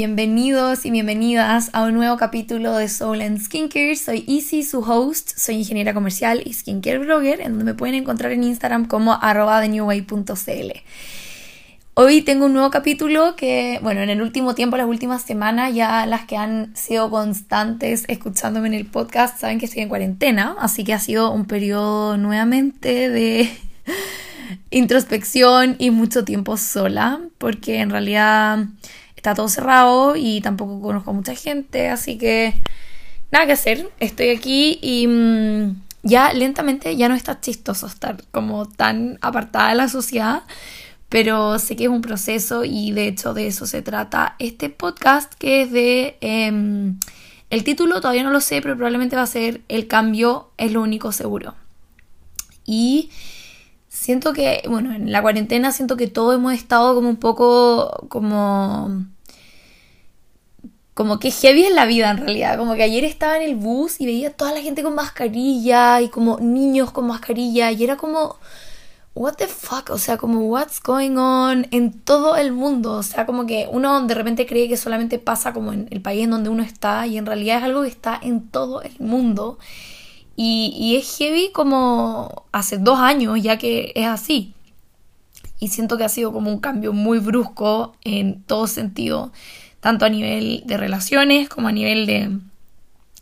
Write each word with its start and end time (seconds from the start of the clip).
bienvenidos 0.00 0.86
y 0.86 0.90
bienvenidas 0.90 1.68
a 1.74 1.82
un 1.82 1.92
nuevo 1.92 2.16
capítulo 2.16 2.74
de 2.74 2.88
Soul 2.88 3.20
and 3.20 3.38
Skincare. 3.38 3.94
Soy 3.96 4.24
Easy, 4.26 4.62
su 4.62 4.80
host, 4.80 5.32
soy 5.36 5.56
ingeniera 5.56 5.92
comercial 5.92 6.40
y 6.42 6.54
skincare 6.54 7.00
blogger, 7.00 7.42
en 7.42 7.48
donde 7.50 7.64
me 7.64 7.74
pueden 7.74 7.96
encontrar 7.96 8.32
en 8.32 8.42
Instagram 8.42 8.86
como 8.86 9.18
arroba 9.20 9.62
Hoy 11.92 12.22
tengo 12.22 12.46
un 12.46 12.54
nuevo 12.54 12.70
capítulo 12.70 13.36
que, 13.36 13.78
bueno, 13.82 14.00
en 14.00 14.08
el 14.08 14.22
último 14.22 14.54
tiempo, 14.54 14.78
las 14.78 14.86
últimas 14.86 15.20
semanas, 15.20 15.74
ya 15.74 16.06
las 16.06 16.24
que 16.24 16.38
han 16.38 16.74
sido 16.74 17.10
constantes 17.10 18.06
escuchándome 18.08 18.68
en 18.68 18.74
el 18.74 18.86
podcast 18.86 19.38
saben 19.38 19.58
que 19.58 19.66
estoy 19.66 19.82
en 19.82 19.90
cuarentena, 19.90 20.56
así 20.60 20.82
que 20.82 20.94
ha 20.94 20.98
sido 20.98 21.30
un 21.30 21.44
periodo 21.44 22.16
nuevamente 22.16 23.10
de 23.10 23.50
introspección 24.70 25.76
y 25.78 25.90
mucho 25.90 26.24
tiempo 26.24 26.56
sola, 26.56 27.20
porque 27.36 27.80
en 27.80 27.90
realidad 27.90 28.64
está 29.20 29.34
todo 29.34 29.48
cerrado 29.50 30.16
y 30.16 30.40
tampoco 30.40 30.80
conozco 30.80 31.10
a 31.10 31.12
mucha 31.12 31.34
gente, 31.34 31.90
así 31.90 32.16
que 32.16 32.54
nada 33.30 33.44
que 33.44 33.52
hacer, 33.52 33.90
estoy 34.00 34.30
aquí 34.30 34.78
y 34.80 35.06
mm, 35.06 35.82
ya 36.02 36.32
lentamente 36.32 36.96
ya 36.96 37.10
no 37.10 37.14
está 37.14 37.38
chistoso 37.38 37.86
estar 37.86 38.24
como 38.30 38.66
tan 38.66 39.18
apartada 39.20 39.68
de 39.68 39.74
la 39.74 39.88
sociedad, 39.88 40.44
pero 41.10 41.58
sé 41.58 41.76
que 41.76 41.84
es 41.84 41.90
un 41.90 42.00
proceso 42.00 42.64
y 42.64 42.92
de 42.92 43.08
hecho 43.08 43.34
de 43.34 43.46
eso 43.48 43.66
se 43.66 43.82
trata 43.82 44.36
este 44.38 44.70
podcast 44.70 45.34
que 45.34 45.62
es 45.62 45.70
de... 45.70 46.16
Em, 46.22 46.98
el 47.50 47.64
título 47.64 48.00
todavía 48.00 48.22
no 48.22 48.30
lo 48.30 48.40
sé, 48.40 48.62
pero 48.62 48.76
probablemente 48.76 49.16
va 49.16 49.22
a 49.22 49.26
ser 49.26 49.60
El 49.68 49.88
cambio 49.88 50.50
es 50.56 50.70
lo 50.72 50.80
único 50.80 51.10
seguro. 51.10 51.56
Y 52.64 53.10
siento 54.00 54.32
que, 54.32 54.62
bueno, 54.66 54.94
en 54.94 55.12
la 55.12 55.20
cuarentena 55.20 55.72
siento 55.72 55.96
que 55.98 56.06
todos 56.06 56.34
hemos 56.34 56.54
estado 56.54 56.94
como 56.94 57.10
un 57.10 57.16
poco 57.16 58.06
como 58.08 59.04
como 60.94 61.18
que 61.18 61.30
heavy 61.30 61.64
en 61.64 61.74
la 61.74 61.86
vida 61.86 62.10
en 62.10 62.16
realidad. 62.18 62.58
Como 62.58 62.74
que 62.74 62.82
ayer 62.82 63.04
estaba 63.04 63.36
en 63.36 63.42
el 63.42 63.56
bus 63.56 64.00
y 64.00 64.06
veía 64.06 64.32
toda 64.32 64.52
la 64.52 64.60
gente 64.60 64.82
con 64.82 64.94
mascarilla 64.94 66.00
y 66.00 66.08
como 66.08 66.38
niños 66.40 66.90
con 66.92 67.06
mascarilla 67.06 67.70
y 67.72 67.84
era 67.84 67.96
como, 67.96 68.36
what 69.14 69.34
the 69.34 69.46
fuck, 69.46 69.90
o 69.90 69.98
sea, 69.98 70.16
como 70.16 70.40
what's 70.46 70.80
going 70.82 71.16
on 71.16 71.66
en 71.70 71.92
todo 71.92 72.36
el 72.36 72.52
mundo. 72.52 72.94
O 72.94 73.02
sea, 73.02 73.26
como 73.26 73.46
que 73.46 73.68
uno 73.70 74.06
de 74.06 74.14
repente 74.14 74.46
cree 74.46 74.68
que 74.68 74.76
solamente 74.78 75.18
pasa 75.18 75.52
como 75.52 75.72
en 75.72 75.88
el 75.90 76.00
país 76.00 76.24
en 76.24 76.30
donde 76.30 76.48
uno 76.48 76.62
está 76.62 77.06
y 77.06 77.18
en 77.18 77.26
realidad 77.26 77.58
es 77.58 77.64
algo 77.64 77.82
que 77.82 77.88
está 77.88 78.18
en 78.22 78.48
todo 78.48 78.82
el 78.82 78.98
mundo. 78.98 79.58
Y, 80.36 80.96
es 80.96 81.18
heavy 81.18 81.50
como 81.52 82.44
hace 82.50 82.78
dos 82.78 82.98
años 82.98 83.42
ya 83.42 83.58
que 83.58 83.92
es 83.94 84.06
así. 84.06 84.54
Y 85.58 85.68
siento 85.68 85.98
que 85.98 86.04
ha 86.04 86.08
sido 86.08 86.32
como 86.32 86.50
un 86.50 86.60
cambio 86.60 86.92
muy 86.92 87.18
brusco 87.18 87.94
en 88.02 88.42
todo 88.44 88.66
sentido, 88.66 89.32
tanto 89.80 90.06
a 90.06 90.08
nivel 90.08 90.62
de 90.64 90.78
relaciones 90.78 91.48
como 91.50 91.68
a 91.68 91.72
nivel 91.72 92.06
de, 92.06 92.38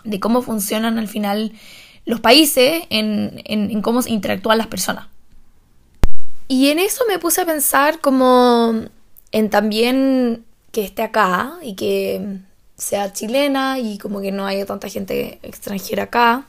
de 0.05 0.21
cómo 0.21 0.43
funcionan 0.43 0.99
al 0.99 1.09
final 1.09 1.53
los 2.05 2.21
países, 2.21 2.85
en, 2.91 3.43
en, 3.45 3.71
en 3.71 3.83
cómo 3.83 4.01
interactúan 4.07 4.59
las 4.59 4.69
personas. 4.69 5.09
Y 6.47 6.69
en 6.69 6.79
eso 6.79 7.05
me 7.09 7.19
puse 7.19 7.43
a 7.43 7.47
pensar 7.47 8.01
como 8.01 8.73
en 9.33 9.51
también 9.51 10.45
que 10.73 10.85
esté 10.85 11.03
acá 11.03 11.59
y 11.63 11.75
que 11.75 12.39
sea 12.77 13.13
chilena 13.13 13.79
y 13.79 13.99
como 13.99 14.21
que 14.21 14.33
no 14.33 14.47
haya 14.47 14.65
tanta 14.65 14.89
gente 14.89 15.41
extranjera 15.43 16.05
acá 16.05 16.47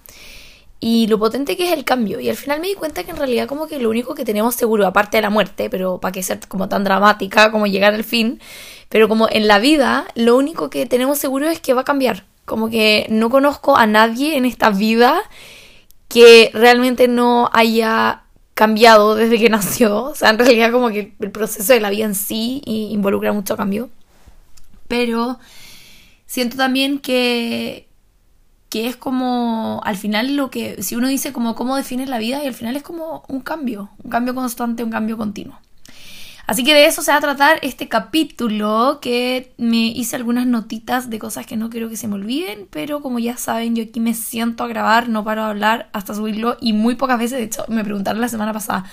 y 0.80 1.08
lo 1.08 1.19
potente 1.19 1.58
que 1.58 1.67
es 1.67 1.73
el 1.77 1.83
cambio. 1.83 2.19
Y 2.19 2.30
al 2.30 2.35
final 2.35 2.61
me 2.61 2.67
di 2.67 2.75
cuenta 2.75 3.03
que 3.03 3.11
en 3.11 3.17
realidad 3.17 3.47
como 3.47 3.67
que 3.67 3.80
lo 3.80 3.89
único 3.89 4.16
que 4.16 4.25
tenemos 4.25 4.55
seguro, 4.55 4.88
aparte 4.88 5.17
de 5.17 5.21
la 5.21 5.30
muerte, 5.30 5.69
pero 5.69 5.99
para 5.99 6.11
que 6.11 6.23
sea 6.23 6.39
como 6.47 6.69
tan 6.69 6.83
dramática 6.83 7.52
como 7.52 7.67
llegar 7.67 7.94
al 7.94 8.03
fin, 8.03 8.39
pero 8.88 9.09
como 9.09 9.27
en 9.30 9.47
la 9.47 9.59
vida, 9.59 10.08
lo 10.16 10.38
único 10.38 10.69
que 10.69 10.86
tenemos 10.86 11.19
seguro 11.19 11.49
es 11.49 11.59
que 11.59 11.73
va 11.73 11.81
a 11.81 11.86
cambiar. 11.86 12.25
Como 12.45 12.70
que 12.70 13.05
no 13.09 13.30
conozco 13.30 13.77
a 13.77 13.86
nadie 13.86 14.37
en 14.37 14.45
esta 14.45 14.70
vida 14.70 15.21
que 16.08 16.49
realmente 16.54 17.08
no 17.08 17.49
haya 17.54 18.23
cambiado 18.54 19.15
desde 19.15 19.37
que 19.37 19.49
nació. 19.49 20.05
O 20.05 20.15
sea, 20.15 20.30
en 20.30 20.39
realidad 20.39 20.71
como 20.71 20.89
que 20.89 21.14
el 21.20 21.31
proceso 21.31 21.73
de 21.73 21.81
la 21.81 21.89
vida 21.89 22.05
en 22.05 22.15
sí 22.15 22.61
involucra 22.65 23.33
mucho 23.33 23.58
cambio. 23.58 23.89
Pero 24.87 25.39
siento 26.25 26.58
también 26.58 26.99
que, 26.99 27.89
que 28.69 28.87
es 28.87 28.95
como 28.95 29.81
al 29.83 29.97
final 29.97 30.35
lo 30.35 30.49
que, 30.52 30.81
si 30.81 30.95
uno 30.95 31.07
dice 31.07 31.33
como 31.33 31.55
cómo 31.55 31.75
define 31.75 32.05
la 32.05 32.19
vida 32.19 32.43
y 32.43 32.47
al 32.47 32.53
final 32.53 32.75
es 32.75 32.83
como 32.83 33.23
un 33.27 33.41
cambio, 33.41 33.89
un 34.03 34.11
cambio 34.11 34.35
constante, 34.35 34.83
un 34.83 34.91
cambio 34.91 35.17
continuo. 35.17 35.57
Así 36.49 36.63
que 36.63 36.73
de 36.73 36.87
eso 36.87 37.03
se 37.03 37.11
va 37.11 37.17
a 37.17 37.21
tratar 37.21 37.59
este 37.61 37.87
capítulo 37.87 38.97
que 39.02 39.53
me 39.57 39.89
hice 39.89 40.15
algunas 40.15 40.47
notitas 40.47 41.11
de 41.11 41.19
cosas 41.19 41.45
que 41.45 41.57
no 41.57 41.69
quiero 41.69 41.89
que 41.89 41.97
se 41.97 42.07
me 42.07 42.15
olviden, 42.15 42.67
pero 42.71 43.02
como 43.02 43.19
ya 43.19 43.37
saben, 43.37 43.75
yo 43.75 43.83
aquí 43.83 43.99
me 43.99 44.15
siento 44.15 44.63
a 44.63 44.67
grabar, 44.67 45.09
no 45.09 45.23
paro 45.23 45.43
de 45.43 45.49
hablar 45.49 45.89
hasta 45.93 46.15
subirlo 46.15 46.57
y 46.59 46.73
muy 46.73 46.95
pocas 46.95 47.19
veces, 47.19 47.37
de 47.37 47.43
hecho, 47.43 47.65
me 47.67 47.83
preguntaron 47.83 48.19
la 48.19 48.30
semana 48.30 48.51
pasada 48.51 48.86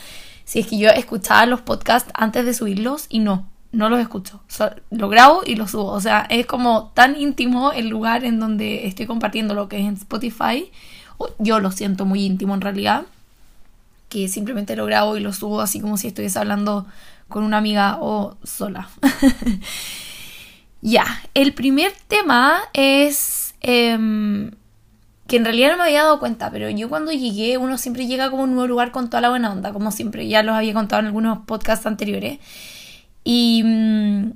si 0.44 0.60
es 0.60 0.66
que 0.66 0.76
yo 0.76 0.91
escuchaba 0.91 1.47
los 1.47 1.62
podcasts 1.62 2.10
antes 2.14 2.44
de 2.44 2.53
subirlos 2.53 3.06
y 3.08 3.20
no, 3.20 3.48
no 3.76 3.91
los 3.91 4.00
escucho. 4.00 4.41
lo 4.91 5.09
grabo 5.09 5.42
y 5.47 5.54
lo 5.54 5.69
subo. 5.69 5.92
O 5.92 6.00
sea, 6.00 6.26
es 6.31 6.47
como 6.47 6.91
tan 6.94 7.20
íntimo 7.20 7.72
el 7.72 7.88
lugar 7.88 8.25
en 8.25 8.41
donde 8.41 8.87
estoy 8.87 9.06
compartiendo 9.06 9.54
lo 9.54 9.69
que 9.69 9.78
es 9.78 9.84
en 9.84 9.94
Spotify. 9.94 10.70
Yo 11.38 11.60
lo 11.60 11.70
siento 11.70 12.06
muy 12.06 12.25
íntimo 12.25 12.54
en 12.54 12.62
realidad. 12.62 13.04
Que 14.09 14.28
simplemente 14.28 14.76
lo 14.76 14.87
grabo 14.87 15.16
y 15.16 15.20
lo 15.20 15.32
subo 15.32 15.60
así 15.60 15.81
como 15.81 15.98
si 15.98 16.09
estuviese 16.09 16.38
hablando 16.38 16.87
con 17.28 17.44
una 17.44 17.59
amiga 17.59 17.98
o 18.00 18.37
sola. 18.42 18.88
ya, 20.81 21.04
el 21.34 21.53
primer 21.53 21.93
tema 22.08 22.60
es... 22.72 23.54
Em, 23.60 24.53
que 25.26 25.37
en 25.37 25.44
realidad 25.44 25.72
no 25.72 25.78
me 25.78 25.82
había 25.84 26.04
dado 26.04 26.20
cuenta, 26.20 26.53
pero 26.53 26.70
yo 26.70 26.88
cuando 26.88 27.10
llegué, 27.10 27.58
uno 27.58 27.78
siempre 27.78 28.06
llega 28.06 28.31
como 28.31 28.43
a 28.43 28.44
un 28.44 28.53
nuevo 28.54 28.69
lugar 28.69 28.93
con 28.93 29.10
toda 29.10 29.20
la 29.20 29.28
buena 29.28 29.50
onda, 29.50 29.72
como 29.72 29.91
siempre, 29.91 30.28
ya 30.28 30.44
los 30.44 30.54
había 30.54 30.72
contado 30.72 31.00
en 31.00 31.06
algunos 31.06 31.38
podcasts 31.47 31.84
anteriores. 31.84 32.38
Y 33.28 33.64
mm, 33.64 34.31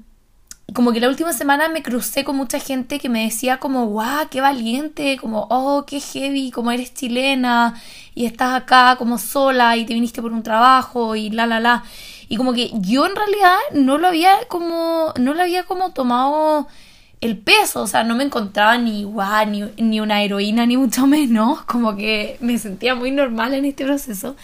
como 0.74 0.92
que 0.92 0.98
la 0.98 1.08
última 1.08 1.32
semana 1.32 1.68
me 1.68 1.80
crucé 1.80 2.24
con 2.24 2.34
mucha 2.36 2.58
gente 2.58 2.98
que 2.98 3.08
me 3.08 3.22
decía 3.22 3.58
como, 3.58 3.86
guau, 3.86 4.28
qué 4.28 4.40
valiente, 4.40 5.16
como, 5.16 5.46
oh, 5.48 5.84
qué 5.86 6.00
heavy, 6.00 6.50
como 6.50 6.72
eres 6.72 6.92
chilena 6.92 7.80
y 8.16 8.26
estás 8.26 8.52
acá 8.52 8.96
como 8.98 9.16
sola 9.18 9.76
y 9.76 9.86
te 9.86 9.94
viniste 9.94 10.20
por 10.20 10.32
un 10.32 10.42
trabajo 10.42 11.14
y 11.14 11.30
la, 11.30 11.46
la, 11.46 11.60
la. 11.60 11.84
Y 12.28 12.36
como 12.36 12.52
que 12.52 12.72
yo 12.74 13.06
en 13.06 13.14
realidad 13.14 13.56
no 13.74 13.96
lo 13.96 14.08
había 14.08 14.32
como, 14.48 15.14
no 15.20 15.34
lo 15.34 15.42
había 15.42 15.62
como 15.62 15.92
tomado 15.92 16.66
el 17.20 17.38
peso, 17.38 17.82
o 17.82 17.86
sea, 17.86 18.02
no 18.02 18.16
me 18.16 18.24
encontraba 18.24 18.76
ni 18.76 19.04
guau, 19.04 19.46
ni, 19.46 19.62
ni 19.76 20.00
una 20.00 20.20
heroína, 20.24 20.66
ni 20.66 20.76
mucho 20.76 21.06
menos, 21.06 21.62
como 21.62 21.94
que 21.94 22.38
me 22.40 22.58
sentía 22.58 22.96
muy 22.96 23.12
normal 23.12 23.54
en 23.54 23.66
este 23.66 23.84
proceso. 23.84 24.34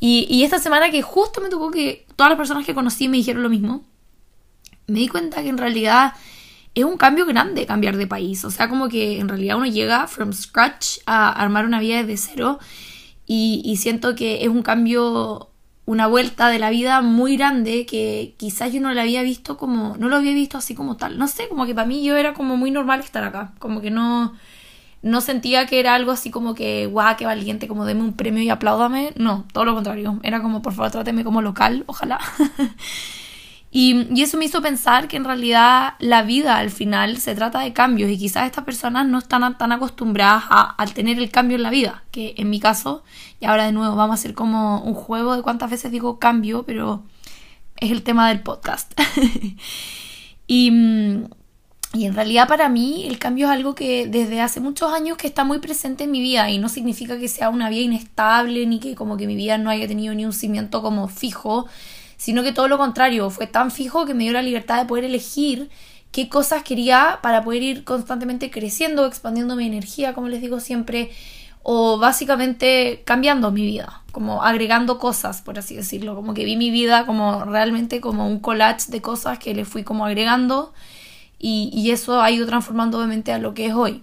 Y, 0.00 0.26
y 0.30 0.44
esta 0.44 0.58
semana 0.58 0.90
que 0.90 1.02
justo 1.02 1.42
me 1.42 1.50
tocó 1.50 1.70
que 1.70 2.05
todas 2.16 2.30
las 2.30 2.38
personas 2.38 2.66
que 2.66 2.74
conocí 2.74 3.08
me 3.08 3.18
dijeron 3.18 3.42
lo 3.42 3.48
mismo, 3.48 3.84
me 4.86 5.00
di 5.00 5.08
cuenta 5.08 5.42
que 5.42 5.48
en 5.48 5.58
realidad 5.58 6.14
es 6.74 6.84
un 6.84 6.96
cambio 6.96 7.24
grande 7.26 7.66
cambiar 7.66 7.96
de 7.96 8.06
país. 8.06 8.44
O 8.44 8.50
sea, 8.50 8.68
como 8.68 8.88
que 8.88 9.18
en 9.18 9.28
realidad 9.28 9.56
uno 9.56 9.66
llega 9.66 10.06
from 10.06 10.32
scratch 10.32 10.98
a 11.06 11.30
armar 11.30 11.64
una 11.64 11.80
vida 11.80 12.02
desde 12.02 12.32
cero 12.32 12.58
y, 13.26 13.76
siento 13.78 14.14
que 14.14 14.44
es 14.44 14.48
un 14.48 14.62
cambio, 14.62 15.50
una 15.84 16.06
vuelta 16.06 16.48
de 16.48 16.58
la 16.58 16.70
vida 16.70 17.00
muy 17.00 17.36
grande 17.36 17.86
que 17.86 18.34
quizás 18.36 18.72
yo 18.72 18.80
no 18.80 18.92
la 18.94 19.02
había 19.02 19.22
visto 19.22 19.56
como, 19.56 19.96
no 19.98 20.08
lo 20.08 20.16
había 20.16 20.32
visto 20.32 20.58
así 20.58 20.74
como 20.74 20.96
tal. 20.96 21.18
No 21.18 21.26
sé, 21.28 21.48
como 21.48 21.66
que 21.66 21.74
para 21.74 21.88
mí 21.88 22.04
yo 22.04 22.16
era 22.16 22.34
como 22.34 22.56
muy 22.56 22.70
normal 22.70 23.00
estar 23.00 23.24
acá. 23.24 23.52
Como 23.58 23.80
que 23.80 23.90
no, 23.90 24.34
no 25.06 25.20
sentía 25.20 25.66
que 25.66 25.78
era 25.78 25.94
algo 25.94 26.10
así 26.10 26.30
como 26.30 26.54
que, 26.54 26.86
guau, 26.86 27.16
qué 27.16 27.24
valiente, 27.26 27.68
como 27.68 27.84
deme 27.84 28.02
un 28.02 28.14
premio 28.14 28.42
y 28.42 28.50
apláudame. 28.50 29.12
No, 29.16 29.46
todo 29.52 29.64
lo 29.64 29.72
contrario. 29.72 30.18
Era 30.24 30.42
como, 30.42 30.62
por 30.62 30.72
favor, 30.74 30.90
tráteme 30.90 31.22
como 31.22 31.42
local, 31.42 31.84
ojalá. 31.86 32.18
y, 33.70 34.08
y, 34.12 34.22
eso 34.22 34.36
me 34.36 34.46
hizo 34.46 34.60
pensar 34.60 35.06
que 35.06 35.16
en 35.16 35.24
realidad 35.24 35.94
la 36.00 36.22
vida 36.22 36.56
al 36.56 36.70
final 36.70 37.18
se 37.18 37.36
trata 37.36 37.60
de 37.60 37.72
cambios 37.72 38.10
y 38.10 38.18
quizás 38.18 38.46
estas 38.46 38.64
personas 38.64 39.06
no 39.06 39.18
están 39.18 39.56
tan 39.56 39.70
acostumbradas 39.70 40.44
a, 40.50 40.74
a 40.76 40.86
tener 40.86 41.18
el 41.18 41.30
cambio 41.30 41.56
en 41.56 41.62
la 41.62 41.70
vida, 41.70 42.02
que 42.10 42.34
en 42.36 42.50
mi 42.50 42.58
caso, 42.58 43.04
y 43.38 43.46
ahora 43.46 43.66
de 43.66 43.72
nuevo 43.72 43.94
vamos 43.94 44.14
a 44.14 44.20
hacer 44.20 44.34
como 44.34 44.82
un 44.82 44.94
juego 44.94 45.36
de 45.36 45.42
cuántas 45.42 45.70
veces 45.70 45.92
digo 45.92 46.18
cambio, 46.18 46.64
pero 46.64 47.04
es 47.76 47.92
el 47.92 48.02
tema 48.02 48.28
del 48.28 48.40
podcast. 48.40 48.92
y 50.48 50.70
mm, 50.72 51.24
y 51.94 52.04
en 52.04 52.14
realidad 52.14 52.48
para 52.48 52.68
mí 52.68 53.06
el 53.06 53.18
cambio 53.18 53.46
es 53.46 53.52
algo 53.52 53.74
que 53.74 54.06
desde 54.06 54.40
hace 54.40 54.60
muchos 54.60 54.92
años 54.92 55.16
que 55.16 55.26
está 55.26 55.44
muy 55.44 55.60
presente 55.60 56.04
en 56.04 56.10
mi 56.10 56.20
vida 56.20 56.50
y 56.50 56.58
no 56.58 56.68
significa 56.68 57.18
que 57.18 57.28
sea 57.28 57.48
una 57.48 57.70
vida 57.70 57.82
inestable 57.82 58.66
ni 58.66 58.80
que 58.80 58.94
como 58.94 59.16
que 59.16 59.26
mi 59.26 59.36
vida 59.36 59.56
no 59.56 59.70
haya 59.70 59.86
tenido 59.86 60.14
ni 60.14 60.24
un 60.24 60.32
cimiento 60.32 60.82
como 60.82 61.08
fijo, 61.08 61.66
sino 62.16 62.42
que 62.42 62.52
todo 62.52 62.68
lo 62.68 62.76
contrario, 62.76 63.30
fue 63.30 63.46
tan 63.46 63.70
fijo 63.70 64.04
que 64.04 64.14
me 64.14 64.24
dio 64.24 64.32
la 64.32 64.42
libertad 64.42 64.78
de 64.78 64.86
poder 64.86 65.04
elegir 65.04 65.70
qué 66.12 66.28
cosas 66.28 66.62
quería 66.62 67.20
para 67.22 67.42
poder 67.42 67.62
ir 67.62 67.84
constantemente 67.84 68.50
creciendo, 68.50 69.06
expandiendo 69.06 69.56
mi 69.56 69.66
energía, 69.66 70.12
como 70.12 70.28
les 70.28 70.40
digo 70.40 70.60
siempre, 70.60 71.10
o 71.62 71.98
básicamente 71.98 73.02
cambiando 73.04 73.50
mi 73.52 73.62
vida, 73.62 74.02
como 74.12 74.42
agregando 74.42 74.98
cosas, 74.98 75.42
por 75.42 75.58
así 75.58 75.76
decirlo, 75.76 76.14
como 76.14 76.32
que 76.34 76.44
vi 76.44 76.56
mi 76.56 76.70
vida 76.70 77.06
como 77.06 77.44
realmente 77.44 78.00
como 78.00 78.26
un 78.26 78.40
collage 78.40 78.90
de 78.90 79.02
cosas 79.02 79.38
que 79.38 79.54
le 79.54 79.64
fui 79.64 79.82
como 79.82 80.06
agregando 80.06 80.72
Y, 81.38 81.90
eso 81.90 82.20
ha 82.20 82.30
ido 82.30 82.46
transformando 82.46 82.98
obviamente 82.98 83.32
a 83.32 83.38
lo 83.38 83.54
que 83.54 83.66
es 83.66 83.74
hoy. 83.74 84.02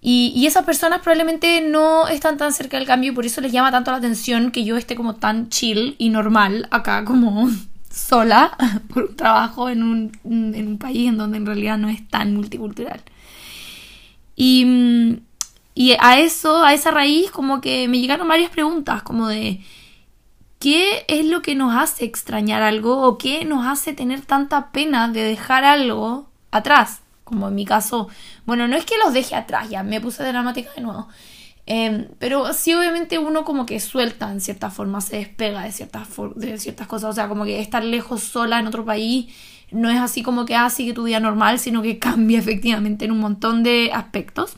Y, 0.00 0.46
esas 0.46 0.64
personas 0.64 1.00
probablemente 1.00 1.60
no 1.60 2.08
están 2.08 2.38
tan 2.38 2.52
cerca 2.52 2.76
del 2.76 2.86
cambio 2.86 3.12
y 3.12 3.14
por 3.14 3.26
eso 3.26 3.40
les 3.40 3.52
llama 3.52 3.70
tanto 3.70 3.90
la 3.90 3.98
atención 3.98 4.50
que 4.50 4.64
yo 4.64 4.76
esté 4.76 4.96
como 4.96 5.16
tan 5.16 5.48
chill 5.48 5.96
y 5.98 6.08
normal 6.08 6.68
acá 6.70 7.04
como 7.04 7.48
sola 7.90 8.56
por 8.92 9.04
un 9.04 9.16
trabajo 9.16 9.68
en 9.68 9.82
un, 9.82 10.12
en 10.24 10.68
un 10.68 10.78
país 10.78 11.08
en 11.08 11.18
donde 11.18 11.38
en 11.38 11.46
realidad 11.46 11.78
no 11.78 11.88
es 11.88 12.06
tan 12.08 12.34
multicultural. 12.34 13.02
Y, 14.36 15.18
y 15.74 15.92
a 16.00 16.18
eso, 16.18 16.64
a 16.64 16.74
esa 16.74 16.90
raíz, 16.92 17.30
como 17.30 17.60
que 17.60 17.88
me 17.88 17.98
llegaron 17.98 18.28
varias 18.28 18.50
preguntas, 18.50 19.02
como 19.02 19.28
de 19.28 19.60
¿qué 20.58 21.04
es 21.08 21.26
lo 21.26 21.42
que 21.42 21.54
nos 21.54 21.74
hace 21.74 22.04
extrañar 22.04 22.62
algo 22.62 23.02
o 23.02 23.18
qué 23.18 23.44
nos 23.44 23.66
hace 23.66 23.92
tener 23.92 24.22
tanta 24.22 24.70
pena 24.70 25.08
de 25.08 25.22
dejar 25.22 25.64
algo 25.64 26.28
atrás? 26.50 27.00
Como 27.24 27.48
en 27.48 27.54
mi 27.54 27.64
caso, 27.64 28.08
bueno, 28.46 28.68
no 28.68 28.76
es 28.76 28.84
que 28.84 28.94
los 29.02 29.12
deje 29.12 29.34
atrás, 29.34 29.68
ya 29.68 29.82
me 29.82 30.00
puse 30.00 30.24
dramática 30.24 30.70
de 30.74 30.82
nuevo. 30.82 31.08
Em, 31.66 32.08
pero 32.18 32.52
sí, 32.54 32.72
obviamente 32.72 33.18
uno 33.18 33.44
como 33.44 33.66
que 33.66 33.78
suelta 33.78 34.32
en 34.32 34.40
cierta 34.40 34.70
forma, 34.70 35.02
se 35.02 35.16
despega 35.16 35.62
de 35.62 35.72
ciertas, 35.72 36.08
de 36.36 36.58
ciertas 36.58 36.86
cosas. 36.86 37.10
O 37.10 37.12
sea, 37.12 37.28
como 37.28 37.44
que 37.44 37.60
estar 37.60 37.84
lejos 37.84 38.22
sola 38.22 38.58
en 38.58 38.66
otro 38.66 38.84
país 38.86 39.28
no 39.70 39.90
es 39.90 39.98
así 39.98 40.22
como 40.22 40.44
que 40.44 40.54
así 40.54 40.86
que 40.86 40.94
tu 40.94 41.04
día 41.04 41.20
normal, 41.20 41.58
sino 41.58 41.82
que 41.82 41.98
cambia 42.00 42.38
efectivamente 42.38 43.04
en 43.04 43.12
un 43.12 43.20
montón 43.20 43.62
de 43.62 43.90
aspectos. 43.92 44.56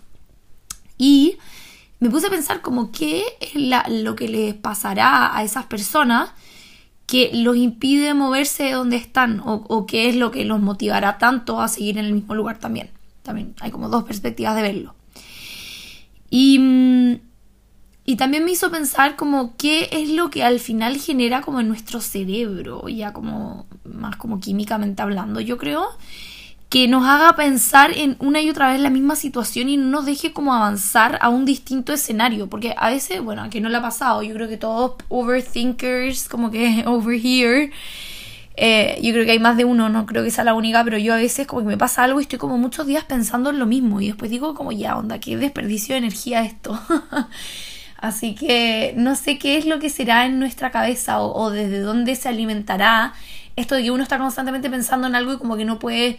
Y 0.98 1.38
me 2.00 2.10
puse 2.10 2.26
a 2.26 2.30
pensar 2.30 2.60
como 2.60 2.90
qué 2.92 3.24
es 3.40 3.52
lo 3.88 4.16
que 4.16 4.28
les 4.28 4.54
pasará 4.54 5.36
a 5.36 5.44
esas 5.44 5.66
personas 5.66 6.30
que 7.06 7.30
los 7.34 7.56
impide 7.56 8.14
moverse 8.14 8.64
de 8.64 8.72
donde 8.72 8.96
están 8.96 9.40
o, 9.40 9.64
o, 9.68 9.86
qué 9.86 10.08
es 10.08 10.16
lo 10.16 10.30
que 10.30 10.44
los 10.44 10.60
motivará 10.60 11.18
tanto 11.18 11.60
a 11.60 11.68
seguir 11.68 11.98
en 11.98 12.06
el 12.06 12.12
mismo 12.12 12.34
lugar 12.34 12.58
también. 12.58 12.90
También 13.22 13.54
hay 13.60 13.70
como 13.70 13.88
dos 13.88 14.04
perspectivas 14.04 14.56
de 14.56 14.62
verlo. 14.62 14.94
Y 16.30 16.58
mm, 16.58 17.30
y 18.10 18.16
también 18.16 18.44
me 18.44 18.50
hizo 18.50 18.72
pensar 18.72 19.14
como 19.14 19.56
qué 19.56 19.88
es 19.92 20.10
lo 20.10 20.30
que 20.30 20.42
al 20.42 20.58
final 20.58 20.96
genera 20.96 21.42
como 21.42 21.60
en 21.60 21.68
nuestro 21.68 22.00
cerebro, 22.00 22.88
ya 22.88 23.12
como 23.12 23.66
más 23.84 24.16
como 24.16 24.40
químicamente 24.40 25.00
hablando, 25.00 25.40
yo 25.40 25.58
creo, 25.58 25.86
que 26.70 26.86
nos 26.86 27.04
haga 27.04 27.34
pensar 27.34 27.90
en 27.96 28.16
una 28.20 28.40
y 28.40 28.48
otra 28.48 28.70
vez 28.70 28.80
la 28.80 28.90
misma 28.90 29.16
situación 29.16 29.68
y 29.68 29.76
no 29.76 29.86
nos 29.86 30.06
deje 30.06 30.32
como 30.32 30.54
avanzar 30.54 31.18
a 31.20 31.28
un 31.28 31.44
distinto 31.44 31.92
escenario, 31.92 32.48
porque 32.48 32.74
a 32.78 32.90
veces, 32.90 33.20
bueno, 33.20 33.42
a 33.42 33.50
que 33.50 33.60
no 33.60 33.68
le 33.68 33.76
ha 33.76 33.82
pasado, 33.82 34.22
yo 34.22 34.32
creo 34.34 34.48
que 34.48 34.56
todos 34.56 34.94
overthinkers, 35.08 36.28
como 36.28 36.52
que 36.52 36.84
over 36.86 37.20
here, 37.20 37.72
eh, 38.56 39.00
yo 39.02 39.12
creo 39.12 39.24
que 39.24 39.32
hay 39.32 39.40
más 39.40 39.56
de 39.56 39.64
uno, 39.64 39.88
no 39.88 40.06
creo 40.06 40.22
que 40.22 40.30
sea 40.30 40.44
la 40.44 40.54
única, 40.54 40.84
pero 40.84 40.96
yo 40.96 41.12
a 41.12 41.16
veces 41.16 41.46
como 41.48 41.62
que 41.62 41.68
me 41.68 41.76
pasa 41.76 42.04
algo 42.04 42.20
y 42.20 42.22
estoy 42.22 42.38
como 42.38 42.56
muchos 42.56 42.86
días 42.86 43.04
pensando 43.04 43.50
en 43.50 43.58
lo 43.58 43.66
mismo 43.66 44.00
y 44.00 44.06
después 44.06 44.30
digo 44.30 44.54
como 44.54 44.70
ya, 44.70 44.96
onda, 44.96 45.18
qué 45.18 45.36
desperdicio 45.36 45.94
de 45.94 45.98
energía 45.98 46.44
esto. 46.44 46.80
Así 47.96 48.34
que 48.34 48.94
no 48.96 49.16
sé 49.16 49.38
qué 49.38 49.58
es 49.58 49.66
lo 49.66 49.78
que 49.80 49.90
será 49.90 50.24
en 50.24 50.38
nuestra 50.38 50.70
cabeza 50.70 51.20
o, 51.20 51.50
desde 51.50 51.80
dónde 51.80 52.14
se 52.16 52.28
alimentará 52.28 53.12
esto 53.56 53.74
de 53.74 53.82
que 53.82 53.90
uno 53.90 54.02
está 54.04 54.18
constantemente 54.18 54.70
pensando 54.70 55.08
en 55.08 55.16
algo 55.16 55.32
y 55.34 55.38
como 55.38 55.56
que 55.56 55.64
no 55.64 55.78
puede... 55.80 56.18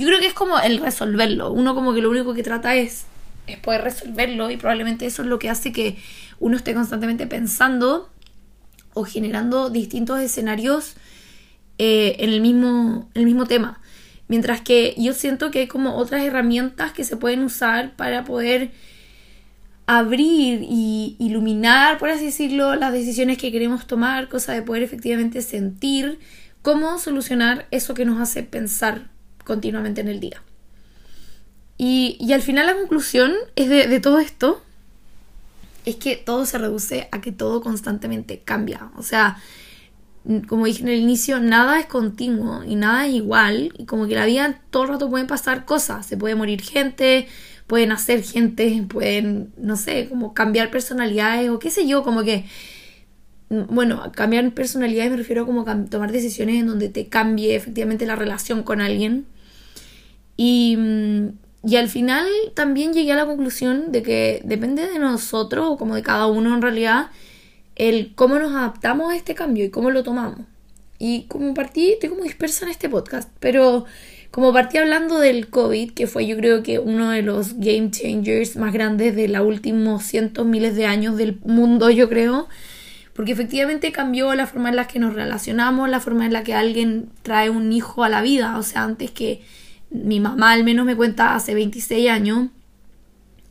Yo 0.00 0.06
creo 0.06 0.18
que 0.18 0.28
es 0.28 0.32
como 0.32 0.58
el 0.58 0.78
resolverlo. 0.78 1.52
Uno 1.52 1.74
como 1.74 1.92
que 1.92 2.00
lo 2.00 2.08
único 2.08 2.32
que 2.32 2.42
trata 2.42 2.74
es, 2.74 3.04
es 3.46 3.58
poder 3.58 3.82
resolverlo 3.82 4.50
y 4.50 4.56
probablemente 4.56 5.04
eso 5.04 5.20
es 5.20 5.28
lo 5.28 5.38
que 5.38 5.50
hace 5.50 5.72
que 5.72 5.98
uno 6.38 6.56
esté 6.56 6.72
constantemente 6.72 7.26
pensando 7.26 8.08
o 8.94 9.04
generando 9.04 9.68
distintos 9.68 10.18
escenarios 10.20 10.94
eh, 11.76 12.16
en 12.18 12.30
el 12.30 12.40
mismo, 12.40 13.10
el 13.12 13.26
mismo 13.26 13.44
tema. 13.44 13.78
Mientras 14.26 14.62
que 14.62 14.94
yo 14.96 15.12
siento 15.12 15.50
que 15.50 15.58
hay 15.58 15.66
como 15.66 15.94
otras 15.96 16.24
herramientas 16.24 16.92
que 16.92 17.04
se 17.04 17.18
pueden 17.18 17.44
usar 17.44 17.94
para 17.94 18.24
poder 18.24 18.70
abrir 19.84 20.62
y 20.62 21.16
iluminar, 21.18 21.98
por 21.98 22.08
así 22.08 22.24
decirlo, 22.24 22.74
las 22.74 22.94
decisiones 22.94 23.36
que 23.36 23.52
queremos 23.52 23.86
tomar, 23.86 24.30
cosa 24.30 24.54
de 24.54 24.62
poder 24.62 24.82
efectivamente 24.82 25.42
sentir 25.42 26.18
cómo 26.62 26.98
solucionar 26.98 27.66
eso 27.70 27.92
que 27.92 28.06
nos 28.06 28.18
hace 28.18 28.42
pensar 28.42 29.09
continuamente 29.44 30.00
en 30.00 30.08
el 30.08 30.20
día. 30.20 30.42
Y, 31.78 32.16
y 32.20 32.32
al 32.32 32.42
final 32.42 32.66
la 32.66 32.74
conclusión 32.74 33.32
es 33.56 33.68
de, 33.68 33.86
de 33.86 34.00
todo 34.00 34.18
esto 34.20 34.62
es 35.84 35.96
que 35.96 36.16
todo 36.16 36.46
se 36.46 36.58
reduce 36.58 37.08
a 37.10 37.20
que 37.20 37.32
todo 37.32 37.60
constantemente 37.60 38.40
cambia. 38.44 38.90
O 38.96 39.02
sea, 39.02 39.38
como 40.48 40.66
dije 40.66 40.82
en 40.82 40.88
el 40.88 41.00
inicio, 41.00 41.40
nada 41.40 41.80
es 41.80 41.86
continuo 41.86 42.62
y 42.64 42.74
nada 42.74 43.06
es 43.06 43.14
igual. 43.14 43.72
Y 43.78 43.86
como 43.86 44.06
que 44.06 44.14
la 44.14 44.26
vida 44.26 44.60
todo 44.70 44.84
el 44.84 44.88
rato 44.90 45.08
pueden 45.08 45.26
pasar 45.26 45.64
cosas. 45.64 46.06
Se 46.06 46.16
puede 46.16 46.34
morir 46.34 46.60
gente, 46.62 47.28
pueden 47.66 47.92
hacer 47.92 48.22
gente, 48.22 48.84
pueden, 48.88 49.52
no 49.56 49.76
sé, 49.76 50.08
como 50.08 50.34
cambiar 50.34 50.70
personalidades 50.70 51.50
o 51.50 51.58
qué 51.58 51.70
sé 51.70 51.86
yo, 51.86 52.02
como 52.02 52.22
que, 52.22 52.44
bueno, 53.50 54.10
cambiar 54.12 54.52
personalidades 54.52 55.10
me 55.10 55.16
refiero 55.16 55.42
a 55.42 55.46
como 55.46 55.64
tomar 55.88 56.12
decisiones 56.12 56.56
en 56.56 56.66
donde 56.66 56.88
te 56.88 57.08
cambie 57.08 57.56
efectivamente 57.56 58.06
la 58.06 58.16
relación 58.16 58.62
con 58.62 58.80
alguien. 58.80 59.26
Y, 60.36 60.78
y 61.64 61.76
al 61.76 61.88
final 61.88 62.26
también 62.54 62.92
llegué 62.92 63.12
a 63.12 63.16
la 63.16 63.26
conclusión 63.26 63.92
de 63.92 64.02
que 64.02 64.40
depende 64.44 64.86
de 64.86 64.98
nosotros 64.98 65.66
o 65.68 65.76
como 65.76 65.96
de 65.96 66.02
cada 66.02 66.26
uno 66.26 66.54
en 66.54 66.62
realidad 66.62 67.08
el 67.74 68.14
cómo 68.14 68.38
nos 68.38 68.52
adaptamos 68.52 69.12
a 69.12 69.16
este 69.16 69.34
cambio 69.34 69.64
y 69.64 69.70
cómo 69.70 69.90
lo 69.90 70.04
tomamos. 70.04 70.40
Y 70.98 71.22
como 71.24 71.52
partí, 71.54 71.92
estoy 71.92 72.10
como 72.10 72.22
dispersa 72.22 72.66
en 72.66 72.70
este 72.70 72.88
podcast, 72.88 73.30
pero 73.40 73.84
como 74.30 74.52
partí 74.52 74.78
hablando 74.78 75.18
del 75.18 75.48
COVID, 75.48 75.92
que 75.92 76.06
fue 76.06 76.26
yo 76.26 76.36
creo 76.36 76.62
que 76.62 76.78
uno 76.78 77.10
de 77.10 77.22
los 77.22 77.54
game 77.54 77.90
changers 77.90 78.56
más 78.56 78.72
grandes 78.72 79.16
de 79.16 79.26
los 79.26 79.44
últimos 79.44 80.04
cientos 80.04 80.46
miles 80.46 80.76
de 80.76 80.86
años 80.86 81.16
del 81.16 81.40
mundo, 81.42 81.90
yo 81.90 82.08
creo, 82.08 82.48
porque 83.20 83.32
efectivamente 83.32 83.92
cambió 83.92 84.34
la 84.34 84.46
forma 84.46 84.70
en 84.70 84.76
la 84.76 84.86
que 84.86 84.98
nos 84.98 85.12
relacionamos, 85.12 85.90
la 85.90 86.00
forma 86.00 86.24
en 86.24 86.32
la 86.32 86.42
que 86.42 86.54
alguien 86.54 87.10
trae 87.20 87.50
un 87.50 87.70
hijo 87.70 88.02
a 88.02 88.08
la 88.08 88.22
vida, 88.22 88.56
o 88.56 88.62
sea, 88.62 88.82
antes 88.82 89.10
que 89.10 89.42
mi 89.90 90.20
mamá 90.20 90.52
al 90.52 90.64
menos 90.64 90.86
me 90.86 90.96
cuenta 90.96 91.34
hace 91.34 91.52
26 91.52 92.08
años, 92.08 92.48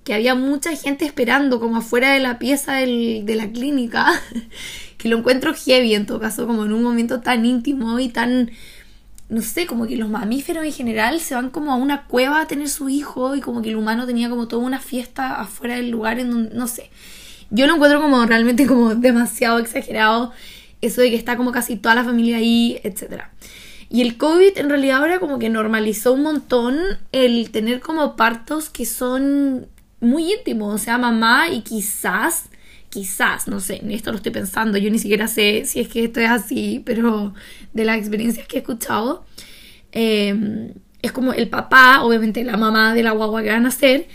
que 0.03 0.15
había 0.15 0.33
mucha 0.33 0.75
gente 0.75 1.05
esperando 1.05 1.59
como 1.59 1.77
afuera 1.77 2.13
de 2.13 2.19
la 2.19 2.39
pieza 2.39 2.77
de 2.77 3.35
la 3.37 3.51
clínica, 3.51 4.07
que 4.97 5.07
lo 5.07 5.19
encuentro 5.19 5.53
heavy 5.53 5.93
en 5.93 6.07
todo 6.07 6.19
caso, 6.19 6.47
como 6.47 6.65
en 6.65 6.73
un 6.73 6.81
momento 6.81 7.19
tan 7.19 7.45
íntimo 7.45 7.99
y 7.99 8.09
tan 8.09 8.49
no 9.29 9.43
sé, 9.43 9.67
como 9.67 9.85
que 9.85 9.97
los 9.97 10.09
mamíferos 10.09 10.65
en 10.65 10.73
general 10.73 11.19
se 11.19 11.35
van 11.35 11.51
como 11.51 11.71
a 11.71 11.75
una 11.75 12.07
cueva 12.07 12.41
a 12.41 12.47
tener 12.47 12.69
su 12.69 12.89
hijo 12.89 13.35
y 13.35 13.39
como 13.39 13.61
que 13.61 13.69
el 13.69 13.75
humano 13.75 14.07
tenía 14.07 14.31
como 14.31 14.47
toda 14.47 14.65
una 14.65 14.79
fiesta 14.79 15.39
afuera 15.39 15.75
del 15.75 15.91
lugar 15.91 16.17
en 16.17 16.31
donde, 16.31 16.55
no 16.55 16.65
sé. 16.65 16.89
Yo 17.51 17.67
lo 17.67 17.75
encuentro 17.75 18.01
como 18.01 18.25
realmente 18.25 18.65
como 18.67 18.95
demasiado 18.95 19.59
exagerado 19.59 20.31
eso 20.81 21.01
de 21.01 21.09
que 21.09 21.15
está 21.15 21.35
como 21.35 21.51
casi 21.51 21.75
toda 21.75 21.95
la 21.95 22.03
familia 22.03 22.37
ahí, 22.37 22.79
etc. 22.83 23.23
Y 23.89 24.01
el 24.01 24.17
COVID 24.17 24.57
en 24.57 24.69
realidad 24.69 24.97
ahora 24.97 25.19
como 25.19 25.39
que 25.39 25.49
normalizó 25.49 26.13
un 26.13 26.23
montón 26.23 26.77
el 27.11 27.51
tener 27.51 27.79
como 27.79 28.15
partos 28.15 28.69
que 28.69 28.85
son 28.85 29.67
muy 29.99 30.31
íntimos, 30.31 30.73
o 30.73 30.77
sea, 30.77 30.97
mamá 30.97 31.49
y 31.49 31.61
quizás 31.61 32.49
quizás, 32.89 33.47
no 33.47 33.59
sé, 33.59 33.81
esto 33.89 34.11
lo 34.11 34.17
estoy 34.17 34.31
pensando, 34.31 34.77
yo 34.77 34.89
ni 34.89 34.99
siquiera 34.99 35.27
sé 35.27 35.63
si 35.65 35.79
es 35.79 35.87
que 35.87 36.05
esto 36.05 36.19
es 36.19 36.29
así, 36.29 36.81
pero 36.85 37.33
de 37.73 37.85
las 37.85 37.97
experiencias 37.97 38.47
que 38.47 38.57
he 38.57 38.59
escuchado, 38.59 39.25
em, 39.91 40.73
es 41.01 41.11
como 41.11 41.33
el 41.33 41.49
papá, 41.49 42.03
obviamente 42.03 42.43
la 42.43 42.57
mamá 42.57 42.93
de 42.93 43.03
la 43.03 43.11
guagua 43.11 43.43
que 43.43 43.49
van 43.49 43.57
a 43.57 43.61
nacer, 43.61 44.07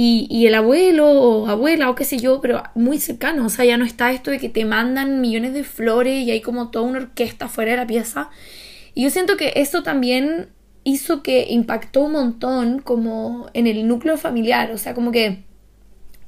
y, 0.00 0.28
y, 0.30 0.46
el 0.46 0.54
abuelo 0.54 1.10
o 1.10 1.48
abuela 1.48 1.90
o 1.90 1.96
qué 1.96 2.04
sé 2.04 2.18
yo, 2.18 2.40
pero 2.40 2.62
muy 2.76 3.00
cercano, 3.00 3.46
o 3.46 3.48
sea, 3.48 3.64
ya 3.64 3.76
no 3.76 3.84
está 3.84 4.12
esto 4.12 4.30
de 4.30 4.38
que 4.38 4.48
te 4.48 4.64
mandan 4.64 5.20
millones 5.20 5.54
de 5.54 5.64
flores 5.64 6.24
y 6.24 6.30
hay 6.30 6.40
como 6.40 6.70
toda 6.70 6.84
una 6.84 7.00
orquesta 7.00 7.48
fuera 7.48 7.72
de 7.72 7.78
la 7.78 7.86
pieza. 7.88 8.30
Y 8.94 9.02
yo 9.02 9.10
siento 9.10 9.36
que 9.36 9.54
eso 9.56 9.82
también 9.82 10.50
hizo 10.84 11.24
que 11.24 11.48
impactó 11.50 12.02
un 12.02 12.12
montón 12.12 12.78
como 12.78 13.50
en 13.54 13.66
el 13.66 13.88
núcleo 13.88 14.16
familiar, 14.16 14.70
o 14.70 14.78
sea, 14.78 14.94
como 14.94 15.10
que 15.10 15.42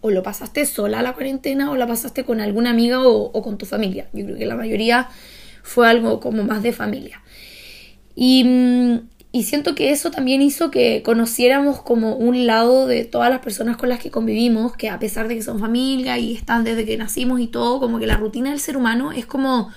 o 0.01 0.11
lo 0.11 0.25
pasaste 0.25 0.67
sola 0.67 1.01
la 1.01 1.13
cuarentena 1.13 1.71
o 1.71 1.77
la 1.77 1.87
pasaste 1.87 2.25
con 2.25 2.41
alguna 2.41 2.71
amiga 2.71 2.99
o, 3.07 3.31
con 3.41 3.57
tu 3.57 3.67
familia. 3.67 4.09
Yo 4.13 4.25
creo 4.25 4.37
que 4.37 4.47
la 4.47 4.57
mayoría 4.57 5.09
fue 5.63 5.89
algo 5.89 6.19
como 6.19 6.43
más 6.43 6.65
de 6.65 6.73
familia. 6.73 7.23
Y, 8.17 8.43
mm, 8.43 8.99
y, 9.33 9.45
siento 9.45 9.75
que 9.75 9.91
eso 9.91 10.11
también 10.11 10.43
hizo 10.43 10.71
que 10.71 11.03
conociéramos 11.03 11.83
como 11.83 12.17
un 12.17 12.47
lado 12.47 12.87
de 12.87 13.05
todas 13.05 13.31
las 13.31 13.41
personas 13.41 13.77
con 13.77 13.89
las 13.89 14.01
que 14.01 14.11
convivimos, 14.11 14.77
que 14.77 14.89
a 14.89 14.99
pesar 14.99 15.29
de 15.29 15.37
que 15.37 15.43
son 15.43 15.61
familia 15.61 16.19
y 16.19 16.35
están 16.35 16.65
desde 16.65 16.85
que 16.85 16.97
nacimos 16.97 17.41
y 17.41 17.47
todo, 17.47 17.81
como 17.81 17.99
que 17.99 18.07
la 18.07 18.17
rutina 18.17 18.51
del 18.51 18.61
ser 18.61 18.77
humano 18.77 19.13
es 19.13 19.27
como 19.27 19.71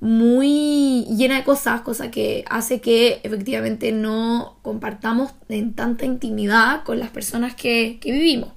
muy 0.00 1.04
llena 1.16 1.36
de 1.36 1.44
cosas, 1.44 1.80
cosa 1.80 2.10
que 2.10 2.44
hace 2.48 2.80
que 2.80 3.20
efectivamente 3.22 3.92
no 3.92 4.58
compartamos 4.62 5.32
en 5.48 5.74
tanta 5.74 6.04
intimidad 6.04 6.84
con 6.84 6.98
las 6.98 7.10
personas 7.10 7.54
que, 7.54 7.98
que 8.00 8.12
vivimos. 8.12 8.50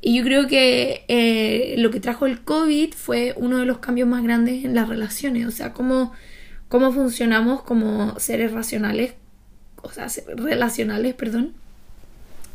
Y 0.00 0.16
yo 0.16 0.22
creo 0.22 0.46
que 0.46 1.04
eh, 1.08 1.74
lo 1.78 1.90
que 1.90 1.98
trajo 1.98 2.26
el 2.26 2.42
COVID 2.42 2.94
fue 2.94 3.34
uno 3.36 3.58
de 3.58 3.66
los 3.66 3.78
cambios 3.78 4.08
más 4.08 4.22
grandes 4.22 4.64
en 4.64 4.74
las 4.74 4.88
relaciones, 4.88 5.46
o 5.46 5.50
sea, 5.50 5.72
cómo, 5.72 6.12
cómo 6.68 6.92
funcionamos 6.92 7.62
como 7.62 8.18
seres 8.20 8.52
racionales 8.52 9.14
relacionales, 10.36 11.14
perdón, 11.14 11.52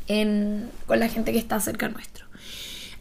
con 0.08 1.00
la 1.00 1.08
gente 1.08 1.32
que 1.32 1.40
está 1.40 1.60
cerca 1.60 1.90
nuestro. 1.90 2.26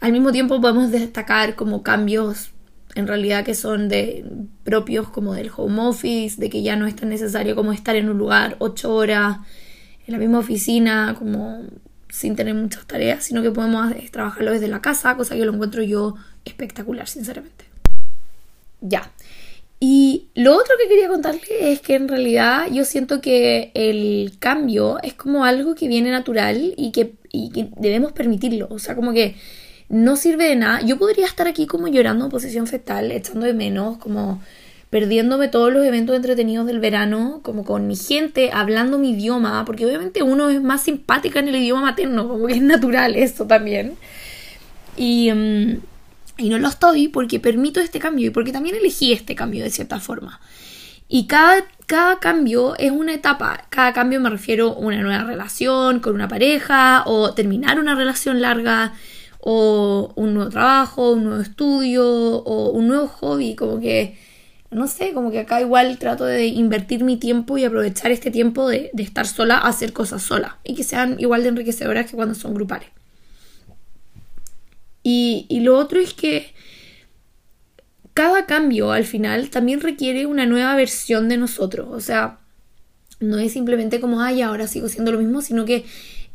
Al 0.00 0.12
mismo 0.12 0.32
tiempo 0.32 0.60
podemos 0.60 0.90
destacar 0.90 1.56
como 1.56 1.82
cambios 1.82 2.50
en 2.94 3.06
realidad 3.06 3.44
que 3.44 3.54
son 3.54 3.88
de 3.88 4.24
propios 4.64 5.08
como 5.08 5.34
del 5.34 5.50
home 5.54 5.80
office, 5.82 6.40
de 6.40 6.50
que 6.50 6.62
ya 6.62 6.76
no 6.76 6.86
es 6.86 6.96
tan 6.96 7.08
necesario 7.08 7.54
como 7.54 7.72
estar 7.72 7.96
en 7.96 8.08
un 8.08 8.18
lugar 8.18 8.56
ocho 8.58 8.94
horas 8.94 9.38
en 10.06 10.12
la 10.12 10.18
misma 10.18 10.38
oficina, 10.38 11.14
como 11.18 11.62
sin 12.08 12.34
tener 12.34 12.54
muchas 12.54 12.86
tareas, 12.86 13.22
sino 13.24 13.42
que 13.42 13.50
podemos 13.50 13.92
trabajarlo 14.10 14.52
desde 14.52 14.68
la 14.68 14.80
casa, 14.80 15.16
cosa 15.16 15.36
que 15.36 15.44
lo 15.44 15.52
encuentro 15.52 15.82
yo 15.82 16.16
espectacular, 16.44 17.06
sinceramente. 17.06 17.66
Ya. 18.80 19.10
Y 19.82 20.28
lo 20.34 20.52
otro 20.52 20.74
que 20.78 20.88
quería 20.88 21.08
contarles 21.08 21.48
es 21.48 21.80
que 21.80 21.94
en 21.94 22.06
realidad 22.06 22.66
yo 22.70 22.84
siento 22.84 23.22
que 23.22 23.70
el 23.72 24.34
cambio 24.38 24.98
es 25.02 25.14
como 25.14 25.44
algo 25.46 25.74
que 25.74 25.88
viene 25.88 26.10
natural 26.10 26.74
y 26.76 26.92
que, 26.92 27.14
y 27.32 27.50
que 27.50 27.70
debemos 27.78 28.12
permitirlo. 28.12 28.68
O 28.70 28.78
sea, 28.78 28.94
como 28.94 29.14
que 29.14 29.36
no 29.88 30.16
sirve 30.16 30.44
de 30.44 30.56
nada. 30.56 30.82
Yo 30.82 30.98
podría 30.98 31.24
estar 31.24 31.48
aquí 31.48 31.66
como 31.66 31.88
llorando 31.88 32.26
en 32.26 32.30
posición 32.30 32.66
fetal, 32.66 33.10
echando 33.10 33.46
de 33.46 33.54
menos, 33.54 33.96
como 33.96 34.42
perdiéndome 34.90 35.48
todos 35.48 35.72
los 35.72 35.86
eventos 35.86 36.14
entretenidos 36.14 36.66
del 36.66 36.80
verano, 36.80 37.40
como 37.42 37.64
con 37.64 37.86
mi 37.86 37.96
gente, 37.96 38.50
hablando 38.52 38.98
mi 38.98 39.12
idioma, 39.12 39.64
porque 39.64 39.86
obviamente 39.86 40.22
uno 40.22 40.50
es 40.50 40.60
más 40.60 40.82
simpática 40.82 41.38
en 41.38 41.48
el 41.48 41.56
idioma 41.56 41.82
materno, 41.82 42.28
como 42.28 42.46
que 42.46 42.54
es 42.54 42.62
natural 42.62 43.16
eso 43.16 43.46
también. 43.46 43.94
Y, 44.96 45.32
mm, 45.32 45.78
y 46.40 46.48
no 46.48 46.58
lo 46.58 46.68
estoy 46.68 47.08
porque 47.08 47.40
permito 47.40 47.80
este 47.80 47.98
cambio 47.98 48.28
y 48.28 48.30
porque 48.30 48.52
también 48.52 48.76
elegí 48.76 49.12
este 49.12 49.34
cambio 49.34 49.62
de 49.62 49.70
cierta 49.70 50.00
forma. 50.00 50.40
Y 51.12 51.26
cada, 51.26 51.64
cada 51.86 52.20
cambio 52.20 52.76
es 52.76 52.92
una 52.92 53.12
etapa. 53.12 53.64
Cada 53.68 53.92
cambio 53.92 54.20
me 54.20 54.30
refiero 54.30 54.68
a 54.68 54.78
una 54.78 55.02
nueva 55.02 55.24
relación 55.24 55.98
con 55.98 56.14
una 56.14 56.28
pareja 56.28 57.02
o 57.04 57.34
terminar 57.34 57.80
una 57.80 57.96
relación 57.96 58.40
larga 58.40 58.94
o 59.40 60.12
un 60.14 60.34
nuevo 60.34 60.50
trabajo, 60.50 61.12
un 61.12 61.24
nuevo 61.24 61.42
estudio 61.42 62.06
o 62.06 62.70
un 62.70 62.88
nuevo 62.88 63.08
hobby, 63.08 63.56
como 63.56 63.80
que, 63.80 64.16
no 64.70 64.86
sé, 64.86 65.12
como 65.12 65.30
que 65.30 65.40
acá 65.40 65.60
igual 65.60 65.98
trato 65.98 66.24
de 66.24 66.46
invertir 66.46 67.02
mi 67.02 67.16
tiempo 67.16 67.58
y 67.58 67.64
aprovechar 67.64 68.12
este 68.12 68.30
tiempo 68.30 68.68
de, 68.68 68.92
estar 68.98 69.26
sola 69.26 69.56
a 69.56 69.68
hacer 69.68 69.92
cosas 69.92 70.22
sola 70.22 70.58
y 70.62 70.74
que 70.74 70.84
sean 70.84 71.16
igual 71.18 71.42
de 71.42 71.48
enriquecedoras 71.48 72.08
que 72.08 72.16
cuando 72.16 72.34
son 72.34 72.54
grupales. 72.54 72.88
Y, 75.02 75.46
lo 75.62 75.76
otro 75.78 76.00
es 76.00 76.14
que 76.14 76.52
cada 78.14 78.46
cambio 78.46 78.92
al 78.92 79.04
final 79.04 79.50
también 79.50 79.80
requiere 79.80 80.26
una 80.26 80.46
nueva 80.46 80.74
versión 80.76 81.28
de 81.28 81.38
nosotros, 81.38 81.88
o 81.90 82.00
sea, 82.00 82.38
no 83.18 83.38
es 83.38 83.52
simplemente 83.52 84.00
como, 84.00 84.20
ay, 84.20 84.42
ahora 84.42 84.66
sigo 84.66 84.88
siendo 84.88 85.12
lo 85.12 85.18
mismo, 85.18 85.42
sino 85.42 85.64
que 85.64 85.84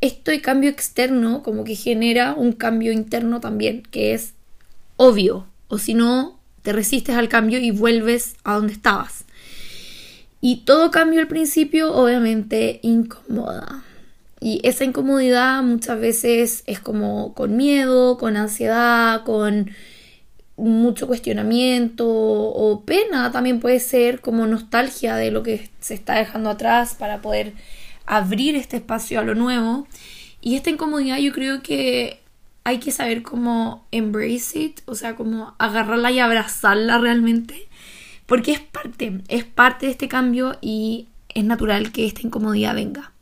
este 0.02 0.42
cambio 0.42 0.70
externo 0.70 1.44
como 1.44 1.64
que 1.64 1.76
genera 1.76 2.34
un 2.34 2.54
cambio 2.54 2.92
interno 2.92 3.40
también, 3.40 3.84
que 3.90 4.14
es 4.14 4.34
obvio, 4.98 5.48
o 5.68 5.78
si 5.78 5.94
no, 5.94 6.40
te 6.62 6.74
resistes 6.74 7.16
al 7.16 7.30
cambio 7.30 7.60
y 7.60 7.72
vuelves 7.72 8.36
a 8.44 8.56
donde 8.56 8.74
estabas. 8.74 9.26
Y 10.42 10.58
todo 10.58 10.92
cambio 10.92 11.22
al 11.22 11.28
principio 11.28 11.94
obviamente 11.94 12.80
incomoda. 12.84 13.84
Y 14.46 14.60
esa 14.62 14.84
incomodidad 14.84 15.64
muchas 15.64 16.00
veces 16.00 16.64
es 16.68 16.80
como 16.80 17.34
con 17.34 17.58
miedo, 17.58 18.20
con 18.20 18.38
ansiedad, 18.38 19.24
con 19.24 19.72
mucho 20.56 21.08
cuestionamiento 21.08 22.06
o 22.08 22.84
pena 22.86 23.32
también 23.32 23.60
puede 23.60 23.80
ser 23.80 24.22
como 24.22 24.46
nostalgia 24.46 25.16
de 25.16 25.32
lo 25.32 25.42
que 25.42 25.72
se 25.80 25.96
está 25.96 26.14
dejando 26.14 26.52
atrás 26.52 26.94
para 26.94 27.24
poder 27.24 27.54
abrir 28.06 28.56
este 28.56 28.78
espacio 28.78 29.20
a 29.20 29.24
lo 29.24 29.34
nuevo. 29.34 29.88
Y 30.42 30.58
esta 30.58 30.70
incomodidad 30.70 31.18
yo 31.18 31.32
creo 31.32 31.64
que 31.64 32.20
hay 32.66 32.78
que 32.78 32.92
saber 32.92 33.24
cómo 33.24 33.88
embrace 33.92 34.60
it, 34.60 34.82
o 34.86 34.94
sea, 34.94 35.16
cómo 35.16 35.56
agarrarla 35.58 36.12
y 36.12 36.20
abrazarla 36.20 37.00
realmente, 37.00 37.68
porque 38.28 38.52
es 38.52 38.60
parte, 38.60 39.22
es 39.28 39.44
parte 39.44 39.88
de 39.88 39.94
este 39.94 40.08
cambio 40.08 40.56
y 40.62 41.08
es 41.30 41.44
natural 41.46 41.92
que 41.92 42.06
esta 42.06 42.22
incomodidad 42.22 42.76
venga. 42.76 43.15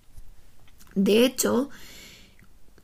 De 0.96 1.26
hecho, 1.26 1.70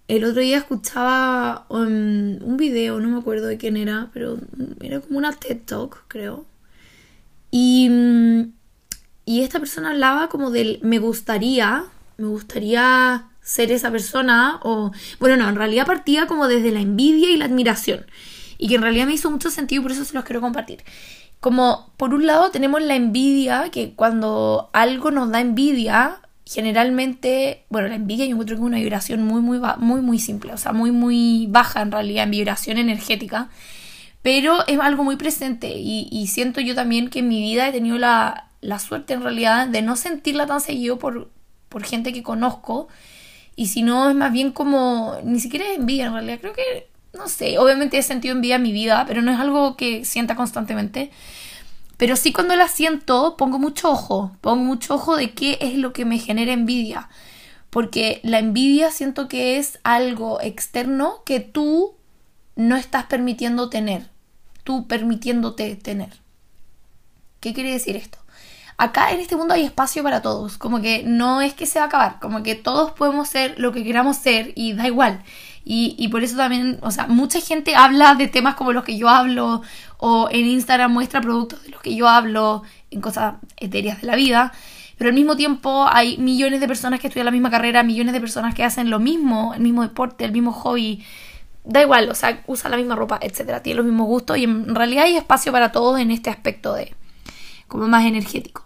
el 0.07 0.23
otro 0.23 0.41
día 0.41 0.57
escuchaba 0.57 1.65
um, 1.69 2.41
un 2.43 2.57
video, 2.57 2.99
no 2.99 3.09
me 3.09 3.19
acuerdo 3.19 3.47
de 3.47 3.57
quién 3.57 3.77
era, 3.77 4.09
pero 4.13 4.37
era 4.81 4.99
como 5.01 5.17
una 5.17 5.33
TED 5.33 5.59
Talk, 5.65 6.05
creo. 6.07 6.45
Y 7.51 7.89
y 9.29 9.43
esta 9.43 9.59
persona 9.59 9.91
hablaba 9.91 10.27
como 10.27 10.49
del 10.49 10.79
me 10.81 10.97
gustaría, 10.97 11.85
me 12.17 12.25
gustaría 12.25 13.27
ser 13.43 13.71
esa 13.71 13.91
persona 13.91 14.59
o 14.63 14.91
bueno, 15.19 15.37
no, 15.37 15.47
en 15.47 15.55
realidad 15.55 15.85
partía 15.85 16.25
como 16.25 16.47
desde 16.47 16.71
la 16.71 16.79
envidia 16.79 17.29
y 17.29 17.37
la 17.37 17.45
admiración 17.45 18.07
y 18.57 18.67
que 18.69 18.73
en 18.73 18.81
realidad 18.81 19.05
me 19.05 19.13
hizo 19.13 19.29
mucho 19.29 19.51
sentido, 19.51 19.83
por 19.83 19.91
eso 19.91 20.03
se 20.03 20.15
los 20.15 20.23
quiero 20.23 20.41
compartir. 20.41 20.83
Como 21.39 21.93
por 21.95 22.15
un 22.15 22.25
lado 22.25 22.49
tenemos 22.49 22.81
la 22.81 22.95
envidia, 22.95 23.69
que 23.69 23.93
cuando 23.93 24.71
algo 24.73 25.11
nos 25.11 25.29
da 25.29 25.41
envidia, 25.41 26.21
generalmente, 26.49 27.65
bueno, 27.69 27.87
la 27.87 27.95
envidia 27.95 28.25
yo 28.25 28.31
encuentro 28.31 28.55
que 28.55 28.61
es 28.61 28.65
una 28.65 28.79
vibración 28.79 29.23
muy, 29.23 29.41
muy, 29.41 29.59
muy, 29.77 30.01
muy 30.01 30.19
simple, 30.19 30.53
o 30.53 30.57
sea, 30.57 30.73
muy, 30.73 30.91
muy 30.91 31.47
baja 31.49 31.81
en 31.81 31.91
realidad 31.91 32.23
en 32.23 32.31
vibración 32.31 32.77
energética, 32.77 33.49
pero 34.21 34.65
es 34.67 34.79
algo 34.79 35.03
muy 35.03 35.15
presente 35.15 35.69
y, 35.69 36.07
y 36.11 36.27
siento 36.27 36.59
yo 36.59 36.75
también 36.75 37.09
que 37.09 37.19
en 37.19 37.27
mi 37.27 37.41
vida 37.41 37.67
he 37.67 37.71
tenido 37.71 37.97
la, 37.97 38.49
la 38.61 38.79
suerte 38.79 39.13
en 39.13 39.21
realidad 39.21 39.67
de 39.67 39.81
no 39.81 39.95
sentirla 39.95 40.45
tan 40.45 40.61
seguido 40.61 40.99
por, 40.99 41.29
por 41.69 41.83
gente 41.83 42.13
que 42.13 42.23
conozco. 42.23 42.87
Y 43.55 43.67
si 43.67 43.83
no, 43.83 44.09
es 44.09 44.15
más 44.15 44.31
bien 44.31 44.51
como, 44.51 45.17
ni 45.23 45.39
siquiera 45.39 45.65
es 45.69 45.77
envidia 45.77 46.07
en 46.07 46.13
realidad. 46.13 46.39
Creo 46.39 46.53
que, 46.53 46.89
no 47.13 47.27
sé, 47.27 47.57
obviamente 47.59 47.97
he 47.97 48.03
sentido 48.03 48.33
envidia 48.33 48.55
en 48.55 48.63
mi 48.63 48.71
vida, 48.71 49.05
pero 49.07 49.21
no 49.21 49.31
es 49.31 49.39
algo 49.39 49.75
que 49.75 50.05
sienta 50.05 50.35
constantemente. 50.35 51.11
Pero 51.99 52.15
sí 52.15 52.31
cuando 52.31 52.55
la 52.55 52.69
siento, 52.69 53.35
pongo 53.35 53.59
mucho 53.59 53.91
ojo, 53.91 54.31
pongo 54.39 54.63
mucho 54.63 54.95
ojo 54.95 55.17
de 55.17 55.31
qué 55.31 55.57
es 55.59 55.75
lo 55.75 55.91
que 55.91 56.05
me 56.05 56.17
genera 56.17 56.53
envidia. 56.53 57.09
Porque 57.69 58.21
la 58.23 58.39
envidia 58.39 58.89
siento 58.89 59.27
que 59.27 59.57
es 59.57 59.79
algo 59.83 60.39
externo 60.39 61.23
que 61.25 61.41
tú 61.41 61.95
no 62.55 62.77
estás 62.77 63.07
permitiendo 63.07 63.69
tener, 63.69 64.09
tú 64.63 64.87
permitiéndote 64.87 65.75
tener. 65.75 66.21
¿Qué 67.41 67.53
quiere 67.53 67.73
decir 67.73 67.97
esto? 67.97 68.17
acá 68.79 69.11
en 69.11 69.19
este 69.19 69.35
mundo 69.35 69.53
hay 69.53 69.65
espacio 69.65 70.01
para 70.03 70.21
todos, 70.21 70.57
como 70.57 70.81
que 70.81 71.03
no 71.03 71.41
es 71.41 71.53
que 71.53 71.65
se 71.65 71.79
va 71.79 71.85
a 71.85 71.87
acabar, 71.89 72.19
como 72.21 72.43
que 72.43 72.55
todos 72.55 72.91
podemos 72.91 73.27
ser 73.27 73.59
lo 73.59 73.73
que 73.73 73.83
queramos 73.83 74.15
ser 74.15 74.53
y 74.55 74.71
da 74.71 74.87
igual. 74.87 75.21
Y, 75.71 76.07
por 76.07 76.23
eso 76.23 76.35
también, 76.35 76.79
o 76.81 76.89
sea, 76.89 77.05
mucha 77.05 77.39
gente 77.41 77.75
habla 77.75 78.15
de 78.15 78.27
temas 78.27 78.55
como 78.55 78.73
los 78.73 78.83
que 78.83 78.97
yo 78.97 79.07
hablo 79.07 79.61
o 79.99 80.29
en 80.31 80.47
Instagram 80.47 80.91
muestra 80.91 81.21
productos 81.21 81.61
de 81.63 81.69
los 81.69 81.81
que 81.81 81.93
yo 81.93 82.07
hablo 82.07 82.63
en 82.89 83.01
cosas 83.01 83.35
etéreas 83.57 84.01
de 84.01 84.07
la 84.07 84.15
vida. 84.15 84.53
Pero 84.97 85.09
al 85.09 85.13
mismo 85.13 85.35
tiempo 85.35 85.87
hay 85.89 86.17
millones 86.17 86.61
de 86.61 86.67
personas 86.67 86.99
que 86.99 87.07
estudian 87.07 87.25
la 87.25 87.31
misma 87.31 87.51
carrera, 87.51 87.83
millones 87.83 88.13
de 88.13 88.19
personas 88.19 88.55
que 88.55 88.63
hacen 88.63 88.89
lo 88.89 88.99
mismo, 88.99 89.53
el 89.53 89.61
mismo 89.61 89.83
deporte, 89.83 90.25
el 90.25 90.31
mismo 90.31 90.53
hobby. 90.53 91.03
Da 91.65 91.81
igual, 91.81 92.09
o 92.09 92.15
sea, 92.15 92.43
usan 92.47 92.71
la 92.71 92.77
misma 92.77 92.95
ropa, 92.95 93.19
etcétera, 93.21 93.61
tienen 93.61 93.77
los 93.77 93.85
mismos 93.85 94.07
gustos 94.07 94.37
y 94.37 94.45
en 94.45 94.73
realidad 94.73 95.03
hay 95.03 95.17
espacio 95.17 95.51
para 95.51 95.71
todos 95.71 95.99
en 95.99 96.11
este 96.11 96.29
aspecto 96.29 96.73
de 96.73 96.95
como 97.67 97.87
más 97.87 98.05
energético. 98.05 98.65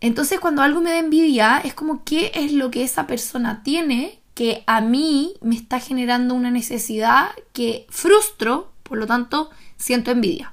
Entonces 0.00 0.40
cuando 0.40 0.62
algo 0.62 0.80
me 0.80 0.90
da 0.90 0.98
envidia 0.98 1.60
es 1.62 1.74
como 1.74 2.02
qué 2.04 2.32
es 2.34 2.52
lo 2.52 2.70
que 2.70 2.82
esa 2.82 3.06
persona 3.06 3.62
tiene 3.62 4.18
que 4.34 4.64
a 4.66 4.80
mí 4.80 5.34
me 5.42 5.54
está 5.54 5.78
generando 5.78 6.34
una 6.34 6.50
necesidad 6.50 7.28
que 7.52 7.86
frustro, 7.90 8.71
por 8.92 8.98
lo 8.98 9.06
tanto 9.06 9.48
siento 9.78 10.10
envidia. 10.10 10.52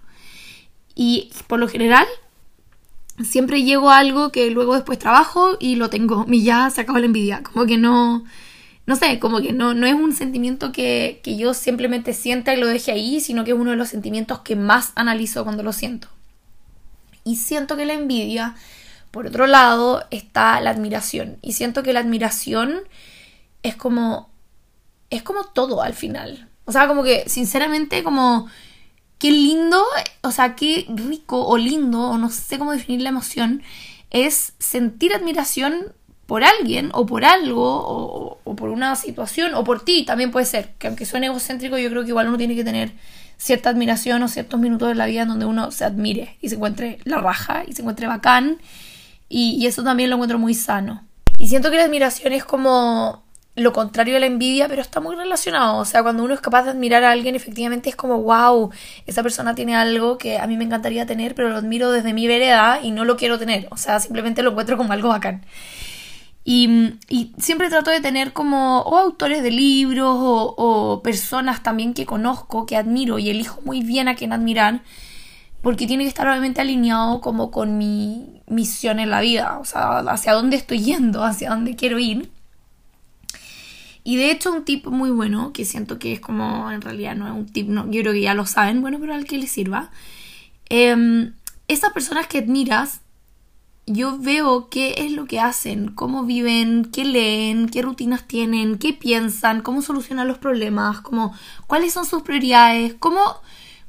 Y 0.96 1.30
por 1.48 1.60
lo 1.60 1.68
general 1.68 2.08
siempre 3.22 3.64
llego 3.64 3.90
a 3.90 3.98
algo 3.98 4.32
que 4.32 4.50
luego 4.50 4.76
después 4.76 4.98
trabajo 4.98 5.58
y 5.60 5.76
lo 5.76 5.90
tengo 5.90 6.26
y 6.32 6.46
ya 6.46 6.70
se 6.70 6.80
acabó 6.80 7.00
la 7.00 7.08
envidia. 7.08 7.44
Como 7.44 7.66
que 7.66 7.78
no, 7.78 8.24
no 8.86 8.96
sé, 8.96 9.20
como 9.20 9.42
que 9.42 9.52
no, 9.52 9.74
no 9.74 9.88
es 9.88 9.94
un 9.94 10.14
sentimiento 10.14 10.72
que, 10.72 11.20
que 11.22 11.36
yo 11.36 11.54
simplemente 11.54 12.14
sienta 12.14 12.54
y 12.54 12.62
lo 12.62 12.68
deje 12.68 12.94
ahí, 12.94 13.20
sino 13.20 13.44
que 13.44 13.52
es 13.52 13.58
uno 13.58 13.72
de 13.72 13.76
los 13.76 13.90
sentimientos 13.90 14.40
que 14.40 14.56
más 14.56 14.94
analizo 14.96 15.44
cuando 15.44 15.62
lo 15.62 15.74
siento. 15.74 16.08
Y 17.26 17.36
siento 17.36 17.76
que 17.76 17.86
la 17.86 17.96
envidia 17.96 18.56
por 19.12 19.28
otro 19.28 19.48
lado 19.48 20.06
está 20.12 20.62
la 20.62 20.70
admiración. 20.70 21.40
Y 21.42 21.52
siento 21.52 21.84
que 21.84 21.92
la 21.92 22.00
admiración 22.00 22.84
es 23.64 23.76
como. 23.76 24.30
es 25.10 25.24
como 25.24 25.44
todo 25.44 25.82
al 25.82 25.94
final. 25.94 26.49
O 26.70 26.72
sea, 26.72 26.88
como 26.88 27.04
que, 27.04 27.24
sinceramente, 27.28 28.04
como. 28.04 28.48
Qué 29.18 29.32
lindo, 29.32 29.84
o 30.22 30.32
sea, 30.32 30.56
qué 30.56 30.86
rico 30.88 31.46
o 31.46 31.58
lindo, 31.58 32.12
o 32.12 32.18
no 32.18 32.30
sé 32.30 32.58
cómo 32.58 32.72
definir 32.72 33.02
la 33.02 33.10
emoción, 33.10 33.64
es 34.12 34.54
sentir 34.60 35.14
admiración 35.14 35.94
por 36.28 36.44
alguien 36.44 36.92
o 36.94 37.08
por 37.08 37.26
algo 37.26 38.38
o, 38.46 38.56
por 38.56 38.70
una 38.70 38.96
situación 38.96 39.56
o 39.56 39.64
por 39.64 39.84
ti 39.84 40.06
también 40.06 40.30
puede 40.30 40.46
ser. 40.46 40.76
Que 40.78 40.88
aunque 40.88 41.08
suene 41.08 41.26
egocéntrico, 41.26 41.78
yo 41.80 41.90
creo 41.90 42.04
que 42.04 42.10
igual 42.10 42.28
uno 42.28 42.38
tiene 42.38 42.56
que 42.56 42.64
tener 42.64 42.94
cierta 43.38 43.72
admiración 43.72 44.22
o 44.22 44.28
ciertos 44.28 44.60
minutos 44.60 44.90
de 44.90 44.96
la 44.96 45.08
vida 45.08 45.24
en 45.24 45.30
donde 45.30 45.46
uno 45.46 45.72
se 45.72 45.86
admire 45.86 46.38
y 46.40 46.50
se 46.50 46.56
encuentre 46.56 47.00
la 47.04 47.18
raja 47.18 47.64
y 47.68 47.74
se 47.74 47.82
encuentre 47.82 48.06
bacán 48.06 48.60
y, 49.28 49.66
eso 49.66 49.84
también 49.84 50.12
lo 50.12 50.18
encuentro 50.18 50.38
muy 50.38 50.54
sano. 50.54 51.04
Y 51.40 51.48
siento 51.48 51.72
que 51.72 51.78
la 51.78 51.86
admiración 51.86 52.32
es 52.32 52.46
como 52.46 53.24
lo 53.60 53.74
contrario 53.74 54.18
a 54.18 54.20
la 54.20 54.26
envidia, 54.26 54.68
pero 54.68 54.82
está 54.82 55.00
muy 55.00 55.16
relacionado. 55.16 55.78
O 55.78 55.86
sea, 55.86 56.04
cuando 56.04 56.24
uno 56.24 56.34
es 56.34 56.42
capaz 56.42 56.64
de 56.64 56.72
admirar 56.72 57.04
a 57.04 57.12
alguien, 57.12 57.36
efectivamente 57.36 57.90
es 57.90 57.96
como, 57.96 58.22
wow, 58.22 58.72
esa 59.06 59.24
persona 59.24 59.56
tiene 59.56 59.76
algo 59.76 60.18
que 60.18 60.38
a 60.38 60.48
mí 60.48 60.58
me 60.58 60.66
encantaría 60.66 61.06
tener, 61.06 61.36
pero 61.36 61.50
lo 61.50 61.58
admiro 61.58 61.92
desde 61.92 62.14
mi 62.14 62.28
vereda 62.28 62.80
y 62.82 62.92
no 62.92 63.06
lo 63.06 63.18
quiero 63.18 63.40
tener. 63.40 63.68
O 63.72 63.78
sea, 63.78 64.00
simplemente 64.00 64.44
lo 64.44 64.52
encuentro 64.52 64.78
como 64.78 64.94
algo 64.94 65.10
bacán. 65.10 65.46
Y, 66.46 66.96
siempre 67.38 67.70
trato 67.70 67.92
de 67.92 68.02
tener 68.02 68.34
como 68.34 68.80
o 68.82 68.98
autores 68.98 69.44
de 69.44 69.52
libros 69.52 70.16
o, 70.20 70.56
o, 70.58 71.04
personas 71.04 71.62
también 71.62 71.94
que 71.94 72.06
conozco, 72.06 72.66
que 72.66 72.76
admiro 72.76 73.20
y 73.20 73.30
elijo 73.30 73.62
muy 73.64 73.82
bien 73.82 74.08
a 74.08 74.16
quien 74.16 74.34
admirar, 74.34 74.82
porque 75.62 75.86
tiene 75.86 76.06
que 76.06 76.10
estar 76.10 76.28
obviamente 76.28 76.62
alineado 76.62 77.22
como 77.22 77.52
con 77.52 77.78
mi 77.78 78.42
misión 78.48 79.00
en 79.00 79.12
la 79.12 79.22
vida, 79.22 79.60
o 79.60 79.66
sea, 79.66 80.00
hacia 80.00 80.34
dónde 80.34 80.56
estoy 80.58 80.80
yendo, 80.80 81.24
hacia 81.24 81.52
dónde 81.52 81.76
quiero 81.76 82.00
ir. 82.00 82.32
Y 84.10 84.16
de 84.16 84.32
hecho 84.32 84.52
un 84.52 84.66
tip 84.66 84.88
muy 84.88 85.12
bueno, 85.12 85.54
que 85.54 85.66
siento 85.66 86.00
que 86.00 86.14
es 86.14 86.20
como, 86.20 86.72
en 86.72 86.82
realidad 86.82 87.16
no 87.16 87.28
es 87.28 87.32
un 87.32 87.46
tip, 87.46 87.70
no, 87.70 87.86
yo 87.92 88.02
creo 88.02 88.14
que 88.14 88.22
ya 88.22 88.34
lo 88.34 88.48
saben, 88.48 88.82
bueno, 88.82 88.98
pero 89.00 89.14
al 89.14 89.26
que 89.26 89.38
les 89.38 89.52
sirva. 89.52 89.92
Eh, 90.68 91.32
esas 91.68 91.94
personas 91.94 92.26
que 92.26 92.40
admiras, 92.40 93.02
yo 93.86 94.18
veo 94.18 94.68
qué 94.70 94.96
es 94.98 95.12
lo 95.12 95.28
que 95.28 95.40
hacen, 95.40 95.90
cómo 95.90 96.24
viven, 96.24 96.86
qué 96.86 97.06
leen, 97.06 97.70
qué 97.70 97.84
rutinas 97.84 98.28
tienen, 98.28 98.80
qué 98.80 98.94
piensan, 98.94 99.62
cómo 99.62 99.84
solucionan 99.84 100.28
los 100.28 100.40
problemas, 100.40 101.02
cómo, 101.02 101.36
cuáles 101.68 101.94
son 101.94 102.08
sus 102.08 102.24
prioridades, 102.24 102.96
cómo, 102.98 103.22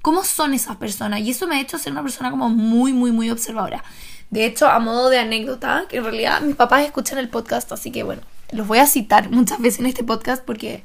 cómo 0.03 0.23
son 0.23 0.53
esas 0.53 0.77
personas. 0.77 1.21
Y 1.21 1.31
eso 1.31 1.49
me 1.49 1.57
ha 1.57 1.61
hecho 1.63 1.79
ser 1.79 1.93
una 1.93 2.03
persona 2.03 2.31
como 2.31 2.51
muy, 2.51 2.93
muy, 2.93 3.11
muy 3.11 3.31
observadora. 3.31 3.83
De 4.29 4.45
hecho, 4.45 4.69
a 4.69 4.81
modo 4.81 5.09
de 5.09 5.19
anécdota, 5.19 5.87
que 5.89 5.97
en 5.97 6.05
realidad 6.05 6.43
mis 6.43 6.57
papás 6.57 6.85
escuchan 6.85 7.17
el 7.17 7.31
podcast, 7.31 7.73
así 7.73 7.91
que 7.91 8.03
bueno, 8.03 8.21
los 8.53 8.67
voy 8.67 8.79
a 8.79 8.87
citar 8.87 9.31
muchas 9.33 9.61
veces 9.61 9.81
en 9.81 9.87
este 9.87 10.05
podcast 10.05 10.45
porque 10.45 10.83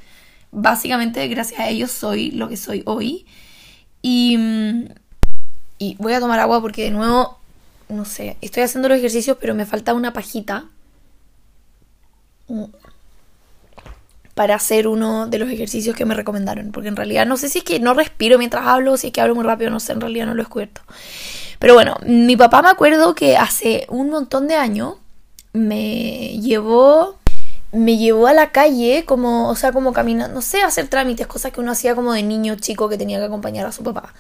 básicamente 0.52 1.28
gracias 1.28 1.60
a 1.60 1.70
ellos 1.70 1.92
soy 1.92 2.32
lo 2.32 2.50
que 2.50 2.58
soy 2.58 2.84
hoy. 2.86 3.26
Y, 4.02 4.38
y 5.80 5.96
voy 6.00 6.14
a 6.14 6.20
tomar 6.20 6.40
agua 6.40 6.62
porque 6.62 6.84
de 6.84 6.92
nuevo, 6.92 7.40
no 7.90 8.06
sé, 8.06 8.38
estoy 8.42 8.64
haciendo 8.64 8.88
los 8.88 9.00
ejercicios 9.00 9.38
pero 9.40 9.56
me 9.56 9.66
falta 9.66 9.94
una 9.94 10.14
pajita 10.14 10.66
para 14.36 14.56
hacer 14.56 14.88
uno 14.88 15.28
de 15.28 15.40
los 15.40 15.50
ejercicios 15.50 15.96
que 15.96 16.06
me 16.06 16.14
recomendaron. 16.14 16.72
Porque 16.72 16.90
en 16.90 16.96
realidad 16.96 17.26
no 17.26 17.38
sé 17.38 17.50
si 17.50 17.60
es 17.60 17.64
que 17.64 17.80
no 17.80 17.94
respiro 17.94 18.38
mientras 18.38 18.68
hablo, 18.68 18.98
si 18.98 19.08
es 19.08 19.14
que 19.14 19.22
hablo 19.22 19.34
muy 19.34 19.46
rápido, 19.46 19.72
no 19.72 19.80
sé, 19.80 19.94
en 19.94 20.02
realidad 20.02 20.26
no 20.26 20.34
lo 20.34 20.42
he 20.42 20.46
descubierto. 20.46 20.82
Pero 21.58 21.74
bueno, 21.74 21.96
mi 22.06 22.36
papá 22.36 22.62
me 22.62 22.70
acuerdo 22.70 23.16
que 23.16 23.38
hace 23.38 23.86
un 23.90 24.10
montón 24.10 24.48
de 24.48 24.56
años 24.56 24.96
me 25.54 26.38
llevó 26.42 27.18
me 27.76 27.98
llevó 27.98 28.28
a 28.28 28.34
la 28.34 28.52
calle 28.52 29.04
como, 29.06 29.50
o 29.50 29.56
sea, 29.56 29.72
como 29.72 29.94
caminando, 29.94 30.34
no 30.34 30.42
sé, 30.42 30.62
hacer 30.62 30.88
trámites, 30.88 31.28
cosas 31.28 31.52
que 31.52 31.60
uno 31.60 31.72
hacía 31.72 31.96
como 31.96 32.14
de 32.14 32.24
niño 32.24 32.56
chico 32.56 32.90
que 32.90 32.98
tenía 32.98 33.20
que 33.20 33.26
acompañar 33.26 33.66
a 33.66 33.72
su 33.72 33.84
papá. 33.84 34.14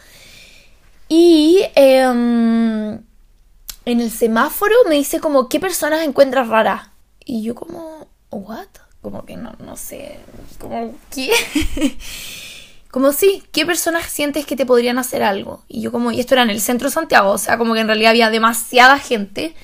Y 1.07 1.61
eh, 1.75 2.01
en 2.01 3.05
el 3.85 4.11
semáforo 4.11 4.75
me 4.89 4.95
dice 4.95 5.19
como, 5.19 5.47
¿qué 5.47 5.59
personas 5.59 6.03
encuentras 6.03 6.47
raras? 6.49 6.89
Y 7.23 7.43
yo 7.43 7.55
como, 7.55 8.07
¿what? 8.29 8.67
Como 9.01 9.25
que 9.25 9.37
no, 9.37 9.53
no 9.59 9.77
sé, 9.77 10.19
como, 10.59 10.93
¿qué? 11.11 11.31
como 12.91 13.13
sí, 13.13 13.43
¿qué 13.51 13.65
personas 13.65 14.05
sientes 14.05 14.45
que 14.45 14.55
te 14.55 14.65
podrían 14.65 14.97
hacer 14.97 15.21
algo? 15.21 15.63
Y 15.67 15.81
yo 15.81 15.91
como, 15.91 16.11
y 16.11 16.19
esto 16.19 16.33
era 16.33 16.43
en 16.43 16.49
el 16.49 16.59
centro 16.59 16.89
Santiago, 16.89 17.31
o 17.31 17.37
sea, 17.37 17.57
como 17.57 17.73
que 17.73 17.81
en 17.81 17.87
realidad 17.87 18.11
había 18.11 18.29
demasiada 18.29 18.97
gente. 18.97 19.55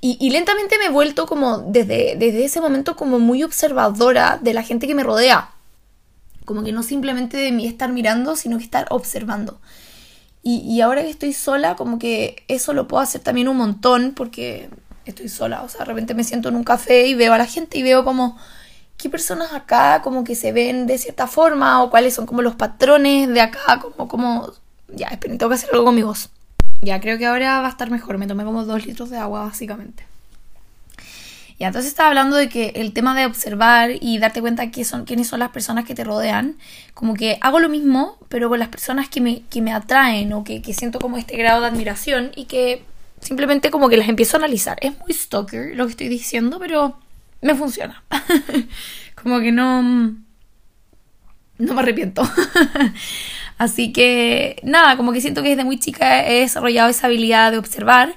Y, 0.00 0.30
lentamente 0.30 0.78
me 0.78 0.86
he 0.86 0.90
vuelto 0.90 1.26
como 1.26 1.58
desde, 1.58 2.16
desde 2.16 2.44
ese 2.44 2.60
momento 2.60 2.96
como 2.96 3.18
muy 3.18 3.42
observadora 3.42 4.38
de 4.40 4.54
la 4.54 4.62
gente 4.62 4.86
que 4.86 4.94
me 4.94 5.02
rodea. 5.02 5.50
Como 6.44 6.62
que 6.62 6.72
no 6.72 6.82
simplemente 6.82 7.36
de 7.36 7.50
mí 7.50 7.66
estar 7.66 7.90
mirando, 7.90 8.36
sino 8.36 8.58
que 8.58 8.64
estar 8.64 8.86
observando. 8.90 9.58
Y, 10.48 10.80
ahora 10.80 11.02
que 11.02 11.10
estoy 11.10 11.32
sola, 11.32 11.74
como 11.74 11.98
que 11.98 12.44
eso 12.46 12.72
lo 12.72 12.86
puedo 12.86 13.02
hacer 13.02 13.20
también 13.20 13.48
un 13.48 13.56
montón 13.56 14.12
porque 14.14 14.70
estoy 15.04 15.28
sola. 15.28 15.62
O 15.62 15.68
sea, 15.68 15.80
de 15.80 15.86
repente 15.86 16.14
me 16.14 16.22
siento 16.22 16.48
en 16.50 16.54
un 16.54 16.62
café 16.62 17.08
y 17.08 17.14
veo 17.14 17.32
a 17.32 17.38
la 17.38 17.46
gente 17.46 17.78
y 17.78 17.82
veo 17.82 18.04
como 18.04 18.36
qué 18.96 19.10
personas 19.10 19.52
acá 19.52 20.02
como 20.02 20.22
que 20.22 20.36
se 20.36 20.52
ven 20.52 20.86
de 20.86 20.98
cierta 20.98 21.26
forma 21.26 21.82
o 21.82 21.90
cuáles 21.90 22.14
son 22.14 22.26
como 22.26 22.42
los 22.42 22.54
patrones 22.54 23.28
de 23.28 23.40
acá, 23.40 23.80
como, 23.80 24.06
como... 24.06 24.52
Ya, 24.88 25.08
esperen, 25.08 25.36
tengo 25.36 25.50
que 25.50 25.56
hacer 25.56 25.70
algo 25.72 25.86
con 25.86 25.96
mi 25.96 26.02
voz. 26.02 26.30
Ya, 26.82 27.00
creo 27.00 27.18
que 27.18 27.26
ahora 27.26 27.60
va 27.60 27.66
a 27.66 27.70
estar 27.70 27.90
mejor. 27.90 28.18
Me 28.18 28.26
tomé 28.26 28.44
como 28.44 28.64
dos 28.64 28.86
litros 28.86 29.10
de 29.10 29.18
agua, 29.18 29.44
básicamente. 29.44 30.04
Y 31.58 31.64
entonces 31.64 31.90
estaba 31.90 32.10
hablando 32.10 32.36
de 32.36 32.48
que 32.50 32.72
el 32.76 32.92
tema 32.92 33.18
de 33.18 33.24
observar 33.24 33.90
y 34.00 34.18
darte 34.18 34.42
cuenta 34.42 34.70
que 34.70 34.84
son, 34.84 35.06
quiénes 35.06 35.28
son 35.28 35.38
las 35.38 35.50
personas 35.50 35.86
que 35.86 35.94
te 35.94 36.04
rodean, 36.04 36.56
como 36.92 37.14
que 37.14 37.38
hago 37.40 37.60
lo 37.60 37.70
mismo, 37.70 38.18
pero 38.28 38.50
con 38.50 38.58
las 38.58 38.68
personas 38.68 39.08
que 39.08 39.22
me, 39.22 39.42
que 39.48 39.62
me 39.62 39.72
atraen 39.72 40.32
o 40.34 40.44
que, 40.44 40.60
que 40.60 40.74
siento 40.74 40.98
como 40.98 41.16
este 41.16 41.36
grado 41.38 41.62
de 41.62 41.68
admiración 41.68 42.30
y 42.36 42.44
que 42.44 42.84
simplemente 43.20 43.70
como 43.70 43.88
que 43.88 43.96
las 43.96 44.08
empiezo 44.08 44.36
a 44.36 44.40
analizar. 44.40 44.76
Es 44.82 44.98
muy 44.98 45.14
stalker 45.14 45.74
lo 45.74 45.86
que 45.86 45.92
estoy 45.92 46.08
diciendo, 46.08 46.58
pero 46.58 46.98
me 47.40 47.54
funciona. 47.54 48.02
como 49.22 49.40
que 49.40 49.52
no... 49.52 49.82
No 51.58 51.72
me 51.72 51.80
arrepiento. 51.80 52.22
Así 53.58 53.92
que 53.92 54.60
nada, 54.62 54.96
como 54.96 55.12
que 55.12 55.20
siento 55.20 55.42
que 55.42 55.50
desde 55.50 55.64
muy 55.64 55.78
chica 55.78 56.26
he 56.26 56.40
desarrollado 56.40 56.90
esa 56.90 57.06
habilidad 57.06 57.52
de 57.52 57.58
observar 57.58 58.14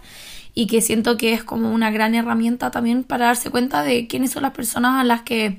y 0.54 0.68
que 0.68 0.82
siento 0.82 1.16
que 1.18 1.34
es 1.34 1.44
como 1.44 1.72
una 1.72 1.92
gran 1.92 2.16
herramienta 2.16 2.72
también 2.72 3.04
para 3.04 3.28
darse 3.28 3.50
cuenta 3.50 3.84
de 3.84 4.08
quiénes 4.08 4.32
son 4.32 4.44
las 4.44 4.52
personas 4.52 5.00
a 5.00 5.04
las 5.04 5.22
que 5.22 5.58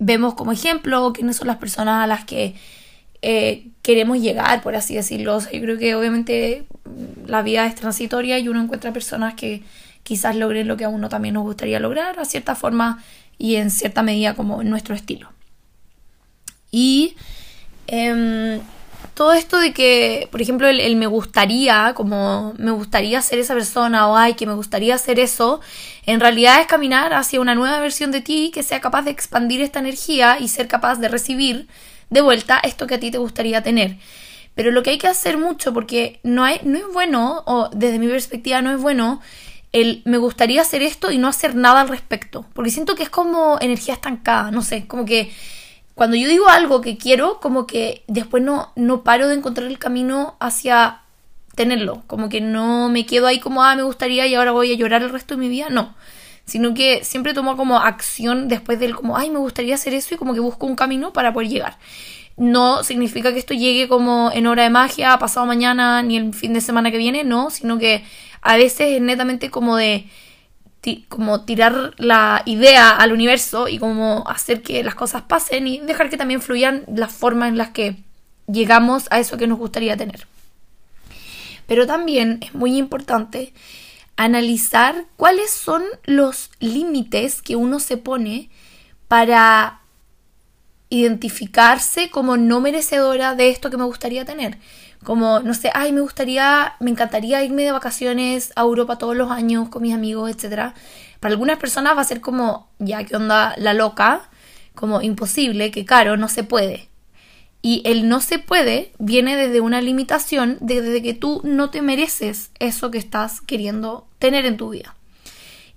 vemos 0.00 0.34
como 0.34 0.50
ejemplo 0.50 1.06
o 1.06 1.12
quiénes 1.12 1.36
son 1.36 1.46
las 1.46 1.58
personas 1.58 2.02
a 2.02 2.06
las 2.08 2.24
que 2.24 2.56
eh, 3.22 3.68
queremos 3.82 4.18
llegar, 4.20 4.62
por 4.62 4.74
así 4.74 4.94
decirlo. 4.96 5.38
yo 5.40 5.60
creo 5.60 5.78
que 5.78 5.94
obviamente 5.94 6.66
la 7.26 7.42
vida 7.42 7.66
es 7.66 7.74
transitoria 7.76 8.38
y 8.38 8.48
uno 8.48 8.60
encuentra 8.60 8.92
personas 8.92 9.34
que 9.34 9.62
quizás 10.02 10.36
logren 10.36 10.66
lo 10.68 10.76
que 10.76 10.84
a 10.84 10.88
uno 10.88 11.08
también 11.08 11.34
nos 11.34 11.44
gustaría 11.44 11.78
lograr 11.78 12.18
a 12.18 12.24
cierta 12.24 12.54
forma 12.54 13.02
y 13.38 13.54
en 13.56 13.70
cierta 13.70 14.02
medida 14.02 14.34
como 14.34 14.60
en 14.60 14.68
nuestro 14.68 14.94
estilo. 14.94 15.30
Y 16.70 17.14
eh, 17.86 18.60
todo 19.14 19.32
esto 19.32 19.58
de 19.58 19.72
que, 19.72 20.28
por 20.30 20.42
ejemplo, 20.42 20.66
el, 20.66 20.96
me 20.96 21.06
gustaría, 21.06 21.92
como 21.94 22.54
me 22.58 22.72
gustaría 22.72 23.22
ser 23.22 23.38
esa 23.38 23.54
persona 23.54 24.08
o 24.08 24.16
ay, 24.16 24.34
que 24.34 24.46
me 24.46 24.54
gustaría 24.54 24.96
hacer 24.96 25.20
eso, 25.20 25.60
en 26.04 26.20
realidad 26.20 26.60
es 26.60 26.66
caminar 26.66 27.14
hacia 27.14 27.40
una 27.40 27.54
nueva 27.54 27.78
versión 27.80 28.10
de 28.10 28.20
ti 28.20 28.50
que 28.52 28.62
sea 28.62 28.80
capaz 28.80 29.02
de 29.02 29.12
expandir 29.12 29.60
esta 29.60 29.78
energía 29.78 30.38
y 30.40 30.48
ser 30.48 30.66
capaz 30.66 30.96
de 30.96 31.08
recibir 31.08 31.68
de 32.10 32.20
vuelta 32.20 32.58
esto 32.58 32.86
que 32.86 32.96
a 32.96 33.00
ti 33.00 33.10
te 33.10 33.18
gustaría 33.18 33.62
tener. 33.62 33.96
Pero 34.54 34.70
lo 34.70 34.82
que 34.82 34.90
hay 34.90 34.98
que 34.98 35.08
hacer 35.08 35.38
mucho, 35.38 35.72
porque 35.72 36.20
no, 36.22 36.44
hay, 36.44 36.60
no 36.64 36.78
es 36.78 36.86
bueno, 36.92 37.42
o 37.46 37.70
desde 37.72 37.98
mi 37.98 38.08
perspectiva 38.08 38.62
no 38.62 38.72
es 38.72 38.80
bueno, 38.80 39.20
el 39.72 40.02
me 40.04 40.18
gustaría 40.18 40.62
hacer 40.62 40.82
esto 40.82 41.10
y 41.10 41.18
no 41.18 41.28
hacer 41.28 41.56
nada 41.56 41.80
al 41.80 41.88
respecto. 41.88 42.46
Porque 42.52 42.70
siento 42.70 42.94
que 42.94 43.02
es 43.02 43.10
como 43.10 43.58
energía 43.60 43.94
estancada, 43.94 44.50
no 44.50 44.62
sé, 44.62 44.86
como 44.86 45.04
que 45.04 45.32
cuando 45.94 46.16
yo 46.16 46.28
digo 46.28 46.48
algo 46.48 46.80
que 46.80 46.96
quiero, 46.96 47.38
como 47.40 47.66
que 47.66 48.02
después 48.08 48.42
no, 48.42 48.72
no 48.74 49.04
paro 49.04 49.28
de 49.28 49.36
encontrar 49.36 49.68
el 49.68 49.78
camino 49.78 50.36
hacia 50.40 51.02
tenerlo. 51.54 52.02
Como 52.06 52.28
que 52.28 52.40
no 52.40 52.88
me 52.88 53.06
quedo 53.06 53.26
ahí 53.26 53.38
como, 53.38 53.62
ah, 53.62 53.76
me 53.76 53.82
gustaría 53.84 54.26
y 54.26 54.34
ahora 54.34 54.50
voy 54.50 54.72
a 54.72 54.76
llorar 54.76 55.02
el 55.02 55.10
resto 55.10 55.34
de 55.34 55.40
mi 55.40 55.48
vida. 55.48 55.68
No. 55.70 55.94
Sino 56.44 56.74
que 56.74 57.04
siempre 57.04 57.32
tomo 57.32 57.56
como 57.56 57.78
acción 57.78 58.48
después 58.48 58.78
del 58.80 58.96
como, 58.96 59.16
ay, 59.16 59.30
me 59.30 59.38
gustaría 59.38 59.76
hacer 59.76 59.94
eso 59.94 60.14
y 60.14 60.18
como 60.18 60.34
que 60.34 60.40
busco 60.40 60.66
un 60.66 60.76
camino 60.76 61.12
para 61.12 61.32
poder 61.32 61.48
llegar. 61.48 61.78
No 62.36 62.82
significa 62.82 63.32
que 63.32 63.38
esto 63.38 63.54
llegue 63.54 63.88
como 63.88 64.30
en 64.34 64.48
hora 64.48 64.64
de 64.64 64.70
magia, 64.70 65.16
pasado 65.18 65.46
mañana, 65.46 66.02
ni 66.02 66.16
el 66.16 66.34
fin 66.34 66.52
de 66.52 66.60
semana 66.60 66.90
que 66.90 66.98
viene, 66.98 67.22
no, 67.22 67.50
sino 67.50 67.78
que 67.78 68.04
a 68.42 68.56
veces 68.56 68.96
es 68.96 69.00
netamente 69.00 69.50
como 69.50 69.76
de 69.76 70.06
como 71.08 71.44
tirar 71.44 71.94
la 71.96 72.42
idea 72.44 72.90
al 72.90 73.12
universo 73.12 73.68
y 73.68 73.78
como 73.78 74.24
hacer 74.28 74.62
que 74.62 74.82
las 74.82 74.94
cosas 74.94 75.22
pasen 75.22 75.66
y 75.66 75.80
dejar 75.80 76.10
que 76.10 76.16
también 76.16 76.42
fluyan 76.42 76.84
las 76.86 77.12
formas 77.12 77.48
en 77.48 77.58
las 77.58 77.70
que 77.70 77.96
llegamos 78.46 79.06
a 79.10 79.18
eso 79.18 79.36
que 79.36 79.46
nos 79.46 79.58
gustaría 79.58 79.96
tener. 79.96 80.26
Pero 81.66 81.86
también 81.86 82.40
es 82.42 82.54
muy 82.54 82.76
importante 82.76 83.52
analizar 84.16 85.06
cuáles 85.16 85.50
son 85.50 85.82
los 86.04 86.50
límites 86.60 87.42
que 87.42 87.56
uno 87.56 87.80
se 87.80 87.96
pone 87.96 88.50
para 89.08 89.80
identificarse 90.90 92.10
como 92.10 92.36
no 92.36 92.60
merecedora 92.60 93.34
de 93.34 93.48
esto 93.48 93.70
que 93.70 93.76
me 93.76 93.84
gustaría 93.84 94.24
tener. 94.24 94.58
Como, 95.04 95.40
no 95.40 95.54
sé, 95.54 95.70
ay, 95.74 95.92
me 95.92 96.00
gustaría, 96.00 96.74
me 96.80 96.90
encantaría 96.90 97.44
irme 97.44 97.62
de 97.62 97.72
vacaciones 97.72 98.52
a 98.56 98.62
Europa 98.62 98.98
todos 98.98 99.16
los 99.16 99.30
años 99.30 99.68
con 99.68 99.82
mis 99.82 99.94
amigos, 99.94 100.30
etc. 100.30 100.72
Para 101.20 101.32
algunas 101.32 101.58
personas 101.58 101.96
va 101.96 102.00
a 102.00 102.04
ser 102.04 102.20
como, 102.20 102.68
ya, 102.78 103.04
¿qué 103.04 103.14
onda 103.14 103.54
la 103.58 103.74
loca? 103.74 104.28
Como 104.74 105.02
imposible, 105.02 105.70
que 105.70 105.84
caro, 105.84 106.16
no 106.16 106.28
se 106.28 106.42
puede. 106.42 106.88
Y 107.62 107.80
el 107.86 108.08
no 108.08 108.20
se 108.20 108.38
puede 108.38 108.92
viene 108.98 109.36
desde 109.36 109.60
una 109.60 109.80
limitación, 109.80 110.58
desde 110.60 111.02
que 111.02 111.14
tú 111.14 111.40
no 111.44 111.70
te 111.70 111.80
mereces 111.80 112.50
eso 112.58 112.90
que 112.90 112.98
estás 112.98 113.40
queriendo 113.40 114.06
tener 114.18 114.44
en 114.44 114.56
tu 114.56 114.70
vida. 114.70 114.94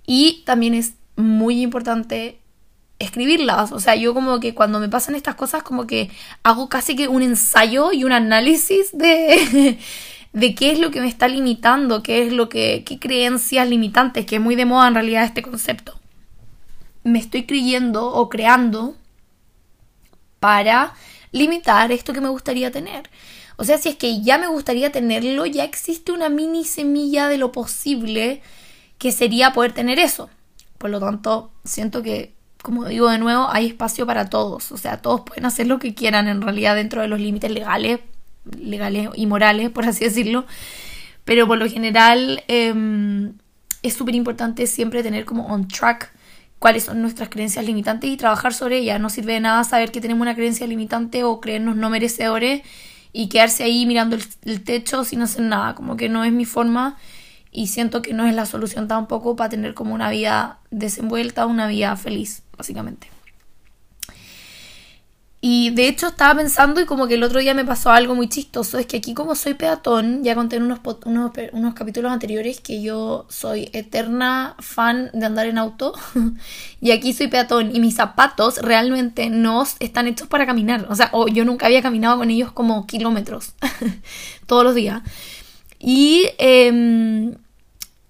Y 0.06 0.42
también 0.44 0.74
es 0.74 0.94
muy 1.16 1.62
importante 1.62 2.40
escribirlas. 2.98 3.72
O 3.72 3.80
sea, 3.80 3.94
yo 3.96 4.14
como 4.14 4.40
que 4.40 4.54
cuando 4.54 4.80
me 4.80 4.88
pasan 4.88 5.14
estas 5.14 5.34
cosas, 5.34 5.62
como 5.62 5.86
que 5.86 6.10
hago 6.42 6.68
casi 6.68 6.96
que 6.96 7.08
un 7.08 7.22
ensayo 7.22 7.92
y 7.92 8.04
un 8.04 8.12
análisis 8.12 8.96
de, 8.96 9.78
de 10.32 10.54
qué 10.54 10.72
es 10.72 10.78
lo 10.78 10.90
que 10.90 11.00
me 11.00 11.08
está 11.08 11.28
limitando, 11.28 12.02
qué 12.02 12.26
es 12.26 12.32
lo 12.32 12.48
que, 12.48 12.84
qué 12.84 12.98
creencias 12.98 13.68
limitantes, 13.68 14.26
que 14.26 14.36
es 14.36 14.42
muy 14.42 14.56
de 14.56 14.64
moda 14.64 14.88
en 14.88 14.94
realidad 14.94 15.24
este 15.24 15.42
concepto. 15.42 15.98
Me 17.04 17.18
estoy 17.18 17.44
creyendo 17.44 18.06
o 18.06 18.28
creando 18.28 18.96
para 20.40 20.94
limitar 21.32 21.92
esto 21.92 22.12
que 22.12 22.20
me 22.20 22.28
gustaría 22.28 22.70
tener. 22.70 23.08
O 23.56 23.64
sea, 23.64 23.78
si 23.78 23.88
es 23.88 23.96
que 23.96 24.22
ya 24.22 24.38
me 24.38 24.46
gustaría 24.46 24.92
tenerlo, 24.92 25.44
ya 25.46 25.64
existe 25.64 26.12
una 26.12 26.28
mini 26.28 26.64
semilla 26.64 27.26
de 27.28 27.38
lo 27.38 27.50
posible 27.50 28.40
que 28.98 29.10
sería 29.12 29.52
poder 29.52 29.72
tener 29.72 29.98
eso. 29.98 30.30
Por 30.78 30.90
lo 30.90 31.00
tanto, 31.00 31.50
siento 31.64 32.02
que, 32.02 32.32
como 32.62 32.84
digo 32.86 33.08
de 33.08 33.18
nuevo, 33.18 33.48
hay 33.50 33.66
espacio 33.66 34.06
para 34.06 34.28
todos. 34.28 34.72
O 34.72 34.76
sea, 34.76 34.98
todos 34.98 35.22
pueden 35.22 35.46
hacer 35.46 35.66
lo 35.66 35.78
que 35.78 35.94
quieran 35.94 36.28
en 36.28 36.42
realidad 36.42 36.74
dentro 36.74 37.02
de 37.02 37.08
los 37.08 37.20
límites 37.20 37.50
legales, 37.50 38.00
legales 38.58 39.10
y 39.14 39.26
morales, 39.26 39.70
por 39.70 39.84
así 39.86 40.04
decirlo. 40.04 40.46
Pero 41.24 41.46
por 41.46 41.58
lo 41.58 41.68
general 41.68 42.42
em, 42.48 43.34
es 43.82 43.94
súper 43.94 44.14
importante 44.14 44.66
siempre 44.66 45.02
tener 45.02 45.24
como 45.24 45.46
on 45.46 45.68
track 45.68 46.12
cuáles 46.58 46.84
son 46.84 47.00
nuestras 47.00 47.28
creencias 47.28 47.64
limitantes 47.64 48.10
y 48.10 48.16
trabajar 48.16 48.52
sobre 48.52 48.78
ellas. 48.78 49.00
No 49.00 49.10
sirve 49.10 49.34
de 49.34 49.40
nada 49.40 49.62
saber 49.64 49.92
que 49.92 50.00
tenemos 50.00 50.22
una 50.22 50.34
creencia 50.34 50.66
limitante 50.66 51.24
o 51.24 51.40
creernos 51.40 51.76
no 51.76 51.90
merecedores 51.90 52.62
y 53.12 53.28
quedarse 53.28 53.64
ahí 53.64 53.86
mirando 53.86 54.16
el 54.44 54.64
techo 54.64 55.04
sin 55.04 55.22
hacer 55.22 55.42
nada. 55.42 55.74
Como 55.74 55.96
que 55.96 56.08
no 56.08 56.24
es 56.24 56.32
mi 56.32 56.44
forma 56.44 56.96
y 57.50 57.68
siento 57.68 58.02
que 58.02 58.12
no 58.12 58.26
es 58.26 58.34
la 58.34 58.46
solución 58.46 58.88
tampoco 58.88 59.36
para 59.36 59.50
tener 59.50 59.74
como 59.74 59.94
una 59.94 60.10
vida 60.10 60.58
desenvuelta, 60.70 61.46
una 61.46 61.66
vida 61.66 61.96
feliz, 61.96 62.42
básicamente. 62.56 63.08
Y 65.40 65.70
de 65.70 65.86
hecho 65.86 66.08
estaba 66.08 66.34
pensando 66.34 66.80
y 66.80 66.84
como 66.84 67.06
que 67.06 67.14
el 67.14 67.22
otro 67.22 67.38
día 67.38 67.54
me 67.54 67.64
pasó 67.64 67.92
algo 67.92 68.16
muy 68.16 68.28
chistoso, 68.28 68.76
es 68.76 68.86
que 68.86 68.96
aquí 68.96 69.14
como 69.14 69.36
soy 69.36 69.54
peatón, 69.54 70.24
ya 70.24 70.34
conté 70.34 70.56
en 70.56 70.64
unos, 70.64 70.80
unos, 71.04 71.30
unos 71.52 71.74
capítulos 71.74 72.10
anteriores 72.10 72.60
que 72.60 72.82
yo 72.82 73.24
soy 73.28 73.70
eterna 73.72 74.56
fan 74.58 75.10
de 75.14 75.26
andar 75.26 75.46
en 75.46 75.58
auto 75.58 75.94
y 76.80 76.90
aquí 76.90 77.12
soy 77.12 77.28
peatón 77.28 77.74
y 77.74 77.78
mis 77.78 77.94
zapatos 77.94 78.58
realmente 78.58 79.30
no 79.30 79.64
están 79.78 80.08
hechos 80.08 80.26
para 80.26 80.44
caminar, 80.44 80.88
o 80.90 80.96
sea, 80.96 81.12
yo 81.32 81.44
nunca 81.44 81.66
había 81.66 81.82
caminado 81.82 82.18
con 82.18 82.30
ellos 82.30 82.50
como 82.50 82.84
kilómetros 82.88 83.52
todos 84.46 84.64
los 84.64 84.74
días. 84.74 85.02
Y 85.78 86.24
em, 86.38 87.34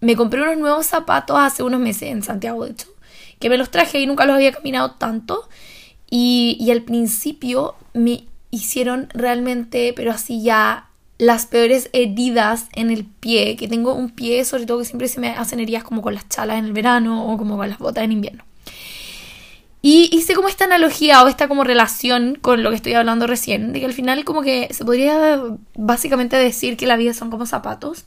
me 0.01 0.17
compré 0.17 0.43
unos 0.43 0.59
nuevos 0.59 0.87
zapatos 0.87 1.37
hace 1.39 1.63
unos 1.63 1.81
meses 1.81 2.11
en 2.11 2.23
Santiago, 2.23 2.65
de 2.65 2.73
hecho, 2.73 2.89
que 3.39 3.51
me 3.51 3.59
los 3.59 3.71
traje 3.71 4.01
y 4.01 4.07
nunca 4.07 4.25
los 4.25 4.37
había 4.37 4.53
caminado 4.53 4.93
tanto. 4.93 5.49
Y, 6.11 6.57
y 6.61 6.71
al 6.71 6.83
principio 6.83 7.75
me 7.93 8.25
hicieron 8.51 9.09
realmente, 9.13 9.93
pero 9.95 10.13
así 10.13 10.43
ya 10.43 10.89
las 11.19 11.47
peores 11.47 11.91
heridas 11.93 12.69
en 12.75 12.91
el 12.91 13.05
pie, 13.05 13.57
que 13.57 13.69
tengo 13.69 13.93
un 13.93 14.11
pie 14.11 14.45
sobre 14.45 14.67
todo 14.67 14.79
que 14.79 14.85
siempre 14.85 15.09
se 15.09 15.21
me 15.21 15.31
hacen 15.31 15.61
heridas 15.61 15.83
como 15.83 16.01
con 16.01 16.15
las 16.15 16.29
chalas 16.29 16.59
en 16.59 16.65
el 16.65 16.73
verano 16.73 17.31
o 17.33 17.37
como 17.37 17.57
con 17.57 17.69
las 17.69 17.79
botas 17.79 18.05
en 18.05 18.13
invierno. 18.13 18.45
Y 19.81 20.11
hice 20.13 20.35
como 20.35 20.49
esta 20.49 20.65
analogía 20.65 21.23
o 21.23 21.29
esta 21.29 21.47
como 21.47 21.63
relación 21.63 22.37
con 22.41 22.63
lo 22.63 22.71
que 22.71 22.77
estoy 22.77 22.95
hablando 22.95 23.27
recién, 23.27 23.73
de 23.73 23.81
que 23.81 23.87
al 23.87 23.93
final 23.93 24.25
como 24.25 24.43
que 24.43 24.69
se 24.73 24.85
podría 24.85 25.41
básicamente 25.77 26.37
decir 26.37 26.77
que 26.77 26.87
la 26.87 26.97
vida 26.97 27.15
son 27.15 27.31
como 27.31 27.47
zapatos, 27.47 28.05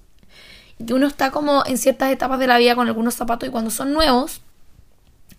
y 0.78 0.86
que 0.86 0.94
uno 0.94 1.08
está 1.08 1.32
como 1.32 1.64
en 1.66 1.78
ciertas 1.78 2.12
etapas 2.12 2.40
de 2.40 2.48
la 2.48 2.58
vida 2.58 2.76
con 2.76 2.88
algunos 2.88 3.14
zapatos 3.16 3.48
y 3.48 3.52
cuando 3.52 3.72
son 3.72 3.94
nuevos 3.94 4.42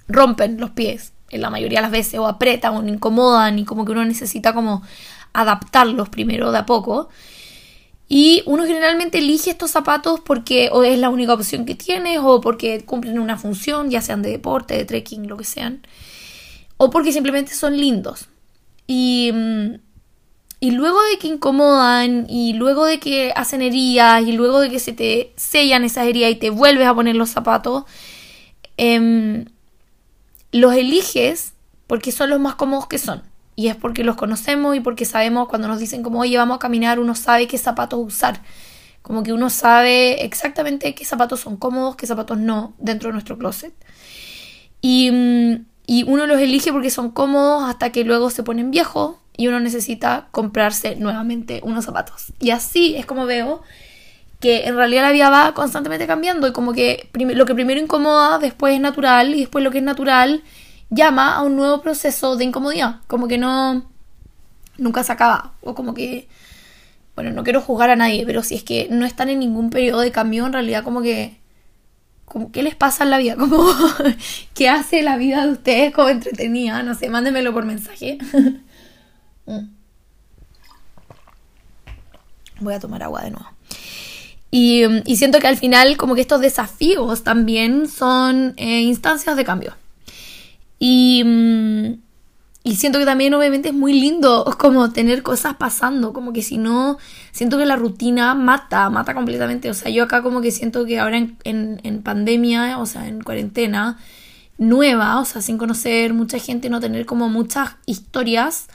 rompen 0.08 0.58
los 0.58 0.70
pies 0.70 1.12
en 1.30 1.40
la 1.40 1.50
mayoría 1.50 1.78
de 1.78 1.82
las 1.82 1.90
veces 1.90 2.20
o 2.20 2.26
apretan 2.26 2.76
o 2.76 2.86
incomodan 2.86 3.58
y 3.58 3.64
como 3.64 3.84
que 3.84 3.92
uno 3.92 4.04
necesita 4.04 4.52
como 4.54 4.82
adaptarlos 5.32 6.08
primero 6.08 6.52
de 6.52 6.58
a 6.58 6.66
poco. 6.66 7.08
Y 8.08 8.42
uno 8.44 8.66
generalmente 8.66 9.18
elige 9.18 9.50
estos 9.50 9.70
zapatos 9.70 10.20
porque 10.20 10.68
o 10.70 10.82
es 10.82 10.98
la 10.98 11.08
única 11.08 11.32
opción 11.32 11.64
que 11.64 11.74
tienes 11.74 12.20
o 12.22 12.40
porque 12.40 12.84
cumplen 12.84 13.18
una 13.18 13.38
función, 13.38 13.90
ya 13.90 14.02
sean 14.02 14.20
de 14.20 14.30
deporte, 14.30 14.76
de 14.76 14.84
trekking, 14.84 15.28
lo 15.28 15.38
que 15.38 15.44
sean 15.44 15.80
o 16.84 16.90
porque 16.90 17.12
simplemente 17.12 17.54
son 17.54 17.76
lindos. 17.76 18.26
Y, 18.88 19.30
mm, 19.32 19.74
y 20.58 20.72
luego 20.72 21.00
de 21.04 21.18
que 21.18 21.28
incomodan, 21.28 22.26
y 22.28 22.54
luego 22.54 22.86
de 22.86 22.98
que 22.98 23.32
hacen 23.36 23.62
heridas, 23.62 24.26
y 24.26 24.32
luego 24.32 24.58
de 24.58 24.68
que 24.68 24.80
se 24.80 24.92
te 24.92 25.32
sellan 25.36 25.84
esas 25.84 26.08
heridas 26.08 26.32
y 26.32 26.34
te 26.34 26.50
vuelves 26.50 26.88
a 26.88 26.94
poner 26.94 27.14
los 27.14 27.30
zapatos, 27.30 27.84
em, 28.76 29.44
los 30.50 30.74
eliges 30.74 31.52
porque 31.86 32.10
son 32.10 32.30
los 32.30 32.40
más 32.40 32.56
cómodos 32.56 32.88
que 32.88 32.98
son. 32.98 33.22
Y 33.54 33.68
es 33.68 33.76
porque 33.76 34.02
los 34.02 34.16
conocemos 34.16 34.74
y 34.74 34.80
porque 34.80 35.04
sabemos 35.04 35.46
cuando 35.46 35.68
nos 35.68 35.78
dicen 35.78 36.02
como, 36.02 36.18
oye, 36.18 36.36
vamos 36.36 36.56
a 36.56 36.58
caminar, 36.58 36.98
uno 36.98 37.14
sabe 37.14 37.46
qué 37.46 37.58
zapatos 37.58 38.00
usar. 38.04 38.42
Como 39.02 39.22
que 39.22 39.32
uno 39.32 39.50
sabe 39.50 40.24
exactamente 40.24 40.96
qué 40.96 41.04
zapatos 41.04 41.38
son 41.38 41.56
cómodos, 41.56 41.94
qué 41.94 42.08
zapatos 42.08 42.38
no 42.38 42.74
dentro 42.78 43.10
de 43.10 43.12
nuestro 43.12 43.38
closet. 43.38 43.72
Y, 44.80 45.10
mm, 45.12 45.71
y 45.86 46.04
uno 46.04 46.26
los 46.26 46.40
elige 46.40 46.72
porque 46.72 46.90
son 46.90 47.10
cómodos 47.10 47.68
hasta 47.68 47.90
que 47.90 48.04
luego 48.04 48.30
se 48.30 48.42
ponen 48.42 48.70
viejos 48.70 49.16
y 49.36 49.48
uno 49.48 49.60
necesita 49.60 50.28
comprarse 50.30 50.96
nuevamente 50.96 51.60
unos 51.64 51.84
zapatos. 51.84 52.32
Y 52.38 52.50
así 52.50 52.96
es 52.96 53.06
como 53.06 53.26
veo 53.26 53.62
que 54.40 54.66
en 54.66 54.76
realidad 54.76 55.02
la 55.02 55.12
vida 55.12 55.30
va 55.30 55.54
constantemente 55.54 56.06
cambiando 56.06 56.48
y 56.48 56.52
como 56.52 56.72
que 56.72 57.08
lo 57.14 57.46
que 57.46 57.54
primero 57.54 57.80
incomoda 57.80 58.38
después 58.38 58.74
es 58.74 58.80
natural 58.80 59.34
y 59.34 59.40
después 59.40 59.64
lo 59.64 59.70
que 59.70 59.78
es 59.78 59.84
natural 59.84 60.42
llama 60.90 61.36
a 61.36 61.42
un 61.42 61.56
nuevo 61.56 61.80
proceso 61.80 62.36
de 62.36 62.44
incomodidad, 62.44 62.96
como 63.06 63.28
que 63.28 63.38
no 63.38 63.86
nunca 64.78 65.04
se 65.04 65.12
acaba 65.12 65.52
o 65.62 65.74
como 65.74 65.94
que 65.94 66.28
bueno, 67.14 67.30
no 67.30 67.44
quiero 67.44 67.60
juzgar 67.60 67.90
a 67.90 67.96
nadie, 67.96 68.24
pero 68.26 68.42
si 68.42 68.54
es 68.54 68.62
que 68.62 68.88
no 68.90 69.04
están 69.04 69.28
en 69.28 69.38
ningún 69.38 69.70
periodo 69.70 70.00
de 70.00 70.12
cambio, 70.12 70.46
en 70.46 70.52
realidad 70.52 70.82
como 70.82 71.02
que 71.02 71.36
¿Qué 72.52 72.62
les 72.62 72.74
pasa 72.74 73.04
en 73.04 73.10
la 73.10 73.18
vida? 73.18 73.36
¿Cómo, 73.38 73.64
¿Qué 74.54 74.68
hace 74.68 75.02
la 75.02 75.16
vida 75.16 75.46
de 75.46 75.52
ustedes 75.52 75.94
como 75.94 76.08
entretenida? 76.08 76.82
No 76.82 76.94
sé, 76.94 77.08
mándenmelo 77.08 77.52
por 77.52 77.64
mensaje. 77.64 78.18
Mm. 79.44 79.74
Voy 82.60 82.74
a 82.74 82.78
tomar 82.78 83.02
agua 83.02 83.22
de 83.22 83.32
nuevo. 83.32 83.48
Y, 84.52 84.84
siento 85.16 85.40
que 85.40 85.48
al 85.48 85.56
final 85.56 85.96
como 85.96 86.14
que 86.14 86.20
estos 86.20 86.40
desafíos 86.40 87.24
también 87.24 87.88
son 87.88 88.54
eh, 88.56 88.82
instancias 88.82 89.36
de 89.36 89.44
cambio. 89.44 89.74
Y, 90.78 91.24
mm, 91.24 91.94
y 92.64 92.76
siento 92.76 93.00
que 93.00 93.04
también 93.04 93.34
obviamente 93.34 93.70
es 93.70 93.74
muy 93.74 93.92
lindo 93.92 94.44
como 94.58 94.92
tener 94.92 95.22
cosas 95.22 95.54
pasando, 95.54 96.12
como 96.12 96.32
que 96.32 96.42
si 96.42 96.58
no, 96.58 96.96
siento 97.32 97.58
que 97.58 97.66
la 97.66 97.76
rutina 97.76 98.34
mata, 98.34 98.88
mata 98.88 99.14
completamente. 99.14 99.68
O 99.68 99.74
sea, 99.74 99.90
yo 99.90 100.04
acá 100.04 100.22
como 100.22 100.40
que 100.40 100.52
siento 100.52 100.84
que 100.84 101.00
ahora 101.00 101.18
en, 101.18 101.36
en, 101.44 102.02
pandemia, 102.02 102.78
o 102.78 102.86
sea, 102.86 103.08
en 103.08 103.22
cuarentena 103.22 103.98
nueva, 104.58 105.18
o 105.18 105.24
sea, 105.24 105.42
sin 105.42 105.58
conocer 105.58 106.14
mucha 106.14 106.38
gente, 106.38 106.70
no 106.70 106.78
tener 106.78 107.04
como 107.04 107.28
muchas 107.28 107.70
historias, 107.86 108.68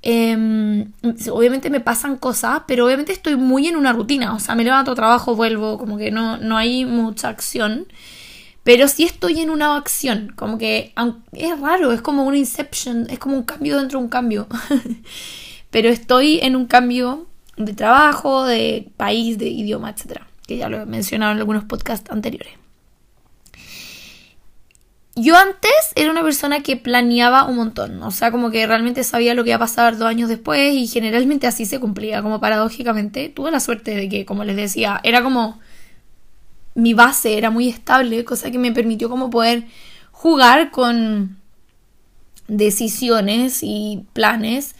em, 0.00 0.92
obviamente 1.30 1.68
me 1.68 1.80
pasan 1.80 2.16
cosas, 2.16 2.62
pero 2.66 2.86
obviamente 2.86 3.12
estoy 3.12 3.36
muy 3.36 3.66
en 3.66 3.76
una 3.76 3.92
rutina, 3.92 4.34
o 4.34 4.40
sea, 4.40 4.54
me 4.54 4.64
levanto, 4.64 4.94
trabajo, 4.94 5.36
vuelvo, 5.36 5.76
como 5.76 5.98
que 5.98 6.10
no, 6.10 6.38
no 6.38 6.56
hay 6.56 6.86
mucha 6.86 7.28
acción. 7.28 7.86
Pero 8.66 8.88
sí 8.88 9.04
estoy 9.04 9.42
en 9.42 9.50
una 9.50 9.76
acción, 9.76 10.32
como 10.34 10.58
que 10.58 10.92
es 11.30 11.60
raro, 11.60 11.92
es 11.92 12.02
como 12.02 12.24
una 12.24 12.36
inception, 12.36 13.06
es 13.08 13.20
como 13.20 13.36
un 13.36 13.44
cambio 13.44 13.78
dentro 13.78 14.00
de 14.00 14.04
un 14.06 14.10
cambio. 14.10 14.48
Pero 15.70 15.88
estoy 15.88 16.40
en 16.42 16.56
un 16.56 16.66
cambio 16.66 17.28
de 17.56 17.74
trabajo, 17.74 18.44
de 18.44 18.88
país, 18.96 19.38
de 19.38 19.46
idioma, 19.46 19.90
etc. 19.90 20.22
Que 20.48 20.56
ya 20.56 20.68
lo 20.68 20.80
he 20.80 20.84
mencionado 20.84 21.30
en 21.30 21.38
algunos 21.38 21.62
podcasts 21.62 22.10
anteriores. 22.10 22.54
Yo 25.14 25.36
antes 25.36 25.70
era 25.94 26.10
una 26.10 26.24
persona 26.24 26.64
que 26.64 26.76
planeaba 26.76 27.44
un 27.44 27.54
montón, 27.54 28.02
o 28.02 28.10
sea, 28.10 28.32
como 28.32 28.50
que 28.50 28.66
realmente 28.66 29.04
sabía 29.04 29.34
lo 29.34 29.44
que 29.44 29.50
iba 29.50 29.58
a 29.58 29.60
pasar 29.60 29.96
dos 29.96 30.08
años 30.08 30.28
después 30.28 30.74
y 30.74 30.88
generalmente 30.88 31.46
así 31.46 31.66
se 31.66 31.78
cumplía, 31.78 32.20
como 32.20 32.40
paradójicamente. 32.40 33.28
Tuve 33.28 33.52
la 33.52 33.60
suerte 33.60 33.94
de 33.94 34.08
que, 34.08 34.26
como 34.26 34.42
les 34.42 34.56
decía, 34.56 34.98
era 35.04 35.22
como 35.22 35.60
mi 36.76 36.94
base 36.94 37.38
era 37.38 37.50
muy 37.50 37.68
estable, 37.68 38.24
cosa 38.24 38.50
que 38.50 38.58
me 38.58 38.70
permitió 38.70 39.08
como 39.08 39.30
poder 39.30 39.64
jugar 40.12 40.70
con 40.70 41.38
decisiones 42.48 43.60
y 43.62 44.04
planes. 44.12 44.76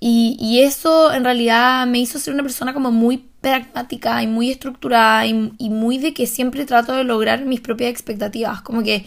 Y, 0.00 0.60
eso 0.60 1.14
en 1.14 1.24
realidad 1.24 1.86
me 1.86 1.98
hizo 1.98 2.18
ser 2.18 2.34
una 2.34 2.42
persona 2.42 2.74
como 2.74 2.92
muy 2.92 3.24
pragmática 3.40 4.22
y 4.22 4.26
muy 4.26 4.50
estructurada 4.50 5.26
y, 5.26 5.52
y, 5.56 5.70
muy 5.70 5.96
de 5.96 6.12
que 6.12 6.26
siempre 6.26 6.66
trato 6.66 6.92
de 6.92 7.04
lograr 7.04 7.46
mis 7.46 7.60
propias 7.60 7.90
expectativas. 7.90 8.60
Como 8.60 8.82
que 8.82 9.06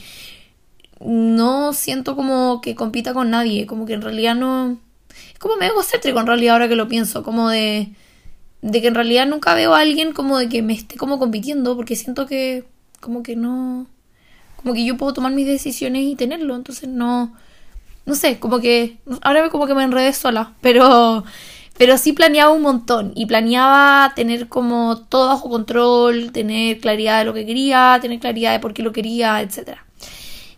no 0.99 1.71
siento 1.73 2.15
como 2.15 2.61
que 2.61 2.73
compita 2.73 3.13
con 3.13 3.29
nadie, 3.29 3.67
como 3.67 3.85
que 3.85 3.93
en 3.93 4.01
realidad 4.01 4.35
no... 4.35 4.79
Es 5.33 5.39
como 5.39 5.55
medio 5.57 5.73
egocéntrico 5.73 6.19
en 6.19 6.27
realidad 6.27 6.55
ahora 6.55 6.67
que 6.67 6.75
lo 6.75 6.87
pienso, 6.87 7.21
como 7.21 7.49
de 7.49 7.91
de 8.61 8.81
que 8.81 8.87
en 8.87 8.95
realidad 8.95 9.27
nunca 9.27 9.53
veo 9.53 9.73
a 9.73 9.81
alguien 9.81 10.13
como 10.13 10.37
de 10.37 10.49
que 10.49 10.61
me 10.61 10.73
esté 10.73 10.97
como 10.97 11.19
compitiendo, 11.19 11.75
porque 11.75 11.95
siento 11.95 12.25
que 12.25 12.65
como 12.99 13.23
que 13.23 13.35
no, 13.35 13.87
como 14.55 14.73
que 14.73 14.85
yo 14.85 14.97
puedo 14.97 15.13
tomar 15.13 15.31
mis 15.31 15.47
decisiones 15.47 16.03
y 16.03 16.15
tenerlo, 16.15 16.55
entonces 16.55 16.89
no, 16.89 17.33
no 18.05 18.15
sé, 18.15 18.39
como 18.39 18.59
que, 18.59 18.97
ahora 19.21 19.49
como 19.49 19.67
que 19.67 19.75
me 19.75 19.83
enredé 19.83 20.13
sola, 20.13 20.53
pero, 20.61 21.23
pero 21.77 21.97
sí 21.97 22.13
planeaba 22.13 22.51
un 22.51 22.63
montón 22.63 23.11
y 23.15 23.25
planeaba 23.27 24.13
tener 24.15 24.47
como 24.47 24.97
todo 24.97 25.27
bajo 25.27 25.49
control, 25.49 26.31
tener 26.31 26.79
claridad 26.79 27.19
de 27.19 27.25
lo 27.25 27.33
que 27.33 27.45
quería, 27.45 27.99
tener 28.01 28.19
claridad 28.19 28.53
de 28.53 28.59
por 28.59 28.73
qué 28.73 28.81
lo 28.83 28.91
quería, 28.91 29.41
etc. 29.41 29.86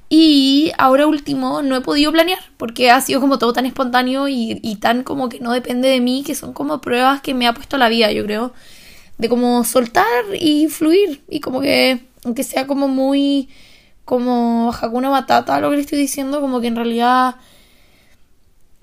Y 0.10 0.72
ahora 0.80 1.06
último 1.06 1.62
no 1.62 1.76
he 1.76 1.82
podido 1.82 2.12
planear 2.12 2.39
porque 2.58 2.89
ha 2.89 3.00
sido 3.00 3.22
como 3.22 3.38
todo 3.38 3.54
tan 3.54 3.67
espontáneo 3.67 4.28
y, 4.28 4.60
y 4.63 4.78
tan 4.78 5.04
como 5.04 5.30
que 5.30 5.39
no 5.39 5.54
depende 5.54 5.88
de 5.88 6.02
mí, 6.02 6.24
que 6.26 6.34
son 6.34 6.54
como 6.54 6.82
pruebas 6.82 7.22
que 7.22 7.36
me 7.36 7.48
ha 7.48 7.54
puesto 7.54 7.78
la 7.78 7.89
vida, 7.89 8.12
yo 8.12 8.24
creo, 8.24 8.54
de 9.19 9.30
como 9.30 9.63
soltar 9.63 10.06
y 10.39 10.67
fluir 10.67 11.22
y 11.30 11.41
como 11.41 11.62
que, 11.62 12.08
aunque 12.24 12.43
sea 12.43 12.65
como 12.65 12.88
muy 12.88 13.50
como 14.04 14.74
Hakuna 14.74 15.12
Matata 15.12 15.60
lo 15.60 15.69
que 15.69 15.76
le 15.76 15.82
estoy 15.84 16.00
diciendo, 16.00 16.41
como 16.41 16.60
que 16.62 16.67
en 16.67 16.76
realidad 16.76 17.36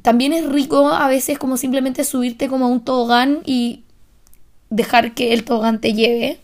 también 0.02 0.32
es 0.32 0.48
rico 0.48 0.90
a 0.90 1.08
veces 1.08 1.36
como 1.36 1.56
simplemente 1.56 2.04
subirte 2.04 2.46
como 2.46 2.66
a 2.66 2.68
un 2.68 2.84
tobogán 2.84 3.40
y 3.44 3.82
dejar 4.70 5.14
que 5.14 5.32
el 5.32 5.42
tobogán 5.42 5.80
te 5.80 5.94
lleve. 5.94 6.38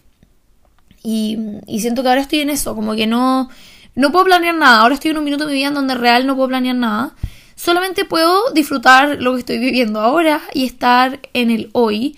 Y, 1.05 1.39
y 1.69 1.81
siento 1.81 2.03
que 2.03 2.09
ahora 2.09 2.21
estoy 2.23 2.41
en 2.41 2.51
eso, 2.51 2.75
como 2.75 2.97
que 2.97 3.07
no, 3.07 3.49
no 3.95 4.13
puedo 4.13 4.25
planear 4.25 4.55
nada. 4.55 4.81
Ahora 4.81 4.95
estoy 4.95 5.11
en 5.11 5.19
un 5.19 5.25
minuto 5.25 5.47
de 5.47 5.53
mi 5.53 5.59
vida 5.59 5.69
en 5.69 5.75
donde 5.75 5.95
real 5.95 6.27
no 6.27 6.35
puedo 6.35 6.49
planear 6.49 6.77
nada. 6.77 7.15
Solamente 7.55 8.05
puedo 8.05 8.51
disfrutar 8.53 9.21
lo 9.21 9.35
que 9.35 9.41
estoy 9.41 9.59
viviendo 9.59 10.01
ahora 10.01 10.41
y 10.55 10.65
estar 10.65 11.21
en 11.33 11.51
el 11.51 11.71
hoy. 11.73 12.17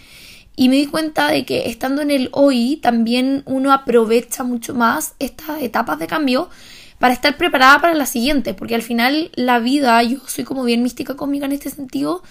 Y 0.56 0.68
me 0.68 0.76
di 0.76 0.86
cuenta 0.86 1.28
de 1.28 1.44
que 1.44 1.68
estando 1.68 2.00
en 2.00 2.12
el 2.12 2.28
hoy 2.32 2.78
también 2.80 3.42
uno 3.44 3.72
aprovecha 3.72 4.44
mucho 4.44 4.72
más 4.72 5.14
estas 5.18 5.62
etapas 5.62 5.98
de 5.98 6.06
cambio 6.06 6.48
para 7.00 7.12
estar 7.12 7.36
preparada 7.36 7.80
para 7.80 7.94
la 7.94 8.06
siguiente, 8.06 8.54
porque 8.54 8.76
al 8.76 8.82
final 8.82 9.32
la 9.34 9.58
vida, 9.58 10.00
yo 10.04 10.18
soy 10.26 10.44
como 10.44 10.62
bien 10.62 10.82
mística 10.82 11.16
conmigo 11.16 11.44
en 11.44 11.52
este 11.52 11.70
sentido, 11.70 12.22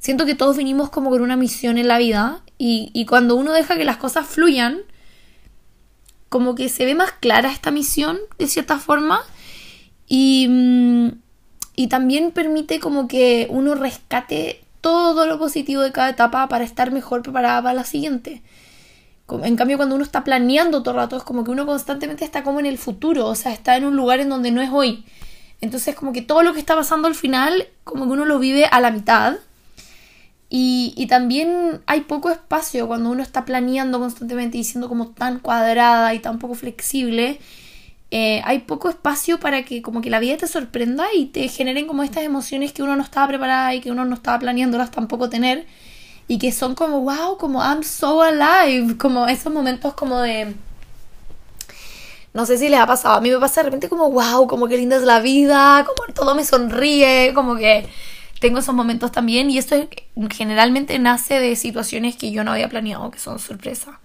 siento 0.00 0.26
que 0.26 0.34
todos 0.34 0.56
vinimos 0.56 0.90
como 0.90 1.08
con 1.10 1.22
una 1.22 1.36
misión 1.36 1.78
en 1.78 1.86
la 1.86 1.98
vida 1.98 2.42
y 2.58 3.06
cuando 3.08 3.36
uno 3.36 3.52
deja 3.52 3.76
que 3.76 3.84
las 3.84 3.96
cosas 3.96 4.26
fluyan, 4.26 4.80
como 6.28 6.54
que 6.54 6.68
se 6.68 6.84
ve 6.84 6.94
más 6.94 7.12
clara 7.12 7.52
esta 7.52 7.70
misión 7.70 8.18
de 8.38 8.46
cierta 8.46 8.78
forma 8.78 9.22
y, 10.06 10.46
mm, 10.48 11.08
y 11.76 11.86
también 11.88 12.32
permite 12.32 12.80
como 12.80 13.08
que 13.08 13.46
uno 13.50 13.74
rescate 13.74 14.64
todo 14.80 15.26
lo 15.26 15.38
positivo 15.38 15.82
de 15.82 15.92
cada 15.92 16.10
etapa 16.10 16.48
para 16.48 16.64
estar 16.64 16.90
mejor 16.90 17.22
preparada 17.22 17.62
para 17.62 17.74
la 17.74 17.84
siguiente. 17.84 18.42
En 19.42 19.56
cambio, 19.56 19.76
cuando 19.76 19.94
uno 19.94 20.04
está 20.04 20.24
planeando 20.24 20.82
todo 20.82 20.92
el 20.94 21.00
rato, 21.00 21.16
es 21.16 21.22
como 21.22 21.44
que 21.44 21.50
uno 21.50 21.66
constantemente 21.66 22.24
está 22.24 22.42
como 22.42 22.60
en 22.60 22.66
el 22.66 22.78
futuro, 22.78 23.26
o 23.26 23.34
sea, 23.34 23.52
está 23.52 23.76
en 23.76 23.84
un 23.84 23.94
lugar 23.94 24.20
en 24.20 24.30
donde 24.30 24.50
no 24.50 24.62
es 24.62 24.70
hoy. 24.72 25.04
Entonces, 25.60 25.94
como 25.94 26.12
que 26.12 26.22
todo 26.22 26.42
lo 26.42 26.54
que 26.54 26.60
está 26.60 26.74
pasando 26.74 27.08
al 27.08 27.14
final, 27.14 27.68
como 27.84 28.06
que 28.06 28.12
uno 28.12 28.24
lo 28.24 28.38
vive 28.38 28.64
a 28.64 28.80
la 28.80 28.90
mitad. 28.90 29.36
Y, 30.50 31.06
también 31.08 31.82
hay 31.86 32.02
poco 32.02 32.30
espacio 32.30 32.86
cuando 32.86 33.10
uno 33.10 33.22
está 33.22 33.44
planeando 33.44 33.98
constantemente 33.98 34.58
y 34.58 34.64
siendo 34.64 34.88
como 34.88 35.08
tan 35.08 35.40
cuadrada 35.40 36.14
y 36.14 36.20
tan 36.20 36.38
poco 36.38 36.54
flexible. 36.54 37.38
Eh, 38.10 38.40
hay 38.44 38.60
poco 38.60 38.88
espacio 38.88 39.38
para 39.38 39.64
que 39.64 39.82
como 39.82 40.00
que 40.00 40.08
la 40.10 40.18
vida 40.18 40.38
te 40.38 40.46
sorprenda 40.46 41.06
y 41.14 41.26
te 41.26 41.48
generen 41.48 41.86
como 41.86 42.02
estas 42.02 42.24
emociones 42.24 42.72
que 42.72 42.82
uno 42.82 42.96
no 42.96 43.02
estaba 43.02 43.28
preparada 43.28 43.74
y 43.74 43.80
que 43.80 43.90
uno 43.90 44.06
no 44.06 44.14
estaba 44.14 44.38
planeándolas 44.38 44.90
tampoco 44.90 45.28
tener 45.28 45.66
y 46.28 46.38
que 46.38 46.52
son 46.52 46.74
como 46.74 47.00
wow, 47.00 47.36
como 47.38 47.60
I'm 47.62 47.82
so 47.82 48.22
alive, 48.22 48.96
como 48.96 49.28
esos 49.28 49.52
momentos 49.52 49.94
como 49.94 50.20
de 50.20 50.54
no 52.34 52.46
sé 52.46 52.58
si 52.58 52.68
les 52.68 52.78
ha 52.78 52.86
pasado, 52.86 53.16
a 53.16 53.20
mí 53.20 53.30
me 53.30 53.38
pasa 53.38 53.62
de 53.62 53.64
repente 53.64 53.88
como 53.88 54.10
wow, 54.10 54.46
como 54.46 54.68
que 54.68 54.76
linda 54.76 54.96
es 54.96 55.02
la 55.02 55.20
vida, 55.20 55.84
como 55.86 56.12
todo 56.14 56.34
me 56.34 56.44
sonríe, 56.44 57.32
como 57.34 57.56
que 57.56 57.88
tengo 58.40 58.58
esos 58.58 58.74
momentos 58.74 59.12
también 59.12 59.50
y 59.50 59.58
esto 59.58 59.88
generalmente 60.30 60.98
nace 60.98 61.40
de 61.40 61.56
situaciones 61.56 62.16
que 62.16 62.30
yo 62.30 62.44
no 62.44 62.52
había 62.52 62.68
planeado, 62.68 63.10
que 63.10 63.18
son 63.18 63.38
sorpresa. 63.38 64.00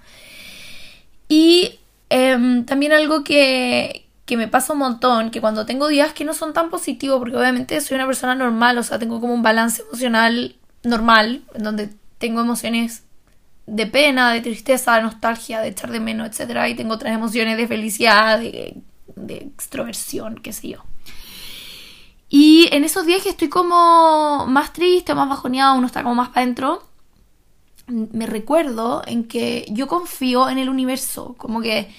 Y 1.30 1.80
Em, 2.16 2.64
también 2.66 2.92
algo 2.92 3.24
que, 3.24 4.06
que 4.26 4.38
me 4.38 4.48
pasa 4.48 4.74
un 4.74 4.80
montón, 4.80 5.32
que 5.32 5.42
cuando 5.42 5.66
tengo 5.66 5.88
días 5.88 6.14
que 6.14 6.26
no 6.26 6.36
son 6.36 6.54
tan 6.54 6.70
positivos, 6.70 7.18
porque 7.18 7.36
obviamente 7.36 7.82
soy 7.82 7.96
una 7.96 8.06
persona 8.06 8.36
normal, 8.36 8.78
o 8.78 8.84
sea, 8.84 9.00
tengo 9.00 9.20
como 9.20 9.34
un 9.34 9.42
balance 9.42 9.82
emocional 9.82 10.56
normal, 10.84 11.42
en 11.56 11.64
donde 11.64 11.90
tengo 12.20 12.42
emociones 12.42 13.06
de 13.66 13.88
pena, 13.88 14.32
de 14.32 14.42
tristeza, 14.42 14.96
de 14.96 15.02
nostalgia, 15.02 15.62
de 15.62 15.70
echar 15.70 15.90
de 15.90 16.00
menos, 16.00 16.28
etc. 16.28 16.68
Y 16.70 16.76
tengo 16.76 16.94
otras 16.94 17.16
emociones 17.16 17.58
de 17.58 17.68
felicidad, 17.68 18.38
de, 18.38 18.78
de 19.16 19.38
extroversión, 19.38 20.36
qué 20.36 20.54
sé 20.54 20.70
yo. 20.70 20.84
Y 22.36 22.68
en 22.72 22.84
esos 22.84 23.06
días 23.06 23.22
que 23.22 23.30
estoy 23.30 23.48
como 23.48 24.48
más 24.48 24.74
triste, 24.74 25.14
más 25.14 25.30
bajoneado, 25.30 25.78
uno 25.78 25.86
está 25.86 26.02
como 26.02 26.16
más 26.16 26.30
para 26.30 26.42
adentro, 26.42 26.82
me 27.86 28.26
recuerdo 28.26 29.04
en 29.06 29.26
que 29.26 29.68
yo 29.70 29.88
confío 29.88 30.50
en 30.50 30.58
el 30.58 30.68
universo, 30.68 31.36
como 31.38 31.62
que 31.62 31.94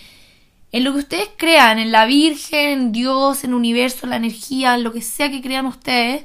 en 0.72 0.82
lo 0.82 0.92
que 0.92 0.98
ustedes 0.98 1.30
crean, 1.36 1.78
en 1.78 1.92
la 1.92 2.04
Virgen, 2.06 2.68
en 2.68 2.90
Dios, 2.90 3.44
en 3.44 3.50
el 3.50 3.54
universo, 3.54 4.06
en 4.06 4.10
la 4.10 4.16
energía, 4.16 4.74
en 4.74 4.82
lo 4.82 4.92
que 4.92 5.02
sea 5.02 5.30
que 5.30 5.40
crean 5.40 5.66
ustedes, 5.66 6.24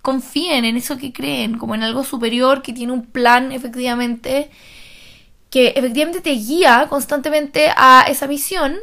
confíen 0.00 0.64
en 0.64 0.78
eso 0.78 0.96
que 0.96 1.12
creen, 1.12 1.58
como 1.58 1.74
en 1.74 1.82
algo 1.82 2.02
superior 2.02 2.62
que 2.62 2.72
tiene 2.72 2.94
un 2.94 3.04
plan 3.04 3.52
efectivamente, 3.52 4.50
que 5.50 5.74
efectivamente 5.76 6.22
te 6.22 6.30
guía 6.30 6.86
constantemente 6.88 7.68
a 7.76 8.06
esa 8.08 8.26
misión 8.26 8.78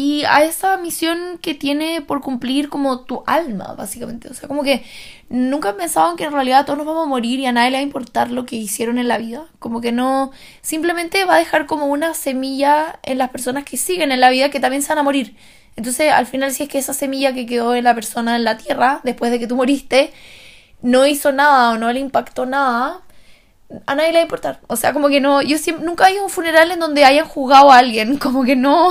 y 0.00 0.22
a 0.26 0.44
esa 0.44 0.76
misión 0.76 1.40
que 1.42 1.54
tiene 1.54 2.02
por 2.02 2.20
cumplir 2.20 2.68
como 2.68 3.00
tu 3.00 3.24
alma, 3.26 3.74
básicamente. 3.76 4.28
O 4.28 4.34
sea, 4.34 4.46
como 4.46 4.62
que 4.62 4.84
nunca 5.28 5.76
pensaban 5.76 6.14
que 6.14 6.22
en 6.22 6.30
realidad 6.30 6.64
todos 6.64 6.78
nos 6.78 6.86
vamos 6.86 7.06
a 7.06 7.08
morir 7.08 7.40
y 7.40 7.46
a 7.46 7.52
nadie 7.52 7.72
le 7.72 7.78
va 7.78 7.80
a 7.80 7.82
importar 7.82 8.30
lo 8.30 8.46
que 8.46 8.54
hicieron 8.54 8.98
en 8.98 9.08
la 9.08 9.18
vida. 9.18 9.46
Como 9.58 9.80
que 9.80 9.90
no, 9.90 10.30
simplemente 10.62 11.24
va 11.24 11.34
a 11.34 11.38
dejar 11.38 11.66
como 11.66 11.86
una 11.86 12.14
semilla 12.14 13.00
en 13.02 13.18
las 13.18 13.30
personas 13.30 13.64
que 13.64 13.76
siguen 13.76 14.12
en 14.12 14.20
la 14.20 14.30
vida 14.30 14.50
que 14.50 14.60
también 14.60 14.82
se 14.82 14.90
van 14.90 14.98
a 14.98 15.02
morir. 15.02 15.34
Entonces, 15.74 16.12
al 16.12 16.26
final, 16.26 16.52
si 16.52 16.62
es 16.62 16.68
que 16.68 16.78
esa 16.78 16.94
semilla 16.94 17.34
que 17.34 17.44
quedó 17.44 17.74
en 17.74 17.82
la 17.82 17.96
persona 17.96 18.36
en 18.36 18.44
la 18.44 18.56
tierra, 18.56 19.00
después 19.02 19.32
de 19.32 19.40
que 19.40 19.48
tú 19.48 19.56
moriste, 19.56 20.12
no 20.80 21.08
hizo 21.08 21.32
nada 21.32 21.70
o 21.70 21.76
no 21.76 21.92
le 21.92 21.98
impactó 21.98 22.46
nada, 22.46 23.00
a 23.86 23.94
nadie 23.94 24.12
le 24.12 24.18
va 24.18 24.20
a 24.20 24.22
importar. 24.22 24.60
O 24.68 24.76
sea, 24.76 24.92
como 24.92 25.08
que 25.08 25.20
no, 25.20 25.42
yo 25.42 25.58
siempre, 25.58 25.84
nunca 25.84 26.06
hay 26.06 26.18
un 26.18 26.30
funeral 26.30 26.70
en 26.70 26.78
donde 26.78 27.04
hayan 27.04 27.26
jugado 27.26 27.72
a 27.72 27.78
alguien, 27.78 28.16
como 28.18 28.44
que 28.44 28.56
no, 28.56 28.90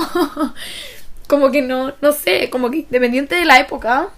como 1.28 1.52
que 1.52 1.62
no, 1.62 1.94
no 2.00 2.12
sé, 2.12 2.50
como 2.50 2.70
que 2.70 2.86
dependiente 2.90 3.36
de 3.36 3.44
la 3.44 3.60
época, 3.60 4.08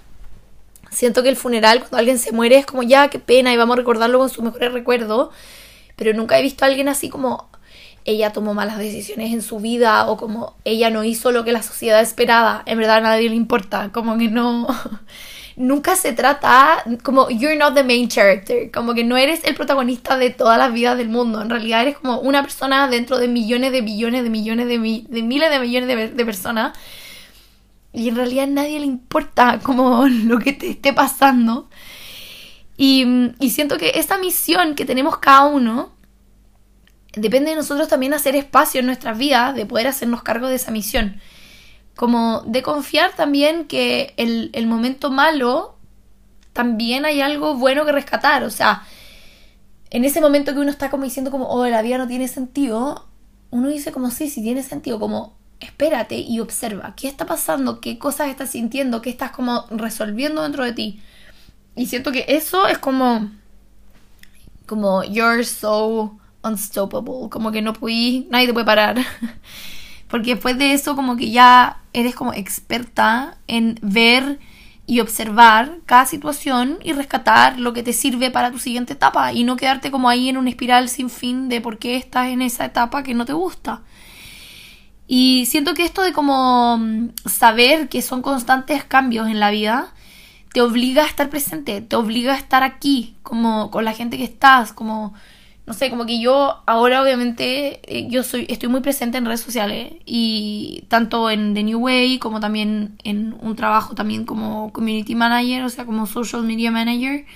siento 0.91 1.23
que 1.23 1.29
el 1.29 1.37
funeral, 1.37 1.81
cuando 1.81 1.99
alguien 1.99 2.19
se 2.19 2.33
muere, 2.33 2.57
es 2.57 2.65
como 2.65 2.83
ya, 2.83 3.09
qué 3.09 3.19
pena, 3.19 3.53
y 3.53 3.57
vamos 3.59 3.75
a 3.75 3.79
recordarlo 3.79 4.19
con 4.19 4.31
sus 4.31 4.43
mejores 4.43 4.73
recuerdos, 4.73 5.31
pero 5.97 6.15
nunca 6.15 6.39
he 6.39 6.43
visto 6.43 6.65
a 6.65 6.69
alguien 6.69 6.89
así 6.89 7.11
como 7.11 7.51
ella 8.05 8.33
tomó 8.33 8.55
malas 8.55 8.79
decisiones 8.79 9.33
en 9.33 9.43
su 9.43 9.61
vida 9.61 10.09
o 10.09 10.17
como 10.17 10.55
ella 10.65 10.89
no 10.91 11.05
hizo 11.05 11.33
lo 11.33 11.45
que 11.45 11.53
la 11.53 11.63
sociedad 11.63 12.01
esperaba, 12.01 12.63
en 12.67 12.79
verdad 12.79 12.97
a 12.99 13.01
nadie 13.01 13.29
le 13.29 13.35
importa, 13.35 13.91
como 13.93 14.17
que 14.17 14.29
no 14.29 14.67
nunca 15.57 15.97
se 15.97 16.13
trata 16.13 16.83
como 17.03 17.29
you're 17.29 17.57
not 17.57 17.75
the 17.75 17.85
main 17.85 18.09
character, 18.09 18.71
como 18.71 18.95
que 18.95 19.05
no 19.05 19.17
eres 19.17 19.45
el 19.45 19.55
protagonista 19.55 20.17
de 20.17 20.31
todas 20.31 20.59
las 20.59 20.73
vidas 20.73 20.97
del 20.97 21.09
mundo, 21.09 21.43
en 21.43 21.51
realidad 21.51 21.83
eres 21.83 21.99
como 21.99 22.21
una 22.21 22.43
persona 22.43 22.89
dentro 22.89 23.19
de 23.19 23.29
millones 23.29 23.73
de 23.73 23.83
billones 23.83 24.23
de 24.23 24.31
millones 24.31 24.67
de, 24.67 24.79
de 24.79 25.23
miles 25.23 25.51
de 25.51 25.59
millones 25.61 26.17
de, 26.17 26.25
personas 26.25 26.77
y 27.93 28.09
en 28.09 28.17
realidad 28.17 28.45
a 28.45 28.49
nadie 28.49 28.81
le 28.81 28.87
importa 28.87 29.59
como 29.63 30.07
lo 30.07 30.39
que 30.39 30.53
te 30.53 30.71
esté 30.71 30.93
pasando. 30.93 31.69
Y, 32.77 33.05
y 33.39 33.51
siento 33.51 33.77
que 33.77 33.93
esa 33.97 34.17
misión 34.19 34.75
que 34.75 34.87
tenemos 34.87 35.19
cada 35.19 35.47
uno 35.47 35.93
depende 37.15 37.51
de 37.51 37.57
nosotros 37.57 37.89
también 37.89 38.15
hacer 38.15 38.37
espacio 38.37 38.81
en 38.81 38.87
nuestras 38.87 39.19
vidas 39.19 39.55
de 39.55 39.67
poder 39.67 39.87
hacernos 39.87 40.23
cargo 40.23 40.49
de 40.49 40.55
esa 40.55 40.71
misión 40.71 41.21
como 42.01 42.41
de 42.47 42.63
confiar 42.63 43.15
también 43.15 43.67
que 43.67 44.15
el, 44.17 44.49
el 44.55 44.67
momento 44.67 45.11
malo 45.11 45.77
también 46.55 47.05
hay 47.05 47.21
algo 47.21 47.57
bueno 47.57 47.85
que 47.85 47.93
rescatar, 47.93 48.43
o 48.43 48.49
sea, 48.49 48.85
en 49.91 50.07
ese 50.07 50.23
momento 50.23 50.55
que 50.55 50.61
uno 50.61 50.71
está 50.71 50.89
como 50.89 51.05
diciendo 51.05 51.31
como, 51.31 51.49
oh, 51.49 51.67
la 51.67 51.83
vida 51.83 51.99
no 51.99 52.09
tiene 52.09 52.27
sentido, 52.27 53.07
uno 53.51 53.69
dice 53.69 53.93
como, 53.93 54.11
sí, 54.11 54.31
sí 54.31 54.43
tiene 54.43 54.63
sentido, 54.63 54.99
como, 54.99 55.37
espérate 55.61 56.17
y 56.17 56.41
observa, 56.41 56.95
¿qué 56.97 57.09
está 57.09 57.27
pasando? 57.27 57.81
¿Qué 57.81 57.99
cosas 57.99 58.29
estás 58.29 58.51
sintiendo? 58.51 59.03
¿Qué 59.03 59.11
estás 59.11 59.31
como 59.31 59.67
resolviendo 59.71 60.43
dentro 60.43 60.65
de 60.65 60.73
ti? 60.73 61.01
Y 61.77 61.87
siento 61.87 62.13
que 62.13 62.25
eso 62.29 62.67
es 62.67 62.79
como, 62.79 63.31
como, 64.67 65.05
you're 65.05 65.45
so 65.45 66.19
unstoppable, 66.43 67.29
como 67.31 67.53
que 67.53 67.63
no 67.63 67.73
puedes, 67.73 68.27
nadie 68.29 68.47
te 68.47 68.53
puede 68.53 68.67
parar. 68.67 68.99
Porque 70.09 70.35
después 70.35 70.59
de 70.59 70.73
eso 70.73 70.97
como 70.97 71.17
que 71.17 71.31
ya 71.31 71.79
eres 71.93 72.15
como 72.15 72.33
experta 72.33 73.39
en 73.47 73.79
ver 73.81 74.41
y 74.87 74.99
observar 74.99 75.79
cada 75.87 76.05
situación 76.05 76.79
y 76.83 76.93
rescatar 76.95 77.61
lo 77.61 77.73
que 77.73 77.85
te 77.85 77.93
sirve 77.93 78.33
para 78.33 78.51
tu 78.51 78.59
siguiente 78.59 78.95
etapa 78.95 79.33
y 79.33 79.45
no 79.45 79.57
quedarte 79.57 79.93
como 79.93 80.09
ahí 80.09 80.29
en 80.29 80.37
una 80.37 80.51
espiral 80.51 80.89
sin 80.89 81.11
fin 81.11 81.49
de 81.49 81.61
por 81.61 81.79
qué 81.79 81.97
estás 81.97 82.27
en 82.27 82.43
esa 82.43 82.65
etapa 82.65 83.05
que 83.05 83.15
no 83.15 83.25
te 83.25 83.33
gusta. 83.33 83.83
Y 85.13 85.47
siento 85.47 85.75
que 85.75 85.85
esto 85.85 86.03
de 86.03 86.13
como 86.13 86.79
mm, 86.79 87.09
saber 87.27 87.89
que 87.89 88.01
son 88.01 88.23
constantes 88.23 88.85
cambios 88.85 89.27
en 89.27 89.41
la 89.41 89.51
vida, 89.51 89.93
te 90.53 90.61
obliga 90.61 91.03
a 91.03 91.07
estar 91.07 91.29
presente, 91.31 91.81
te 91.81 91.97
obliga 91.97 92.35
a 92.35 92.37
estar 92.37 92.63
aquí, 92.63 93.17
como 93.25 93.73
con 93.73 93.85
la 93.85 93.93
gente 93.93 94.19
que 94.19 94.23
estás, 94.23 94.73
como 94.73 95.13
no 95.67 95.75
sé, 95.75 95.91
como 95.91 96.07
que 96.07 96.21
yo 96.21 96.63
ahora 96.65 97.03
obviamente 97.03 97.81
eh, 97.93 98.07
yo 98.09 98.23
soy 98.23 98.47
estoy 98.49 98.69
muy 98.69 98.83
presente 98.83 99.19
en 99.19 99.25
redes 99.25 99.41
sociales 99.41 99.95
y 100.07 100.85
tanto 100.87 101.29
en 101.29 101.55
The 101.55 101.65
New 101.65 101.81
Way 101.81 102.21
como 102.21 102.39
también 102.39 102.97
en 103.03 103.35
un 103.41 103.57
trabajo 103.57 103.97
también 103.97 104.25
como 104.25 104.73
community 104.73 105.17
manager, 105.17 105.65
o 105.65 105.71
sea, 105.71 105.87
como 105.87 106.07
social 106.07 106.45
media 106.45 106.71
manager 106.71 107.27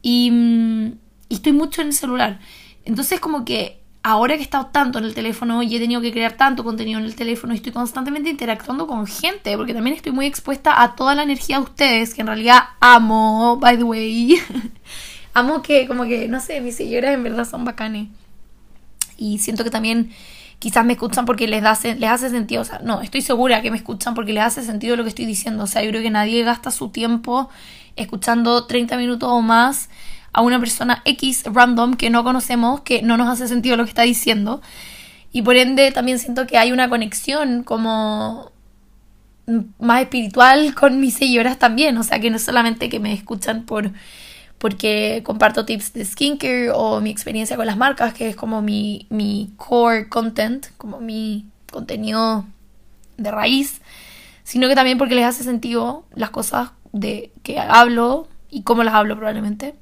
y, 0.00 0.30
mm, 0.30 0.86
y 1.28 1.34
estoy 1.34 1.52
mucho 1.52 1.82
en 1.82 1.88
el 1.88 1.92
celular. 1.92 2.40
Entonces 2.86 3.20
como 3.20 3.44
que 3.44 3.78
ahora 4.08 4.36
que 4.36 4.40
he 4.40 4.44
estado 4.44 4.66
tanto 4.72 4.98
en 4.98 5.04
el 5.04 5.12
teléfono 5.12 5.62
y 5.62 5.76
he 5.76 5.78
tenido 5.78 6.00
que 6.00 6.10
crear 6.10 6.32
tanto 6.32 6.64
contenido 6.64 6.98
en 6.98 7.04
el 7.04 7.14
teléfono 7.14 7.52
y 7.52 7.56
estoy 7.56 7.72
constantemente 7.72 8.30
interactuando 8.30 8.86
con 8.86 9.06
gente, 9.06 9.54
porque 9.58 9.74
también 9.74 9.94
estoy 9.94 10.12
muy 10.12 10.24
expuesta 10.24 10.82
a 10.82 10.96
toda 10.96 11.14
la 11.14 11.24
energía 11.24 11.58
de 11.58 11.64
ustedes, 11.64 12.14
que 12.14 12.22
en 12.22 12.28
realidad 12.28 12.60
amo, 12.80 13.58
by 13.60 13.76
the 13.76 13.82
way. 13.82 14.40
amo 15.34 15.60
que, 15.60 15.86
como 15.86 16.04
que, 16.04 16.26
no 16.26 16.40
sé, 16.40 16.62
mis 16.62 16.76
señoras 16.76 17.12
en 17.12 17.22
verdad 17.22 17.46
son 17.46 17.66
bacanes. 17.66 18.08
Y 19.18 19.40
siento 19.40 19.62
que 19.62 19.70
también 19.70 20.10
quizás 20.58 20.86
me 20.86 20.94
escuchan 20.94 21.26
porque 21.26 21.46
les, 21.46 21.62
da, 21.62 21.78
les 21.82 22.10
hace 22.10 22.30
sentido. 22.30 22.62
O 22.62 22.64
sea, 22.64 22.78
no, 22.78 23.02
estoy 23.02 23.20
segura 23.20 23.60
que 23.60 23.70
me 23.70 23.76
escuchan 23.76 24.14
porque 24.14 24.32
les 24.32 24.42
hace 24.42 24.62
sentido 24.62 24.96
lo 24.96 25.02
que 25.02 25.10
estoy 25.10 25.26
diciendo. 25.26 25.64
O 25.64 25.66
sea, 25.66 25.82
yo 25.82 25.90
creo 25.90 26.02
que 26.02 26.10
nadie 26.10 26.42
gasta 26.44 26.70
su 26.70 26.88
tiempo 26.88 27.50
escuchando 27.94 28.64
30 28.64 28.96
minutos 28.96 29.28
o 29.30 29.42
más 29.42 29.90
a 30.32 30.42
una 30.42 30.58
persona 30.58 31.02
X 31.04 31.44
random 31.46 31.94
que 31.94 32.10
no 32.10 32.24
conocemos, 32.24 32.80
que 32.82 33.02
no 33.02 33.16
nos 33.16 33.28
hace 33.28 33.48
sentido 33.48 33.76
lo 33.76 33.84
que 33.84 33.90
está 33.90 34.02
diciendo. 34.02 34.60
Y 35.32 35.42
por 35.42 35.56
ende 35.56 35.90
también 35.92 36.18
siento 36.18 36.46
que 36.46 36.58
hay 36.58 36.72
una 36.72 36.88
conexión 36.88 37.62
como 37.62 38.52
más 39.78 40.02
espiritual 40.02 40.74
con 40.74 41.00
mis 41.00 41.14
seguidoras 41.14 41.58
también. 41.58 41.96
O 41.98 42.02
sea, 42.02 42.20
que 42.20 42.30
no 42.30 42.36
es 42.36 42.44
solamente 42.44 42.88
que 42.88 43.00
me 43.00 43.12
escuchan 43.12 43.64
por 43.64 43.92
porque 44.58 45.22
comparto 45.24 45.64
tips 45.64 45.92
de 45.92 46.04
skincare 46.04 46.70
o 46.70 47.00
mi 47.00 47.10
experiencia 47.10 47.56
con 47.56 47.66
las 47.66 47.76
marcas, 47.76 48.12
que 48.12 48.28
es 48.28 48.36
como 48.36 48.60
mi, 48.60 49.06
mi 49.08 49.52
core 49.56 50.08
content, 50.08 50.66
como 50.76 51.00
mi 51.00 51.46
contenido 51.70 52.44
de 53.16 53.30
raíz, 53.30 53.80
sino 54.42 54.68
que 54.68 54.74
también 54.74 54.98
porque 54.98 55.14
les 55.14 55.24
hace 55.24 55.44
sentido 55.44 56.04
las 56.14 56.30
cosas 56.30 56.70
de 56.92 57.30
que 57.44 57.60
hablo 57.60 58.28
y 58.50 58.62
cómo 58.62 58.82
las 58.82 58.94
hablo 58.94 59.16
probablemente. 59.16 59.76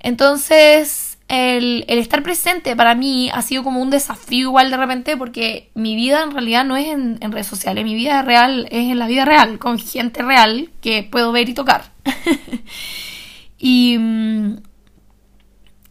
Entonces, 0.00 1.18
el, 1.28 1.84
estar 1.86 2.22
presente 2.22 2.74
para 2.74 2.94
mí 2.94 3.30
ha 3.32 3.42
sido 3.42 3.62
como 3.62 3.80
un 3.80 3.90
desafío 3.90 4.48
igual 4.48 4.70
de 4.70 4.76
repente 4.76 5.16
porque 5.16 5.70
mi 5.74 5.94
vida 5.94 6.22
en 6.22 6.32
realidad 6.32 6.64
no 6.64 6.76
es 6.76 6.88
en, 6.88 7.20
redes 7.32 7.46
sociales, 7.46 7.84
mi 7.84 7.94
vida 7.94 8.22
real 8.22 8.66
es 8.70 8.90
en 8.90 8.98
la 8.98 9.06
vida 9.06 9.24
real, 9.24 9.58
con 9.58 9.78
gente 9.78 10.22
real 10.22 10.70
que 10.80 11.02
puedo 11.04 11.30
ver 11.30 11.48
y 11.48 11.54
tocar. 11.54 11.92
y, 13.58 13.96
mm, 13.98 14.56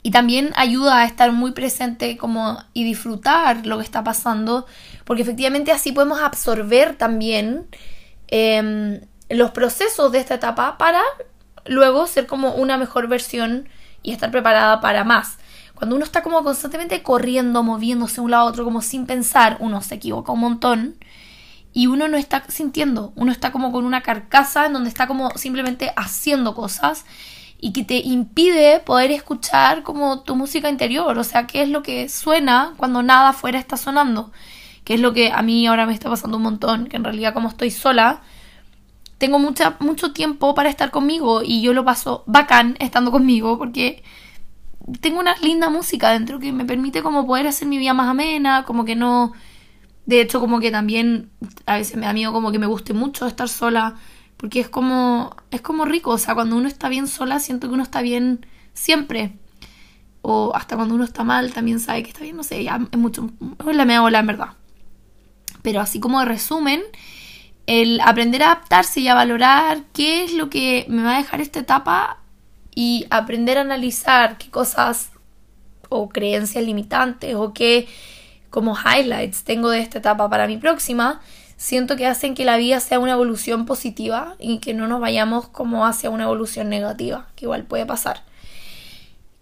y 0.02 0.12
también 0.12 0.52
ayuda 0.56 1.00
a 1.00 1.06
estar 1.06 1.32
muy 1.32 1.52
presente 1.52 2.18
como 2.18 2.62
y 2.74 2.84
disfrutar 2.84 3.66
lo 3.66 3.78
que 3.78 3.84
está 3.84 4.04
pasando, 4.04 4.66
porque 5.06 5.22
efectivamente 5.22 5.72
así 5.72 5.92
podemos 5.92 6.20
absorber 6.20 6.96
también 6.96 7.68
em, 8.28 9.02
los 9.30 9.52
procesos 9.52 10.12
de 10.12 10.20
esta 10.20 10.36
etapa 10.36 10.78
para 10.78 11.02
luego 11.66 12.08
ser 12.08 12.28
como 12.28 12.56
una 12.56 12.78
mejor 12.78 13.08
versión 13.08 13.70
y 14.04 14.12
estar 14.12 14.32
preparada 14.32 14.82
para 14.82 15.04
más. 15.04 15.38
Cuando 15.76 15.96
uno 15.96 16.04
está 16.04 16.22
como 16.22 16.44
constantemente 16.44 17.02
corriendo, 17.04 17.64
moviéndose 17.64 18.20
un 18.20 18.32
lado 18.32 18.48
a 18.48 18.50
otro, 18.50 18.66
como 18.66 18.82
sin 18.82 19.06
pensar, 19.06 19.58
uno 19.60 19.82
se 19.82 19.96
equivoca 19.96 20.34
un 20.34 20.42
montón 20.42 20.96
y 21.72 21.88
uno 21.88 22.08
no 22.08 22.18
está 22.18 22.44
sintiendo, 22.50 23.14
uno 23.16 23.32
está 23.32 23.52
como 23.52 23.72
con 23.72 23.86
una 23.86 24.02
carcasa 24.02 24.66
en 24.66 24.74
donde 24.74 24.90
está 24.90 25.08
como 25.08 25.30
simplemente 25.38 25.94
haciendo 25.96 26.56
cosas 26.56 27.06
y 27.62 27.74
que 27.74 27.84
te 27.84 27.98
impide 27.98 28.80
poder 28.80 29.12
escuchar 29.12 29.84
como 29.84 30.22
tu 30.22 30.36
música 30.36 30.70
interior, 30.70 31.18
o 31.18 31.24
sea, 31.24 31.46
qué 31.46 31.62
es 31.62 31.70
lo 31.70 31.84
que 31.84 32.10
suena 32.10 32.74
cuando 32.78 33.04
nada 33.04 33.30
afuera 33.30 33.60
está 33.60 33.78
sonando, 33.78 34.32
que 34.84 34.96
es 34.96 35.00
lo 35.00 35.14
que 35.14 35.32
a 35.32 35.42
mí 35.42 35.68
ahora 35.68 35.86
me 35.86 35.94
está 35.94 36.10
pasando 36.10 36.38
un 36.38 36.44
montón, 36.44 36.88
que 36.88 36.98
en 36.98 37.04
realidad 37.04 37.34
como 37.34 37.50
estoy 37.50 37.70
sola, 37.72 38.22
tengo 39.20 39.38
mucha, 39.38 39.76
mucho 39.80 40.14
tiempo 40.14 40.56
para 40.56 40.70
estar 40.70 40.90
conmigo 40.90 41.44
y 41.44 41.62
yo 41.62 41.74
lo 41.74 41.86
paso 41.86 42.24
bacán 42.26 42.76
estando 42.80 43.12
conmigo 43.12 43.60
porque 43.60 44.02
tengo 45.02 45.20
una 45.20 45.36
linda 45.38 45.70
música 45.70 46.12
dentro 46.12 46.40
que 46.40 46.52
me 46.52 46.66
permite 46.66 47.04
como 47.04 47.28
poder 47.28 47.46
hacer 47.46 47.68
mi 47.68 47.78
vida 47.78 47.94
más 47.94 48.08
amena, 48.08 48.64
como 48.66 48.86
que 48.86 48.96
no... 48.96 49.34
De 50.06 50.22
hecho, 50.22 50.40
como 50.40 50.60
que 50.60 50.72
también 50.72 51.30
a 51.68 51.76
veces 51.76 51.96
me 51.96 52.08
da 52.08 52.14
miedo 52.14 52.34
como 52.34 52.52
que 52.52 52.58
me 52.58 52.66
guste 52.66 52.94
mucho 52.94 53.28
estar 53.28 53.48
sola, 53.48 53.96
porque 54.38 54.60
es 54.60 54.68
como, 54.68 55.36
es 55.52 55.62
como 55.62 55.86
rico, 55.86 56.10
o 56.10 56.18
sea, 56.18 56.34
cuando 56.34 56.56
uno 56.56 56.68
está 56.68 56.90
bien 56.90 57.08
sola 57.08 57.40
siento 57.40 57.68
que 57.68 57.76
uno 57.76 57.84
está 57.84 58.02
bien 58.02 58.44
siempre. 58.74 59.34
O 60.24 60.52
hasta 60.56 60.76
cuando 60.76 60.96
uno 60.96 61.04
está 61.04 61.24
mal 61.24 61.54
también 61.54 61.80
sabe 61.80 62.02
que 62.02 62.10
está 62.10 62.24
bien, 62.24 62.38
no 62.38 62.44
sé, 62.44 62.64
ya 62.64 62.80
es 62.92 62.98
mucho, 62.98 63.30
es 63.70 63.76
la 63.76 63.86
mea 63.86 64.02
ola 64.02 64.20
en 64.20 64.28
verdad. 64.28 64.54
Pero 65.62 65.82
así 65.82 66.00
como 66.00 66.20
de 66.22 66.26
resumen, 66.26 66.82
el 67.70 68.02
aprender 68.02 68.42
a 68.42 68.48
adaptarse 68.48 69.00
y 69.00 69.10
a 69.10 69.14
valorar 69.14 69.84
qué 69.94 70.24
es 70.24 70.34
lo 70.34 70.50
que 70.50 70.88
me 70.90 71.04
va 71.04 71.14
a 71.14 71.18
dejar 71.20 71.40
esta 71.40 71.60
etapa 71.60 72.18
y 72.74 73.06
aprender 73.12 73.60
a 73.60 73.62
analizar 73.62 74.40
qué 74.40 74.50
cosas 74.50 75.12
o 75.88 76.10
creencias 76.10 76.66
limitantes 76.66 77.36
o 77.36 77.54
qué 77.54 77.88
como 78.50 78.76
highlights 78.76 79.44
tengo 79.44 79.70
de 79.70 79.82
esta 79.82 80.00
etapa 80.00 80.28
para 80.32 80.48
mi 80.48 80.58
próxima, 80.58 81.22
siento 81.58 81.96
que 81.96 82.08
hacen 82.08 82.34
que 82.34 82.44
la 82.44 82.58
vida 82.58 82.80
sea 82.80 82.98
una 82.98 83.12
evolución 83.12 83.68
positiva 83.68 84.36
y 84.40 84.58
que 84.58 84.74
no 84.74 84.88
nos 84.88 85.00
vayamos 85.00 85.48
como 85.50 85.86
hacia 85.86 86.10
una 86.10 86.24
evolución 86.24 86.70
negativa, 86.70 87.28
que 87.36 87.46
igual 87.46 87.66
puede 87.66 87.86
pasar. 87.86 88.24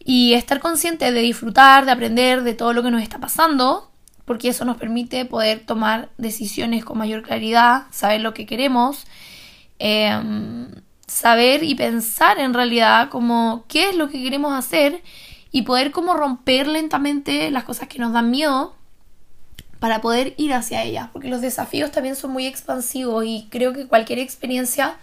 Y 0.03 0.33
estar 0.33 0.59
consciente 0.59 1.13
de 1.13 1.21
disfrutar, 1.21 1.85
de 1.85 1.91
aprender 1.91 2.43
de 2.43 2.55
todo 2.55 2.73
lo 2.73 2.83
que 2.83 2.91
nos 2.91 3.01
está 3.01 3.19
pasando, 3.19 3.89
porque 4.27 4.49
eso 4.49 4.65
nos 4.65 4.75
permite 4.75 5.23
poder 5.23 5.61
tomar 5.65 6.09
decisiones 6.17 6.83
con 6.83 6.97
mayor 6.97 7.23
claridad, 7.23 7.83
saber 7.91 8.19
lo 8.19 8.33
que 8.33 8.45
queremos, 8.45 9.07
em, 9.79 10.67
saber 11.07 11.63
y 11.63 11.75
pensar 11.75 12.37
en 12.37 12.53
realidad 12.53 13.07
como 13.07 13.63
qué 13.69 13.89
es 13.89 13.95
lo 13.95 14.09
que 14.09 14.21
queremos 14.21 14.53
hacer 14.53 15.01
y 15.49 15.61
poder 15.61 15.91
como 15.91 16.13
romper 16.13 16.67
lentamente 16.67 17.49
las 17.51 17.63
cosas 17.63 17.87
que 17.87 17.99
nos 17.99 18.11
dan 18.11 18.29
miedo 18.29 18.75
para 19.79 20.01
poder 20.01 20.33
ir 20.35 20.53
hacia 20.53 20.83
ellas, 20.83 21.07
porque 21.13 21.29
los 21.29 21.39
desafíos 21.39 21.91
también 21.91 22.17
son 22.17 22.31
muy 22.31 22.47
expansivos 22.47 23.23
y 23.25 23.47
creo 23.49 23.71
que 23.71 23.87
cualquier 23.87 24.19
experiencia, 24.19 24.97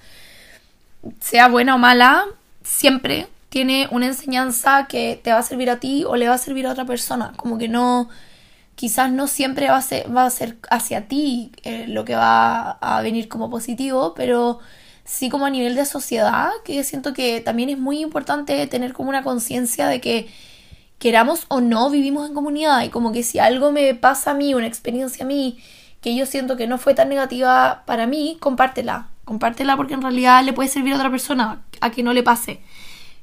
sea 1.20 1.48
buena 1.48 1.76
o 1.76 1.78
mala, 1.78 2.26
siempre 2.62 3.26
tiene 3.48 3.88
una 3.90 4.04
enseñanza 4.04 4.86
que 4.86 5.18
te 5.22 5.32
va 5.32 5.38
a 5.38 5.42
servir 5.42 5.70
a 5.70 5.80
ti 5.80 6.04
o 6.06 6.16
le 6.16 6.28
va 6.28 6.34
a 6.34 6.38
servir 6.38 6.66
a 6.66 6.72
otra 6.72 6.84
persona, 6.84 7.32
como 7.38 7.56
que 7.56 7.68
no 7.68 8.10
quizás 8.76 9.12
no 9.12 9.26
siempre 9.26 9.68
va 9.68 9.76
a 9.76 9.82
ser, 9.82 10.14
va 10.14 10.26
a 10.26 10.30
ser 10.30 10.58
hacia 10.70 11.08
ti 11.08 11.52
eh, 11.62 11.86
lo 11.88 12.04
que 12.04 12.14
va 12.14 12.72
a 12.72 13.02
venir 13.02 13.28
como 13.28 13.50
positivo, 13.50 14.14
pero 14.14 14.58
sí 15.04 15.28
como 15.28 15.46
a 15.46 15.50
nivel 15.50 15.74
de 15.74 15.84
sociedad, 15.84 16.50
que 16.64 16.82
siento 16.84 17.12
que 17.12 17.40
también 17.40 17.68
es 17.68 17.78
muy 17.78 18.00
importante 18.00 18.66
tener 18.66 18.92
como 18.92 19.10
una 19.10 19.22
conciencia 19.22 19.86
de 19.86 20.00
que 20.00 20.28
queramos 20.98 21.44
o 21.48 21.60
no 21.60 21.90
vivimos 21.90 22.28
en 22.28 22.34
comunidad 22.34 22.82
y 22.82 22.88
como 22.88 23.12
que 23.12 23.22
si 23.22 23.38
algo 23.38 23.72
me 23.72 23.94
pasa 23.94 24.30
a 24.32 24.34
mí, 24.34 24.54
una 24.54 24.66
experiencia 24.66 25.24
a 25.24 25.28
mí, 25.28 25.58
que 26.00 26.14
yo 26.16 26.26
siento 26.26 26.56
que 26.56 26.66
no 26.66 26.78
fue 26.78 26.94
tan 26.94 27.08
negativa 27.08 27.82
para 27.86 28.06
mí, 28.06 28.36
compártela. 28.40 29.08
Compártela 29.24 29.76
porque 29.76 29.94
en 29.94 30.02
realidad 30.02 30.44
le 30.44 30.52
puede 30.52 30.68
servir 30.68 30.92
a 30.92 30.96
otra 30.96 31.10
persona 31.10 31.62
a 31.80 31.90
que 31.90 32.02
no 32.02 32.12
le 32.12 32.22
pase. 32.22 32.60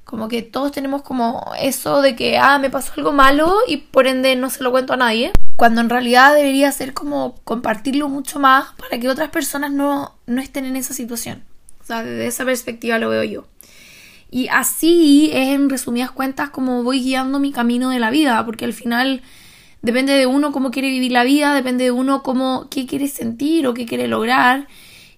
Como 0.04 0.28
que 0.28 0.42
todos 0.42 0.72
tenemos 0.72 1.04
como 1.04 1.54
eso 1.60 2.02
de 2.02 2.16
que, 2.16 2.38
ah, 2.38 2.60
me 2.60 2.70
pasó 2.70 2.94
algo 2.98 3.14
malo 3.14 3.56
y 3.68 3.78
por 3.78 4.08
ende 4.08 4.36
no 4.36 4.50
se 4.50 4.64
lo 4.64 4.72
cuento 4.72 4.94
a 4.94 4.98
nadie. 4.98 5.32
Cuando 5.56 5.82
en 5.82 5.90
realidad 5.90 6.36
debería 6.36 6.72
ser 6.72 6.94
como 6.94 7.36
compartirlo 7.44 8.10
mucho 8.10 8.40
más 8.40 8.74
para 8.78 9.00
que 9.00 9.10
otras 9.10 9.30
personas 9.30 9.72
no, 9.72 10.16
no 10.26 10.42
estén 10.42 10.66
en 10.66 10.76
esa 10.76 10.94
situación. 10.94 11.44
O 11.82 11.86
sea, 11.86 12.04
desde 12.04 12.28
esa 12.28 12.46
perspectiva 12.46 13.00
lo 13.00 13.10
veo 13.10 13.24
yo. 13.24 13.46
Y 14.30 14.48
así 14.48 15.30
es 15.34 15.50
en 15.50 15.70
resumidas 15.70 16.12
cuentas 16.12 16.50
como 16.50 16.84
voy 16.84 17.02
guiando 17.02 17.38
mi 17.38 17.52
camino 17.52 17.90
de 17.90 18.00
la 18.00 18.10
vida, 18.10 18.46
porque 18.46 18.64
al 18.64 18.74
final 18.74 19.22
depende 19.82 20.14
de 20.14 20.26
uno 20.26 20.54
cómo 20.54 20.72
quiere 20.72 20.90
vivir 20.90 21.12
la 21.12 21.26
vida, 21.26 21.54
depende 21.54 21.84
de 21.84 21.92
uno 21.92 22.24
cómo, 22.24 22.68
qué 22.70 22.86
quiere 22.86 23.10
sentir 23.10 23.68
o 23.68 23.74
qué 23.74 23.86
quiere 23.86 24.08
lograr. 24.08 24.68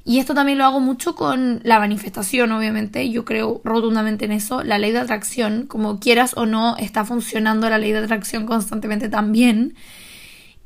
Y 0.06 0.20
esto 0.20 0.34
también 0.34 0.58
lo 0.58 0.66
hago 0.66 0.82
mucho 0.82 1.16
con 1.16 1.62
la 1.64 1.80
manifestación, 1.80 2.52
obviamente. 2.52 3.10
Yo 3.10 3.24
creo 3.24 3.62
rotundamente 3.64 4.26
en 4.26 4.34
eso. 4.34 4.62
La 4.64 4.78
ley 4.78 4.92
de 4.92 5.00
atracción, 5.00 5.66
como 5.66 6.00
quieras 6.00 6.34
o 6.36 6.46
no, 6.46 6.76
está 6.78 7.06
funcionando 7.06 7.70
la 7.70 7.78
ley 7.78 7.94
de 7.94 8.00
atracción 8.00 8.46
constantemente 8.46 9.08
también. 9.08 9.76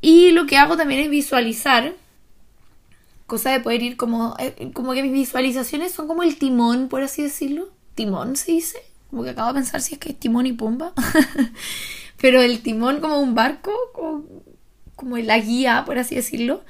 Y 0.02 0.32
lo 0.32 0.48
que 0.48 0.58
hago 0.58 0.76
también 0.76 1.02
es 1.02 1.10
visualizar. 1.12 1.94
Cosa 3.28 3.52
de 3.52 3.60
poder 3.60 3.84
ir 3.84 3.96
como. 3.96 4.36
Eh, 4.40 4.72
como 4.74 4.94
que 4.94 5.04
mis 5.04 5.14
visualizaciones 5.14 5.92
son 5.92 6.08
como 6.08 6.24
el 6.24 6.38
timón, 6.38 6.88
por 6.88 7.04
así 7.04 7.22
decirlo. 7.22 7.70
Timón 7.94 8.38
se 8.38 8.54
dice. 8.54 8.80
Como 9.12 9.24
que 9.24 9.32
acabo 9.32 9.50
de 9.50 9.60
pensar 9.60 9.82
si 9.82 9.94
es 9.94 10.00
que 10.00 10.10
es 10.10 10.20
timón 10.20 10.48
y 10.48 10.54
pumba. 10.54 10.94
Pero 12.20 12.42
el 12.42 12.62
timón 12.62 13.02
como 13.02 13.20
un 13.20 13.36
barco. 13.36 13.72
como 14.96 15.18
la 15.18 15.38
guía, 15.38 15.84
por 15.86 16.00
así 16.00 16.16
decirlo, 16.16 16.64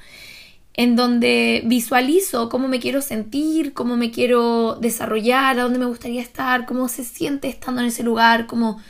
en 0.78 0.94
donde 0.94 1.62
visualizo 1.64 2.48
cómo 2.48 2.68
me 2.68 2.78
quiero 2.78 3.02
sentir, 3.02 3.72
cómo 3.72 3.96
me 3.96 4.12
quiero 4.12 4.76
desarrollar, 4.76 5.58
a 5.58 5.64
dónde 5.64 5.80
me 5.80 5.86
gustaría 5.86 6.22
estar, 6.22 6.66
cómo 6.66 6.86
se 6.86 7.02
siente 7.02 7.48
estando 7.48 7.80
en 7.80 7.88
ese 7.88 8.04
lugar, 8.04 8.46
como 8.46 8.80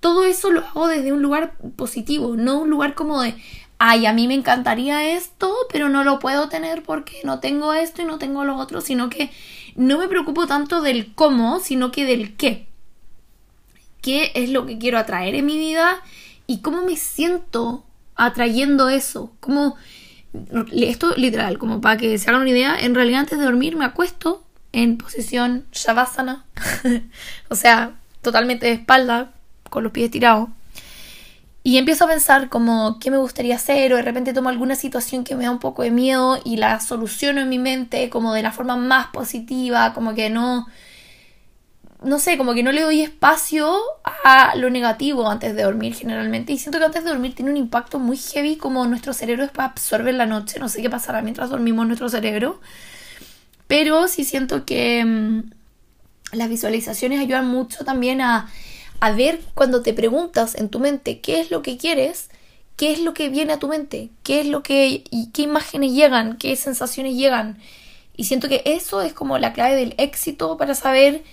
todo 0.00 0.24
eso 0.24 0.50
lo 0.50 0.66
hago 0.66 0.88
desde 0.88 1.12
un 1.12 1.22
lugar 1.22 1.56
positivo, 1.76 2.34
no 2.34 2.58
un 2.58 2.70
lugar 2.70 2.96
como 2.96 3.22
de, 3.22 3.36
ay, 3.78 4.06
a 4.06 4.12
mí 4.12 4.26
me 4.26 4.34
encantaría 4.34 5.14
esto, 5.14 5.54
pero 5.70 5.88
no 5.88 6.02
lo 6.02 6.18
puedo 6.18 6.48
tener 6.48 6.82
porque 6.82 7.20
no 7.22 7.38
tengo 7.38 7.72
esto 7.72 8.02
y 8.02 8.04
no 8.04 8.18
tengo 8.18 8.44
lo 8.44 8.56
otro, 8.56 8.80
sino 8.80 9.08
que 9.08 9.30
no 9.76 9.98
me 9.98 10.08
preocupo 10.08 10.48
tanto 10.48 10.82
del 10.82 11.14
cómo, 11.14 11.60
sino 11.60 11.92
que 11.92 12.04
del 12.04 12.36
qué. 12.36 12.66
¿Qué 14.02 14.32
es 14.34 14.50
lo 14.50 14.66
que 14.66 14.78
quiero 14.78 14.98
atraer 14.98 15.36
en 15.36 15.46
mi 15.46 15.56
vida 15.56 16.02
y 16.48 16.62
cómo 16.62 16.82
me 16.82 16.96
siento 16.96 17.84
atrayendo 18.16 18.88
eso? 18.88 19.30
Como 19.38 19.76
esto 20.72 21.14
literal, 21.16 21.58
como 21.58 21.80
para 21.80 21.96
que 21.96 22.18
se 22.18 22.28
hagan 22.30 22.42
una 22.42 22.50
idea, 22.50 22.76
en 22.78 22.94
realidad 22.94 23.20
antes 23.20 23.38
de 23.38 23.44
dormir 23.44 23.76
me 23.76 23.84
acuesto 23.84 24.44
en 24.72 24.98
posición 24.98 25.64
shavasana, 25.72 26.44
o 27.48 27.54
sea, 27.54 27.92
totalmente 28.22 28.66
de 28.66 28.72
espalda, 28.72 29.32
con 29.70 29.82
los 29.82 29.92
pies 29.92 30.10
tirados. 30.10 30.48
Y 31.62 31.76
empiezo 31.76 32.04
a 32.04 32.08
pensar 32.08 32.48
como 32.48 32.98
qué 32.98 33.10
me 33.10 33.18
gustaría 33.18 33.56
hacer 33.56 33.92
o 33.92 33.96
de 33.96 34.02
repente 34.02 34.32
tomo 34.32 34.48
alguna 34.48 34.74
situación 34.74 35.24
que 35.24 35.34
me 35.34 35.44
da 35.44 35.50
un 35.50 35.58
poco 35.58 35.82
de 35.82 35.90
miedo 35.90 36.40
y 36.44 36.56
la 36.56 36.80
soluciono 36.80 37.42
en 37.42 37.48
mi 37.48 37.58
mente 37.58 38.08
como 38.08 38.32
de 38.32 38.42
la 38.42 38.52
forma 38.52 38.76
más 38.76 39.08
positiva, 39.08 39.92
como 39.92 40.14
que 40.14 40.30
no, 40.30 40.66
no 42.02 42.18
sé, 42.20 42.38
como 42.38 42.54
que 42.54 42.62
no 42.62 42.70
le 42.70 42.82
doy 42.82 43.02
espacio 43.02 43.76
a 44.04 44.54
lo 44.56 44.70
negativo 44.70 45.28
antes 45.28 45.56
de 45.56 45.62
dormir 45.64 45.94
generalmente. 45.94 46.52
Y 46.52 46.58
siento 46.58 46.78
que 46.78 46.84
antes 46.84 47.02
de 47.02 47.10
dormir 47.10 47.34
tiene 47.34 47.50
un 47.50 47.56
impacto 47.56 47.98
muy 47.98 48.16
heavy 48.16 48.56
como 48.56 48.86
nuestro 48.86 49.12
cerebro 49.12 49.42
después 49.42 49.66
absorbe 49.66 50.10
en 50.10 50.18
la 50.18 50.26
noche. 50.26 50.60
No 50.60 50.68
sé 50.68 50.80
qué 50.80 50.90
pasará 50.90 51.22
mientras 51.22 51.50
dormimos 51.50 51.86
nuestro 51.86 52.08
cerebro. 52.08 52.60
Pero 53.66 54.06
sí 54.06 54.24
siento 54.24 54.64
que 54.64 55.04
mm, 55.04 55.50
las 56.32 56.48
visualizaciones 56.48 57.20
ayudan 57.20 57.48
mucho 57.48 57.84
también 57.84 58.20
a, 58.20 58.48
a 59.00 59.10
ver 59.12 59.40
cuando 59.54 59.82
te 59.82 59.92
preguntas 59.92 60.54
en 60.54 60.68
tu 60.68 60.78
mente 60.78 61.20
qué 61.20 61.40
es 61.40 61.50
lo 61.50 61.62
que 61.62 61.78
quieres, 61.78 62.30
qué 62.76 62.92
es 62.92 63.00
lo 63.00 63.12
que 63.12 63.28
viene 63.28 63.54
a 63.54 63.58
tu 63.58 63.66
mente, 63.66 64.10
qué 64.22 64.40
es 64.40 64.46
lo 64.46 64.62
que 64.62 65.04
y 65.10 65.30
qué 65.32 65.42
imágenes 65.42 65.92
llegan, 65.92 66.36
qué 66.36 66.54
sensaciones 66.54 67.16
llegan. 67.16 67.58
Y 68.16 68.24
siento 68.24 68.48
que 68.48 68.62
eso 68.66 69.02
es 69.02 69.12
como 69.12 69.38
la 69.38 69.52
clave 69.52 69.74
del 69.74 69.94
éxito 69.98 70.56
para 70.56 70.74
saber 70.74 71.24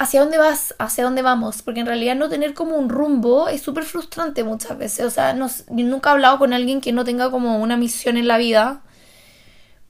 hacia 0.00 0.20
dónde 0.20 0.38
vas, 0.38 0.74
hacia 0.78 1.04
dónde 1.04 1.20
vamos, 1.20 1.60
porque 1.60 1.80
en 1.80 1.86
realidad 1.86 2.16
no 2.16 2.30
tener 2.30 2.54
como 2.54 2.76
un 2.76 2.88
rumbo 2.88 3.48
es 3.48 3.60
súper 3.60 3.84
frustrante 3.84 4.44
muchas 4.44 4.78
veces, 4.78 5.04
o 5.04 5.10
sea, 5.10 5.34
nunca 5.34 6.08
he 6.08 6.12
hablado 6.12 6.38
con 6.38 6.54
alguien 6.54 6.80
que 6.80 6.90
no 6.90 7.04
tenga 7.04 7.30
como 7.30 7.58
una 7.60 7.76
misión 7.76 8.16
en 8.16 8.26
la 8.26 8.38
vida, 8.38 8.80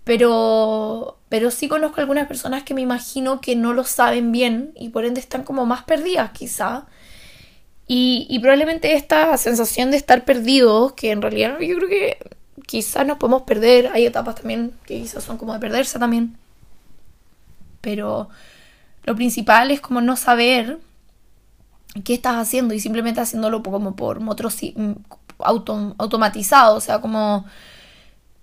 pero, 0.02 1.20
pero 1.28 1.52
sí 1.52 1.68
conozco 1.68 2.00
algunas 2.00 2.26
personas 2.26 2.64
que 2.64 2.74
me 2.74 2.80
imagino 2.80 3.40
que 3.40 3.54
no 3.54 3.72
lo 3.72 3.84
saben 3.84 4.32
bien 4.32 4.72
y 4.74 4.88
por 4.88 5.04
ende 5.04 5.20
están 5.20 5.44
como 5.44 5.64
más 5.64 5.84
perdidas 5.84 6.32
quizá. 6.32 6.86
Y, 7.86 8.26
y 8.28 8.40
probablemente 8.40 8.94
esta 8.94 9.36
sensación 9.36 9.92
de 9.92 9.96
estar 9.96 10.24
perdidos, 10.24 10.94
que 10.94 11.12
en 11.12 11.22
realidad 11.22 11.60
yo 11.60 11.76
creo 11.76 11.88
que 11.88 12.18
quizás 12.66 13.06
nos 13.06 13.18
podemos 13.18 13.42
perder, 13.42 13.90
hay 13.92 14.06
etapas 14.06 14.34
también 14.34 14.72
que 14.86 15.00
quizás 15.02 15.22
son 15.22 15.38
como 15.38 15.52
de 15.52 15.60
perderse 15.60 16.00
también, 16.00 16.36
pero 17.80 18.28
lo 19.04 19.14
principal 19.14 19.70
es 19.70 19.80
como 19.80 20.00
no 20.00 20.16
saber 20.16 20.78
qué 22.04 22.14
estás 22.14 22.36
haciendo 22.36 22.74
y 22.74 22.80
simplemente 22.80 23.20
haciéndolo 23.20 23.62
como 23.62 23.96
por 23.96 24.20
motor 24.20 24.50
mm, 24.52 24.92
auto, 25.38 25.94
automatizado, 25.98 26.76
o 26.76 26.80
sea, 26.80 27.00
como 27.00 27.44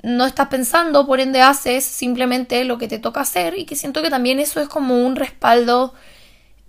no 0.04 0.26
estás 0.26 0.48
pensando, 0.48 1.08
por 1.08 1.20
ende 1.20 1.42
haces 1.42 1.84
simplemente 1.84 2.64
lo 2.66 2.78
que 2.78 2.88
te 2.88 3.00
toca 3.00 3.22
hacer 3.22 3.58
y 3.58 3.66
que 3.66 3.76
siento 3.76 4.02
que 4.02 4.10
también 4.10 4.40
eso 4.40 4.60
es 4.60 4.68
como 4.68 5.06
un 5.06 5.16
respaldo 5.16 5.94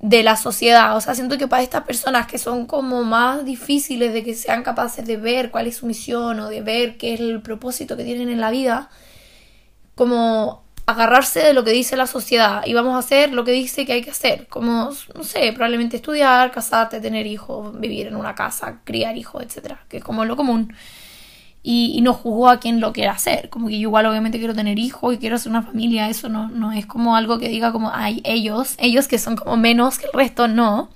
de 0.01 0.22
la 0.22 0.36
sociedad, 0.36 0.97
o 0.97 1.01
sea, 1.01 1.16
siento 1.16 1.39
que 1.39 1.49
para 1.49 1.62
estas 1.62 1.82
personas 1.82 2.28
que 2.28 2.39
son 2.39 2.66
como 2.66 3.03
más 3.03 3.45
difíciles 3.45 4.12
de 4.12 4.22
que 4.22 4.34
sean 4.34 4.62
capaces 4.62 5.05
de 5.05 5.16
ver 5.16 5.51
cuál 5.51 5.66
es 5.66 5.78
su 5.78 5.86
misión 5.86 6.39
o 6.39 6.49
de 6.49 6.61
ver 6.62 6.97
qué 6.99 7.14
es 7.14 7.20
el 7.20 7.43
propósito 7.43 7.97
que 7.97 8.05
tienen 8.05 8.28
en 8.28 8.41
la 8.41 8.51
vida, 8.51 8.91
como 9.97 10.62
agarrarse 10.89 11.41
de 11.41 11.53
lo 11.53 11.64
que 11.64 11.70
dice 11.70 11.99
la 11.99 12.07
sociedad 12.07 12.62
y 12.64 12.72
vamos 12.72 12.95
a 12.95 13.01
hacer 13.01 13.34
lo 13.34 13.45
que 13.45 13.53
dice 13.53 13.84
que 13.84 13.93
hay 13.93 14.03
que 14.03 14.11
hacer, 14.11 14.47
como, 14.49 14.89
no 15.14 15.22
sé, 15.22 15.53
probablemente 15.53 15.97
estudiar, 15.97 16.51
casarte, 16.51 16.99
tener 16.99 17.26
hijos, 17.26 17.78
vivir 17.78 18.07
en 18.07 18.16
una 18.16 18.34
casa, 18.34 18.80
criar 18.84 19.18
hijos, 19.18 19.43
etcétera, 19.43 19.84
que 19.91 19.99
es 19.99 20.03
como 20.05 20.24
lo 20.24 20.34
común. 20.34 20.72
Y, 21.62 22.01
no 22.01 22.14
juzgo 22.14 22.49
a 22.49 22.59
quien 22.59 22.80
lo 22.80 22.95
quiera 22.95 23.12
hacer, 23.12 23.51
como 23.51 23.68
que 23.68 23.74
yo 23.74 23.89
igual 23.89 24.07
obviamente 24.07 24.39
quiero 24.39 24.55
tener 24.55 24.78
hijos 24.78 25.14
y 25.14 25.18
quiero 25.18 25.36
hacer 25.36 25.51
una 25.51 25.61
familia, 25.61 26.09
eso 26.09 26.30
no, 26.30 26.49
no 26.49 26.72
es 26.72 26.86
como 26.86 27.16
algo 27.16 27.39
que 27.39 27.51
diga 27.51 27.70
como, 27.70 27.91
ay, 27.93 28.22
ellos, 28.24 28.74
ellos 28.78 29.09
que 29.09 29.18
son 29.18 29.36
como 29.36 29.59
menos 29.59 29.99
que 29.99 30.07
el 30.07 30.12
resto, 30.14 30.49
no. 30.49 30.89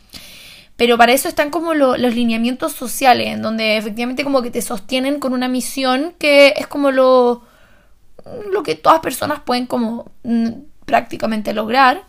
Pero 0.77 0.97
para 0.97 1.13
eso 1.13 1.29
están 1.29 1.51
como 1.51 1.75
los 1.75 2.15
lineamientos 2.15 2.73
sociales, 2.73 3.27
en 3.27 3.43
donde 3.43 3.77
efectivamente 3.77 4.25
como 4.25 4.41
que 4.41 4.51
te 4.51 4.63
sostienen 4.63 5.21
con 5.21 5.35
una 5.35 5.49
misión 5.49 6.15
que 6.19 6.55
es 6.57 6.67
como 6.67 6.91
lo 6.93 7.43
lo 8.51 8.63
que 8.63 8.75
todas 8.75 9.01
personas 9.01 9.41
pueden 9.41 9.67
como 9.67 10.11
mm, 10.23 10.49
prácticamente 10.85 11.53
lograr, 11.53 12.05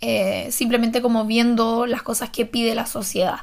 eh, 0.00 0.48
simplemente 0.50 1.02
como 1.02 1.24
viendo 1.24 1.86
las 1.86 2.02
cosas 2.02 2.30
que 2.30 2.46
pide 2.46 2.74
la 2.74 2.86
sociedad. 2.86 3.40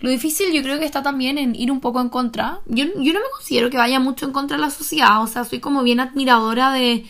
Lo 0.00 0.08
difícil 0.08 0.52
yo 0.52 0.62
creo 0.62 0.78
que 0.78 0.86
está 0.86 1.02
también 1.02 1.36
en 1.36 1.54
ir 1.54 1.70
un 1.70 1.80
poco 1.80 2.00
en 2.00 2.08
contra. 2.08 2.60
Yo, 2.66 2.84
yo 2.84 3.12
no 3.12 3.20
me 3.20 3.30
considero 3.36 3.68
que 3.68 3.76
vaya 3.76 4.00
mucho 4.00 4.24
en 4.24 4.32
contra 4.32 4.56
de 4.56 4.62
la 4.62 4.70
sociedad, 4.70 5.22
o 5.22 5.26
sea, 5.26 5.44
soy 5.44 5.60
como 5.60 5.82
bien 5.82 6.00
admiradora 6.00 6.72
de, 6.72 7.04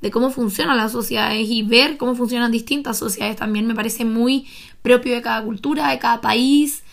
de 0.00 0.10
cómo 0.10 0.30
funcionan 0.30 0.76
las 0.76 0.92
sociedades 0.92 1.48
y 1.48 1.62
ver 1.62 1.96
cómo 1.96 2.14
funcionan 2.14 2.52
distintas 2.52 2.98
sociedades 2.98 3.36
también 3.36 3.66
me 3.66 3.74
parece 3.74 4.04
muy 4.04 4.46
propio 4.82 5.14
de 5.14 5.22
cada 5.22 5.42
cultura, 5.42 5.88
de 5.88 5.98
cada 5.98 6.20
país 6.20 6.84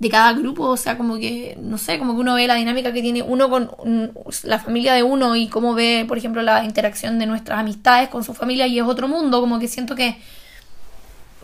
de 0.00 0.08
cada 0.08 0.32
grupo, 0.32 0.64
o 0.64 0.76
sea, 0.78 0.96
como 0.96 1.18
que, 1.18 1.58
no 1.60 1.76
sé, 1.76 1.98
como 1.98 2.14
que 2.14 2.20
uno 2.20 2.34
ve 2.34 2.46
la 2.46 2.54
dinámica 2.54 2.90
que 2.90 3.02
tiene 3.02 3.22
uno 3.22 3.50
con 3.50 3.70
la 4.44 4.58
familia 4.58 4.94
de 4.94 5.02
uno 5.02 5.36
y 5.36 5.48
cómo 5.48 5.74
ve, 5.74 6.06
por 6.08 6.16
ejemplo, 6.16 6.40
la 6.40 6.64
interacción 6.64 7.18
de 7.18 7.26
nuestras 7.26 7.58
amistades 7.58 8.08
con 8.08 8.24
su 8.24 8.32
familia 8.32 8.66
y 8.66 8.78
es 8.78 8.86
otro 8.86 9.08
mundo, 9.08 9.40
como 9.42 9.58
que 9.58 9.68
siento 9.68 9.94
que 9.94 10.16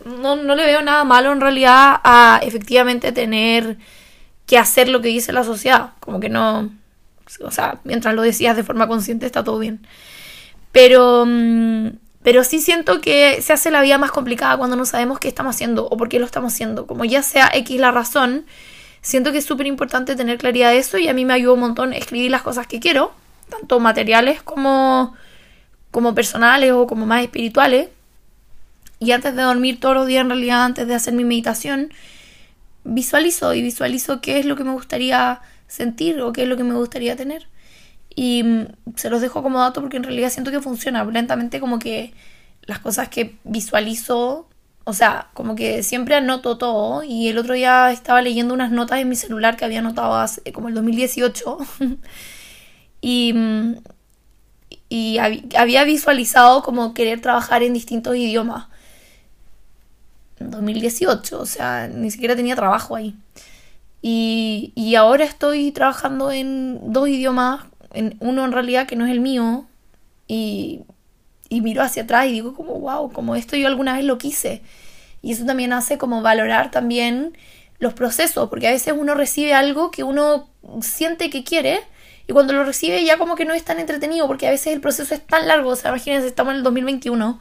no, 0.05 0.37
no 0.37 0.55
le 0.55 0.65
veo 0.65 0.81
nada 0.81 1.03
malo 1.03 1.31
en 1.31 1.39
realidad 1.39 2.01
a 2.03 2.39
efectivamente 2.41 3.11
tener 3.11 3.77
que 4.47 4.57
hacer 4.57 4.89
lo 4.89 5.01
que 5.01 5.09
dice 5.09 5.31
la 5.31 5.43
sociedad, 5.43 5.91
como 5.99 6.19
que 6.19 6.29
no, 6.29 6.71
o 7.43 7.51
sea, 7.51 7.79
mientras 7.83 8.15
lo 8.15 8.23
decías 8.23 8.55
de 8.55 8.63
forma 8.63 8.87
consciente 8.87 9.27
está 9.27 9.43
todo 9.43 9.59
bien. 9.59 9.85
Pero... 10.71 11.25
Mm, 11.27 11.89
pero 12.27 12.43
sí 12.43 12.59
siento 12.59 12.99
que 12.99 13.41
se 13.41 13.53
hace 13.53 13.71
la 13.71 13.81
vida 13.81 13.97
más 13.97 14.11
complicada 14.11 14.57
cuando 14.57 14.75
no 14.75 14.85
sabemos 14.85 15.17
qué 15.17 15.29
estamos 15.29 15.55
haciendo 15.55 15.87
o 15.87 15.95
por 15.95 16.09
qué 16.09 16.19
lo 16.19 16.25
estamos 16.25 16.51
haciendo. 16.51 16.85
Como 16.85 17.05
ya 17.05 17.23
sea 17.23 17.49
X 17.53 17.79
la 17.79 17.91
razón, 17.91 18.45
siento 18.99 19.31
que 19.31 19.37
es 19.37 19.45
súper 19.45 19.65
importante 19.65 20.13
tener 20.17 20.37
claridad 20.37 20.71
de 20.71 20.79
eso 20.79 20.97
y 20.97 21.07
a 21.07 21.13
mí 21.13 21.23
me 21.23 21.31
ayuda 21.31 21.53
un 21.53 21.61
montón 21.61 21.93
escribir 21.93 22.29
las 22.29 22.41
cosas 22.41 22.67
que 22.67 22.81
quiero, 22.81 23.13
tanto 23.47 23.79
materiales 23.79 24.41
como, 24.41 25.15
como 25.89 26.13
personales 26.13 26.73
o 26.73 26.85
como 26.85 27.05
más 27.05 27.23
espirituales. 27.23 27.87
Y 28.99 29.11
antes 29.11 29.33
de 29.33 29.43
dormir 29.43 29.79
todos 29.79 29.95
los 29.95 30.05
días, 30.05 30.23
en 30.23 30.29
realidad, 30.29 30.65
antes 30.65 30.85
de 30.85 30.95
hacer 30.95 31.13
mi 31.13 31.23
meditación, 31.23 31.93
visualizo 32.83 33.53
y 33.53 33.61
visualizo 33.61 34.19
qué 34.19 34.37
es 34.37 34.45
lo 34.45 34.57
que 34.57 34.65
me 34.65 34.73
gustaría 34.73 35.39
sentir 35.69 36.19
o 36.19 36.33
qué 36.33 36.43
es 36.43 36.49
lo 36.49 36.57
que 36.57 36.65
me 36.65 36.73
gustaría 36.73 37.15
tener. 37.15 37.47
Y 38.17 38.41
mm, 38.43 38.65
se 38.95 39.11
los 39.11 39.21
dejo 39.21 39.43
como 39.43 39.59
dato 39.59 39.79
porque 39.79 39.97
en 39.97 40.03
realidad 40.03 40.31
siento 40.31 40.49
que 40.49 40.59
funciona. 40.59 41.05
Lentamente 41.05 41.59
como 41.59 41.77
que 41.77 42.13
las 42.63 42.79
cosas 42.79 43.09
que 43.09 43.37
visualizo, 43.43 44.49
o 44.85 44.93
sea, 44.93 45.29
como 45.35 45.55
que 45.55 45.83
siempre 45.83 46.15
anoto 46.15 46.57
todo. 46.57 47.03
Y 47.03 47.27
el 47.27 47.37
otro 47.37 47.53
día 47.53 47.91
estaba 47.91 48.23
leyendo 48.23 48.55
unas 48.55 48.71
notas 48.71 48.99
en 48.99 49.07
mi 49.07 49.15
celular 49.15 49.55
que 49.55 49.65
había 49.65 49.79
anotado 49.79 50.15
hace 50.15 50.51
como 50.51 50.67
el 50.67 50.73
2018. 50.73 51.59
y 53.01 53.33
mm, 53.33 53.75
y 54.89 55.17
había 55.19 55.83
visualizado 55.83 56.63
como 56.63 56.93
querer 56.93 57.21
trabajar 57.21 57.61
en 57.63 57.73
distintos 57.73 58.15
idiomas. 58.15 58.67
En 60.39 60.51
2018, 60.51 61.39
o 61.39 61.45
sea, 61.45 61.87
ni 61.87 62.09
siquiera 62.09 62.35
tenía 62.35 62.55
trabajo 62.55 62.95
ahí. 62.95 63.15
Y, 64.01 64.71
y 64.75 64.95
ahora 64.95 65.25
estoy 65.25 65.71
trabajando 65.71 66.31
en 66.31 66.79
dos 66.93 67.09
idiomas 67.09 67.65
en 67.93 68.17
uno 68.19 68.45
en 68.45 68.51
realidad 68.51 68.87
que 68.87 68.95
no 68.95 69.05
es 69.05 69.11
el 69.11 69.19
mío 69.19 69.65
y, 70.27 70.81
y 71.49 71.61
miro 71.61 71.81
hacia 71.81 72.03
atrás 72.03 72.27
y 72.27 72.31
digo 72.31 72.53
como, 72.53 72.79
wow, 72.79 73.11
como 73.11 73.35
esto 73.35 73.55
yo 73.55 73.67
alguna 73.67 73.95
vez 73.95 74.05
lo 74.05 74.17
quise. 74.17 74.61
Y 75.21 75.31
eso 75.31 75.45
también 75.45 75.73
hace 75.73 75.97
como 75.97 76.21
valorar 76.21 76.71
también 76.71 77.37
los 77.79 77.93
procesos, 77.93 78.49
porque 78.49 78.67
a 78.67 78.71
veces 78.71 78.93
uno 78.97 79.13
recibe 79.13 79.53
algo 79.53 79.91
que 79.91 80.03
uno 80.03 80.49
siente 80.81 81.29
que 81.29 81.43
quiere 81.43 81.81
y 82.27 82.33
cuando 82.33 82.53
lo 82.53 82.63
recibe 82.63 83.03
ya 83.05 83.17
como 83.17 83.35
que 83.35 83.45
no 83.45 83.53
es 83.53 83.63
tan 83.63 83.79
entretenido, 83.79 84.27
porque 84.27 84.47
a 84.47 84.51
veces 84.51 84.73
el 84.73 84.81
proceso 84.81 85.13
es 85.13 85.25
tan 85.25 85.47
largo, 85.47 85.69
o 85.69 85.75
sea, 85.75 85.91
imagínense, 85.91 86.27
estamos 86.27 86.51
en 86.51 86.57
el 86.57 86.63
2021 86.63 87.39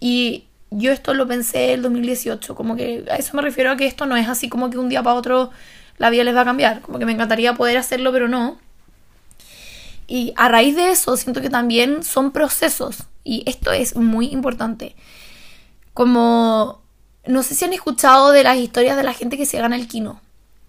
y 0.00 0.44
yo 0.70 0.92
esto 0.92 1.14
lo 1.14 1.26
pensé 1.26 1.72
el 1.72 1.82
2018, 1.82 2.54
como 2.54 2.76
que 2.76 3.04
a 3.10 3.16
eso 3.16 3.36
me 3.36 3.42
refiero 3.42 3.70
a 3.70 3.76
que 3.76 3.86
esto 3.86 4.04
no 4.06 4.16
es 4.16 4.28
así 4.28 4.48
como 4.48 4.68
que 4.68 4.78
un 4.78 4.88
día 4.88 5.02
para 5.02 5.16
otro 5.16 5.50
la 5.98 6.10
vida 6.10 6.24
les 6.24 6.34
va 6.34 6.42
a 6.42 6.44
cambiar. 6.44 6.80
Como 6.80 6.98
que 6.98 7.06
me 7.06 7.12
encantaría 7.12 7.54
poder 7.54 7.76
hacerlo, 7.78 8.12
pero 8.12 8.28
no. 8.28 8.58
Y 10.06 10.32
a 10.36 10.48
raíz 10.48 10.76
de 10.76 10.90
eso, 10.90 11.16
siento 11.16 11.40
que 11.40 11.50
también 11.50 12.04
son 12.04 12.30
procesos. 12.30 13.04
Y 13.24 13.42
esto 13.46 13.72
es 13.72 13.96
muy 13.96 14.26
importante. 14.26 14.94
Como, 15.94 16.82
no 17.26 17.42
sé 17.42 17.54
si 17.54 17.64
han 17.64 17.72
escuchado 17.72 18.30
de 18.30 18.44
las 18.44 18.56
historias 18.56 18.96
de 18.96 19.02
la 19.02 19.14
gente 19.14 19.36
que 19.36 19.46
se 19.46 19.58
gana 19.58 19.76
el 19.76 19.88
quino. 19.88 20.20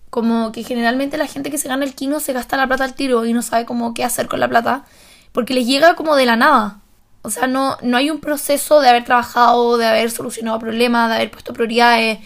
Como 0.09 0.51
que 0.51 0.63
generalmente 0.63 1.17
la 1.17 1.27
gente 1.27 1.51
que 1.51 1.57
se 1.57 1.67
gana 1.67 1.85
el 1.85 1.93
quino 1.93 2.19
se 2.19 2.33
gasta 2.33 2.57
la 2.57 2.65
plata 2.65 2.83
al 2.83 2.95
tiro 2.95 3.25
y 3.25 3.33
no 3.33 3.41
sabe 3.41 3.65
cómo 3.65 3.93
qué 3.93 4.03
hacer 4.03 4.27
con 4.27 4.39
la 4.39 4.47
plata. 4.47 4.85
Porque 5.33 5.53
les 5.53 5.67
llega 5.67 5.95
como 5.95 6.15
de 6.15 6.25
la 6.25 6.35
nada. 6.35 6.79
O 7.21 7.29
sea, 7.29 7.45
no, 7.45 7.77
no 7.81 7.97
hay 7.97 8.09
un 8.09 8.19
proceso 8.19 8.79
de 8.79 8.89
haber 8.89 9.03
trabajado, 9.03 9.77
de 9.77 9.85
haber 9.85 10.09
solucionado 10.09 10.57
problemas, 10.59 11.09
de 11.09 11.15
haber 11.15 11.29
puesto 11.29 11.53
prioridades 11.53 12.19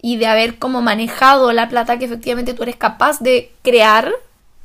y 0.00 0.16
de 0.16 0.26
haber 0.26 0.58
como 0.58 0.82
manejado 0.82 1.52
la 1.52 1.68
plata 1.68 1.98
que 1.98 2.06
efectivamente 2.06 2.54
tú 2.54 2.62
eres 2.62 2.76
capaz 2.76 3.20
de 3.20 3.52
crear 3.62 4.10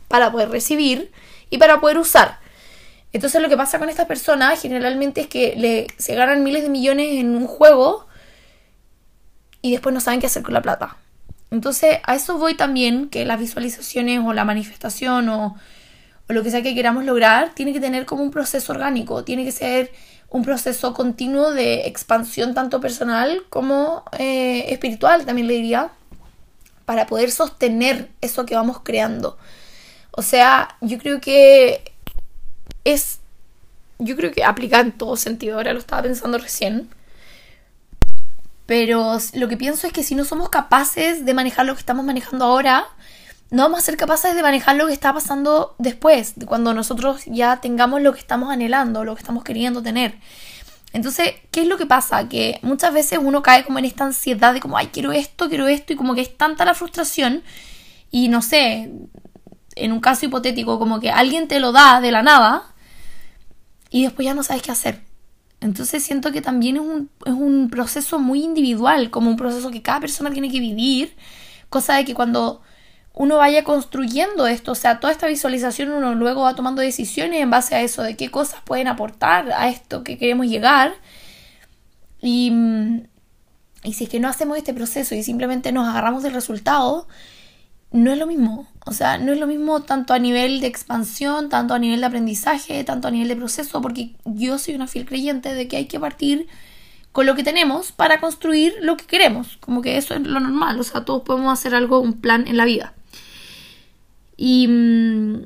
para 0.07 0.31
poder 0.31 0.49
recibir 0.49 1.11
y 1.49 1.57
para 1.57 1.79
poder 1.79 1.97
usar. 1.97 2.39
Entonces 3.11 3.41
lo 3.41 3.49
que 3.49 3.57
pasa 3.57 3.79
con 3.79 3.89
estas 3.89 4.05
personas 4.05 4.61
generalmente 4.61 5.21
es 5.21 5.27
que 5.27 5.55
le, 5.57 5.87
se 5.97 6.15
ganan 6.15 6.43
miles 6.43 6.63
de 6.63 6.69
millones 6.69 7.19
en 7.19 7.35
un 7.35 7.47
juego 7.47 8.07
y 9.61 9.71
después 9.71 9.93
no 9.93 9.99
saben 9.99 10.19
qué 10.19 10.27
hacer 10.27 10.43
con 10.43 10.53
la 10.53 10.61
plata. 10.61 10.97
Entonces 11.51 11.97
a 12.03 12.15
eso 12.15 12.37
voy 12.37 12.53
también, 12.53 13.09
que 13.09 13.25
las 13.25 13.39
visualizaciones 13.39 14.21
o 14.23 14.33
la 14.33 14.45
manifestación 14.45 15.29
o, 15.29 15.55
lo 16.27 16.43
que 16.43 16.51
sea 16.51 16.61
que 16.61 16.75
queramos 16.75 17.05
lograr 17.05 17.55
tiene 17.55 17.73
que 17.73 17.79
tener 17.79 18.05
como 18.05 18.21
un 18.21 18.29
proceso 18.29 18.71
orgánico, 18.71 19.23
tiene 19.23 19.43
que 19.43 19.51
ser 19.51 19.91
un 20.29 20.43
proceso 20.43 20.93
continuo 20.93 21.49
de 21.49 21.87
expansión 21.87 22.53
tanto 22.53 22.79
personal 22.79 23.41
como 23.49 24.03
eh, 24.19 24.65
espiritual, 24.71 25.25
también 25.25 25.47
le 25.47 25.55
diría, 25.55 25.89
para 26.85 27.07
poder 27.07 27.31
sostener 27.31 28.09
eso 28.21 28.45
que 28.45 28.53
vamos 28.53 28.81
creando. 28.83 29.39
O 30.19 30.21
sea, 30.21 30.75
yo 30.81 30.97
creo 30.97 31.21
que 31.21 31.93
es. 32.83 33.19
Yo 33.99 34.17
creo 34.17 34.33
que 34.33 34.43
aplica 34.43 34.81
en 34.81 34.91
todo 34.91 35.15
sentido. 35.15 35.55
Ahora 35.55 35.71
lo 35.71 35.79
estaba 35.79 36.01
pensando 36.01 36.37
recién. 36.37 36.89
Pero 38.65 39.17
lo 39.33 39.47
que 39.47 39.55
pienso 39.55 39.87
es 39.87 39.93
que 39.93 40.03
si 40.03 40.15
no 40.15 40.25
somos 40.25 40.49
capaces 40.49 41.23
de 41.23 41.33
manejar 41.33 41.65
lo 41.65 41.73
que 41.73 41.79
estamos 41.79 42.03
manejando 42.03 42.43
ahora, 42.43 42.85
no 43.49 43.63
vamos 43.63 43.79
a 43.79 43.81
ser 43.81 43.95
capaces 43.95 44.35
de 44.35 44.41
manejar 44.41 44.75
lo 44.75 44.87
que 44.87 44.93
está 44.93 45.13
pasando 45.13 45.73
después, 45.77 46.37
de 46.37 46.45
cuando 46.45 46.73
nosotros 46.73 47.21
ya 47.25 47.61
tengamos 47.61 48.01
lo 48.01 48.11
que 48.11 48.19
estamos 48.19 48.51
anhelando, 48.51 49.05
lo 49.05 49.15
que 49.15 49.21
estamos 49.21 49.45
queriendo 49.45 49.81
tener. 49.81 50.15
Entonces, 50.91 51.35
¿qué 51.49 51.61
es 51.61 51.67
lo 51.67 51.77
que 51.77 51.85
pasa? 51.85 52.27
Que 52.27 52.59
muchas 52.61 52.93
veces 52.93 53.19
uno 53.21 53.41
cae 53.41 53.63
como 53.63 53.79
en 53.79 53.85
esta 53.85 54.03
ansiedad 54.03 54.53
de 54.53 54.59
como, 54.59 54.77
ay, 54.77 54.87
quiero 54.87 55.13
esto, 55.13 55.47
quiero 55.47 55.69
esto, 55.69 55.93
y 55.93 55.95
como 55.95 56.13
que 56.13 56.21
es 56.21 56.37
tanta 56.37 56.65
la 56.65 56.73
frustración, 56.73 57.41
y 58.11 58.27
no 58.27 58.41
sé, 58.41 58.91
en 59.79 59.91
un 59.91 59.99
caso 59.99 60.25
hipotético, 60.25 60.79
como 60.79 60.99
que 60.99 61.11
alguien 61.11 61.47
te 61.47 61.59
lo 61.59 61.71
da 61.71 62.01
de 62.01 62.11
la 62.11 62.23
nada 62.23 62.73
y 63.89 64.03
después 64.03 64.25
ya 64.25 64.33
no 64.33 64.43
sabes 64.43 64.61
qué 64.61 64.71
hacer. 64.71 65.01
Entonces 65.61 66.03
siento 66.03 66.31
que 66.31 66.41
también 66.41 66.77
es 66.77 66.81
un, 66.81 67.09
es 67.25 67.33
un 67.33 67.69
proceso 67.69 68.19
muy 68.19 68.43
individual, 68.43 69.09
como 69.09 69.29
un 69.29 69.35
proceso 69.35 69.71
que 69.71 69.81
cada 69.81 69.99
persona 69.99 70.31
tiene 70.31 70.49
que 70.49 70.59
vivir, 70.59 71.15
cosa 71.69 71.95
de 71.95 72.05
que 72.05 72.13
cuando 72.13 72.61
uno 73.13 73.37
vaya 73.37 73.65
construyendo 73.65 74.47
esto, 74.47 74.71
o 74.71 74.75
sea, 74.75 75.01
toda 75.01 75.11
esta 75.11 75.27
visualización 75.27 75.91
uno 75.91 76.15
luego 76.15 76.43
va 76.43 76.55
tomando 76.55 76.81
decisiones 76.81 77.41
en 77.41 77.49
base 77.49 77.75
a 77.75 77.81
eso, 77.81 78.01
de 78.01 78.15
qué 78.15 78.31
cosas 78.31 78.61
pueden 78.63 78.87
aportar 78.87 79.51
a 79.51 79.67
esto 79.67 80.03
que 80.03 80.17
queremos 80.17 80.47
llegar. 80.47 80.93
Y, 82.21 82.53
y 83.83 83.93
si 83.93 84.05
es 84.05 84.09
que 84.09 84.21
no 84.21 84.29
hacemos 84.29 84.57
este 84.57 84.73
proceso 84.73 85.15
y 85.15 85.23
simplemente 85.23 85.73
nos 85.73 85.87
agarramos 85.87 86.23
del 86.23 86.33
resultado, 86.33 87.07
no 87.91 88.11
es 88.11 88.17
lo 88.17 88.27
mismo. 88.27 88.67
O 88.85 88.91
sea, 88.91 89.17
no 89.17 89.31
es 89.31 89.39
lo 89.39 89.47
mismo 89.47 89.81
tanto 89.81 90.13
a 90.13 90.19
nivel 90.19 90.61
de 90.61 90.67
expansión, 90.67 91.49
tanto 91.49 91.73
a 91.73 91.79
nivel 91.79 91.99
de 91.99 92.05
aprendizaje, 92.05 92.83
tanto 92.83 93.07
a 93.07 93.11
nivel 93.11 93.27
de 93.27 93.35
proceso, 93.35 93.81
porque 93.81 94.15
yo 94.25 94.57
soy 94.57 94.75
una 94.75 94.87
fiel 94.87 95.05
creyente 95.05 95.53
de 95.53 95.67
que 95.67 95.77
hay 95.77 95.85
que 95.85 95.99
partir 95.99 96.47
con 97.11 97.25
lo 97.25 97.35
que 97.35 97.43
tenemos 97.43 97.91
para 97.91 98.19
construir 98.19 98.73
lo 98.81 98.97
que 98.97 99.05
queremos. 99.05 99.57
Como 99.57 99.81
que 99.81 99.97
eso 99.97 100.13
es 100.13 100.21
lo 100.21 100.39
normal. 100.39 100.79
O 100.79 100.83
sea, 100.83 101.05
todos 101.05 101.23
podemos 101.23 101.51
hacer 101.51 101.75
algo, 101.75 101.99
un 101.99 102.13
plan 102.13 102.47
en 102.47 102.57
la 102.57 102.65
vida. 102.65 102.93
Y, 104.37 104.67
mm, 104.67 105.43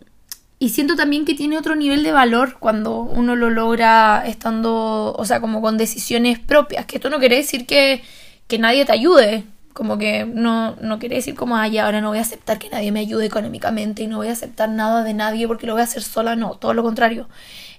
y 0.59 0.69
siento 0.69 0.95
también 0.95 1.25
que 1.25 1.33
tiene 1.33 1.57
otro 1.57 1.75
nivel 1.75 2.03
de 2.03 2.11
valor 2.11 2.57
cuando 2.59 2.99
uno 3.01 3.35
lo 3.35 3.49
logra 3.49 4.23
estando, 4.25 5.13
o 5.17 5.25
sea, 5.25 5.41
como 5.41 5.61
con 5.61 5.77
decisiones 5.77 6.39
propias. 6.39 6.85
Que 6.85 6.97
esto 6.97 7.09
no 7.09 7.19
quiere 7.19 7.37
decir 7.37 7.65
que, 7.65 8.03
que 8.47 8.59
nadie 8.59 8.85
te 8.85 8.93
ayude. 8.93 9.43
Como 9.74 9.97
que 9.97 10.26
no, 10.26 10.76
no 10.76 10.99
quiere 10.99 11.15
decir 11.15 11.36
como, 11.36 11.57
ay, 11.57 11.80
ahora 11.80 11.99
no 11.99 12.09
voy 12.09 12.19
a 12.19 12.21
aceptar 12.21 12.59
que 12.59 12.69
nadie 12.69 12.91
me 12.91 12.99
ayude 12.99 13.26
económicamente 13.26 14.03
y 14.03 14.07
no 14.07 14.17
voy 14.17 14.28
a 14.28 14.34
aceptar 14.34 14.69
nada 14.69 15.03
de 15.03 15.13
nadie 15.15 15.47
porque 15.47 15.65
lo 15.65 15.74
voy 15.74 15.82
a 15.82 15.86
hacer 15.86 16.03
sola. 16.03 16.36
No, 16.36 16.51
todo 16.51 16.74
lo 16.74 16.84
contrario. 16.84 17.28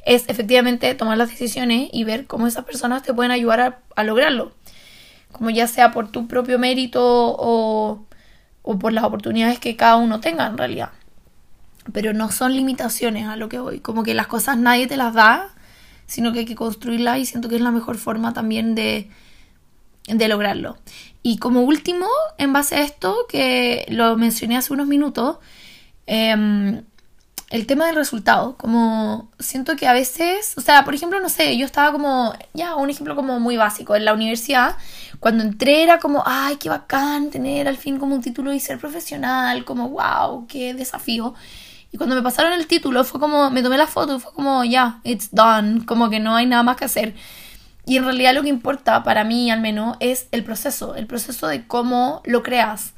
Es 0.04 0.28
efectivamente 0.28 0.92
tomar 0.94 1.16
las 1.16 1.30
decisiones 1.30 1.88
y 1.92 2.04
ver 2.04 2.26
cómo 2.26 2.46
esas 2.46 2.64
personas 2.64 3.02
te 3.02 3.14
pueden 3.14 3.30
ayudar 3.30 3.80
a, 3.94 4.02
lograrlo. 4.02 4.52
Como 5.32 5.50
ya 5.50 5.66
sea 5.68 5.92
por 5.92 6.10
tu 6.10 6.26
propio 6.26 6.58
mérito 6.58 7.00
o, 7.02 8.04
o 8.62 8.78
por 8.78 8.92
las 8.92 9.04
oportunidades 9.04 9.58
que 9.58 9.76
cada 9.76 9.96
uno 9.96 10.20
tenga 10.20 10.46
en 10.46 10.58
realidad. 10.58 10.90
Pero 11.92 12.12
no 12.12 12.32
son 12.32 12.54
limitaciones 12.56 13.28
a 13.28 13.36
lo 13.36 13.48
que 13.48 13.58
voy. 13.58 13.80
Como 13.80 14.02
que 14.02 14.14
las 14.14 14.26
cosas 14.26 14.58
nadie 14.58 14.86
te 14.86 14.96
las 14.96 15.14
da, 15.14 15.54
sino 16.06 16.32
que 16.32 16.40
hay 16.40 16.44
que 16.44 16.54
construirlas 16.54 17.18
y 17.18 17.26
siento 17.26 17.48
que 17.48 17.56
es 17.56 17.60
la 17.60 17.70
mejor 17.70 17.96
forma 17.98 18.32
también 18.32 18.74
de, 18.74 19.10
de 20.06 20.28
lograrlo. 20.28 20.76
Y 21.26 21.38
como 21.38 21.62
último, 21.62 22.06
en 22.36 22.52
base 22.52 22.76
a 22.76 22.82
esto, 22.82 23.16
que 23.30 23.86
lo 23.88 24.14
mencioné 24.18 24.58
hace 24.58 24.74
unos 24.74 24.86
minutos, 24.86 25.38
em, 26.06 26.84
el 27.48 27.66
tema 27.66 27.86
del 27.86 27.96
resultado, 27.96 28.56
como 28.58 29.30
siento 29.38 29.74
que 29.74 29.86
a 29.86 29.94
veces, 29.94 30.52
o 30.58 30.60
sea, 30.60 30.84
por 30.84 30.94
ejemplo, 30.94 31.18
no 31.20 31.30
sé, 31.30 31.56
yo 31.56 31.64
estaba 31.64 31.92
como, 31.92 32.34
ya, 32.52 32.74
un 32.76 32.90
ejemplo 32.90 33.16
como 33.16 33.40
muy 33.40 33.56
básico, 33.56 33.96
en 33.96 34.04
la 34.04 34.12
universidad, 34.12 34.76
cuando 35.18 35.44
entré 35.44 35.82
era 35.82 35.98
como, 35.98 36.22
ay, 36.26 36.56
qué 36.56 36.68
bacán 36.68 37.30
tener 37.30 37.68
al 37.68 37.78
fin 37.78 37.98
como 37.98 38.14
un 38.14 38.20
título 38.20 38.52
y 38.52 38.60
ser 38.60 38.78
profesional, 38.78 39.64
como, 39.64 39.88
wow, 39.88 40.46
qué 40.46 40.74
desafío. 40.74 41.34
Y 41.90 41.96
cuando 41.96 42.16
me 42.16 42.22
pasaron 42.22 42.52
el 42.52 42.66
título 42.66 43.02
fue 43.02 43.18
como, 43.18 43.50
me 43.50 43.62
tomé 43.62 43.78
la 43.78 43.86
foto 43.86 44.18
fue 44.20 44.34
como, 44.34 44.62
ya, 44.64 45.00
it's 45.04 45.30
done, 45.32 45.86
como 45.86 46.10
que 46.10 46.20
no 46.20 46.36
hay 46.36 46.44
nada 46.44 46.62
más 46.62 46.76
que 46.76 46.84
hacer. 46.84 47.14
Y 47.86 47.96
en 47.96 48.04
realidad 48.04 48.34
lo 48.34 48.42
que 48.42 48.48
importa, 48.48 49.02
para 49.02 49.24
mí 49.24 49.50
al 49.50 49.60
menos, 49.60 49.96
es 50.00 50.28
el 50.32 50.44
proceso, 50.44 50.94
el 50.94 51.06
proceso 51.06 51.46
de 51.46 51.66
cómo 51.66 52.22
lo 52.24 52.42
creas. 52.42 52.94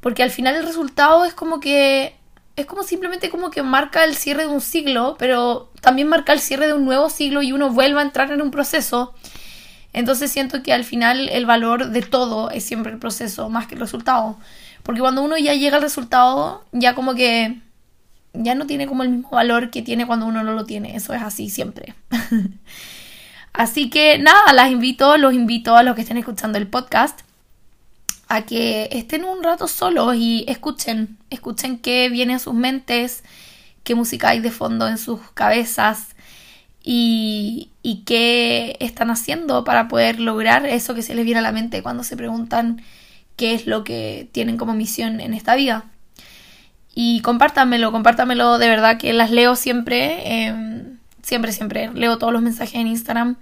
Porque 0.00 0.22
al 0.22 0.30
final 0.30 0.54
el 0.54 0.66
resultado 0.66 1.24
es 1.24 1.34
como 1.34 1.60
que 1.60 2.14
es 2.56 2.64
como 2.64 2.82
simplemente 2.82 3.28
como 3.28 3.50
que 3.50 3.62
marca 3.62 4.04
el 4.04 4.16
cierre 4.16 4.44
de 4.44 4.48
un 4.48 4.62
siglo, 4.62 5.16
pero 5.18 5.70
también 5.82 6.08
marca 6.08 6.32
el 6.32 6.40
cierre 6.40 6.66
de 6.66 6.72
un 6.72 6.86
nuevo 6.86 7.10
siglo 7.10 7.42
y 7.42 7.52
uno 7.52 7.70
vuelve 7.70 8.00
a 8.00 8.02
entrar 8.02 8.30
en 8.32 8.40
un 8.40 8.50
proceso. 8.50 9.14
Entonces 9.92 10.30
siento 10.32 10.62
que 10.62 10.72
al 10.72 10.84
final 10.84 11.28
el 11.28 11.44
valor 11.44 11.90
de 11.90 12.02
todo 12.02 12.50
es 12.50 12.64
siempre 12.64 12.92
el 12.92 12.98
proceso, 12.98 13.50
más 13.50 13.66
que 13.66 13.74
el 13.74 13.80
resultado. 13.80 14.38
Porque 14.82 15.00
cuando 15.00 15.22
uno 15.22 15.36
ya 15.36 15.54
llega 15.54 15.76
al 15.76 15.82
resultado, 15.82 16.64
ya 16.72 16.94
como 16.94 17.14
que 17.14 17.60
ya 18.32 18.54
no 18.54 18.66
tiene 18.66 18.86
como 18.86 19.02
el 19.02 19.10
mismo 19.10 19.30
valor 19.30 19.70
que 19.70 19.82
tiene 19.82 20.06
cuando 20.06 20.26
uno 20.26 20.42
no 20.42 20.52
lo 20.52 20.64
tiene. 20.64 20.96
Eso 20.96 21.12
es 21.12 21.22
así 21.22 21.50
siempre. 21.50 21.94
Así 23.56 23.88
que 23.88 24.18
nada, 24.18 24.52
las 24.52 24.70
invito, 24.70 25.16
los 25.16 25.32
invito 25.32 25.76
a 25.76 25.82
los 25.82 25.94
que 25.94 26.02
estén 26.02 26.18
escuchando 26.18 26.58
el 26.58 26.66
podcast 26.66 27.20
a 28.28 28.42
que 28.42 28.90
estén 28.92 29.24
un 29.24 29.42
rato 29.42 29.66
solos 29.66 30.14
y 30.14 30.44
escuchen, 30.46 31.16
escuchen 31.30 31.78
qué 31.78 32.10
viene 32.10 32.34
a 32.34 32.38
sus 32.38 32.52
mentes, 32.52 33.24
qué 33.82 33.94
música 33.94 34.28
hay 34.28 34.40
de 34.40 34.50
fondo 34.50 34.86
en 34.88 34.98
sus 34.98 35.20
cabezas 35.32 36.08
y, 36.82 37.70
y 37.82 38.02
qué 38.04 38.76
están 38.80 39.10
haciendo 39.10 39.64
para 39.64 39.88
poder 39.88 40.20
lograr 40.20 40.66
eso 40.66 40.94
que 40.94 41.02
se 41.02 41.14
les 41.14 41.24
viene 41.24 41.38
a 41.38 41.42
la 41.42 41.52
mente 41.52 41.82
cuando 41.82 42.04
se 42.04 42.14
preguntan 42.14 42.82
qué 43.36 43.54
es 43.54 43.66
lo 43.66 43.84
que 43.84 44.28
tienen 44.32 44.58
como 44.58 44.74
misión 44.74 45.18
en 45.18 45.32
esta 45.32 45.54
vida. 45.54 45.86
Y 46.94 47.20
compártanmelo, 47.20 47.90
compártanmelo 47.90 48.58
de 48.58 48.68
verdad 48.68 48.98
que 48.98 49.14
las 49.14 49.30
leo 49.30 49.56
siempre. 49.56 50.46
Em, 50.46 50.95
siempre, 51.26 51.50
siempre 51.50 51.90
leo 51.92 52.18
todos 52.18 52.32
los 52.32 52.40
mensajes 52.40 52.76
en 52.76 52.86
Instagram 52.86 53.36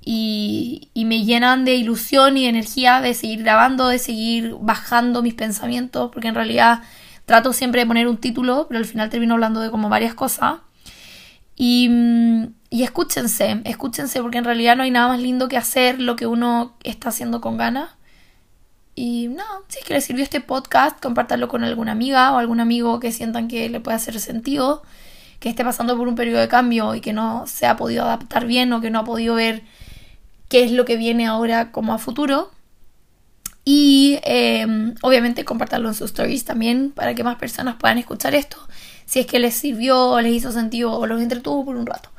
y, 0.00 0.88
me 0.94 1.24
llenan 1.24 1.64
de 1.64 1.74
ilusión 1.74 2.36
y 2.36 2.44
de 2.44 2.48
energía 2.48 3.00
de 3.00 3.14
seguir 3.14 3.42
grabando, 3.42 3.88
de 3.88 3.98
seguir 3.98 4.54
bajando 4.60 5.22
mis 5.22 5.34
pensamientos, 5.34 6.10
porque 6.12 6.28
en 6.28 6.34
realidad 6.34 6.82
trato 7.26 7.52
siempre 7.52 7.80
de 7.80 7.86
poner 7.86 8.06
un 8.06 8.18
título, 8.18 8.66
pero 8.68 8.78
al 8.78 8.84
final 8.84 9.10
termino 9.10 9.34
hablando 9.34 9.60
de 9.60 9.70
como 9.70 9.88
varias 9.88 10.14
cosas. 10.14 10.60
Y, 11.56 11.90
y 12.70 12.84
escúchense, 12.84 13.62
escúchense, 13.64 14.22
porque 14.22 14.38
en 14.38 14.44
realidad 14.44 14.76
no 14.76 14.84
hay 14.84 14.90
nada 14.92 15.08
más 15.08 15.20
lindo 15.20 15.48
que 15.48 15.56
hacer 15.56 16.00
lo 16.00 16.14
que 16.14 16.26
uno 16.26 16.76
está 16.84 17.08
haciendo 17.08 17.40
con 17.40 17.56
ganas. 17.56 17.90
Y 18.94 19.28
no, 19.28 19.44
si 19.68 19.80
es 19.80 19.84
que 19.84 19.94
les 19.94 20.04
sirvió 20.04 20.22
este 20.22 20.40
podcast, 20.40 21.00
compártanlo 21.02 21.48
con 21.48 21.64
alguna 21.64 21.92
amiga 21.92 22.32
o 22.32 22.38
algún 22.38 22.60
amigo 22.60 23.00
que 23.00 23.12
sientan 23.12 23.48
que 23.48 23.68
le 23.68 23.80
puede 23.80 23.96
hacer 23.96 24.20
sentido 24.20 24.82
que 25.40 25.48
esté 25.48 25.64
pasando 25.64 25.96
por 25.96 26.08
un 26.08 26.14
periodo 26.14 26.40
de 26.40 26.48
cambio 26.48 26.94
y 26.94 27.00
que 27.00 27.12
no 27.12 27.46
se 27.46 27.66
ha 27.66 27.76
podido 27.76 28.04
adaptar 28.04 28.46
bien 28.46 28.72
o 28.72 28.80
que 28.80 28.90
no 28.90 29.00
ha 29.00 29.04
podido 29.04 29.34
ver 29.34 29.62
qué 30.48 30.64
es 30.64 30.72
lo 30.72 30.84
que 30.84 30.96
viene 30.96 31.26
ahora 31.26 31.70
como 31.70 31.92
a 31.92 31.98
futuro. 31.98 32.50
Y 33.64 34.18
em, 34.22 34.94
obviamente 35.02 35.44
compartirlo 35.44 35.88
en 35.88 35.94
sus 35.94 36.10
stories 36.10 36.44
también 36.44 36.90
para 36.90 37.14
que 37.14 37.22
más 37.22 37.36
personas 37.36 37.76
puedan 37.76 37.98
escuchar 37.98 38.34
esto. 38.34 38.56
Si 39.04 39.20
es 39.20 39.26
que 39.26 39.38
les 39.38 39.54
sirvió, 39.54 40.20
les 40.20 40.32
hizo 40.32 40.52
sentido 40.52 40.92
o 40.92 41.06
los 41.06 41.20
entretuvo 41.20 41.64
por 41.64 41.76
un 41.76 41.86
rato. 41.86 42.10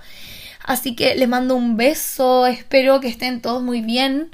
Así 0.64 0.96
que 0.96 1.16
les 1.16 1.28
mando 1.28 1.56
un 1.56 1.76
beso, 1.76 2.46
espero 2.46 3.00
que 3.00 3.08
estén 3.08 3.42
todos 3.42 3.64
muy 3.64 3.82
bien 3.82 4.30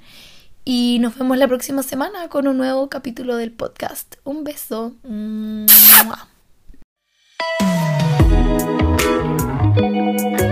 y 0.66 0.98
nos 1.00 1.18
vemos 1.18 1.38
la 1.38 1.48
próxima 1.48 1.84
semana 1.84 2.28
con 2.28 2.48
un 2.48 2.58
nuevo 2.58 2.90
capítulo 2.90 3.38
del 3.38 3.52
podcast. 3.52 4.16
Un 4.24 4.44
beso. 4.44 4.94
Thank 7.40 7.60
you. 10.40 10.45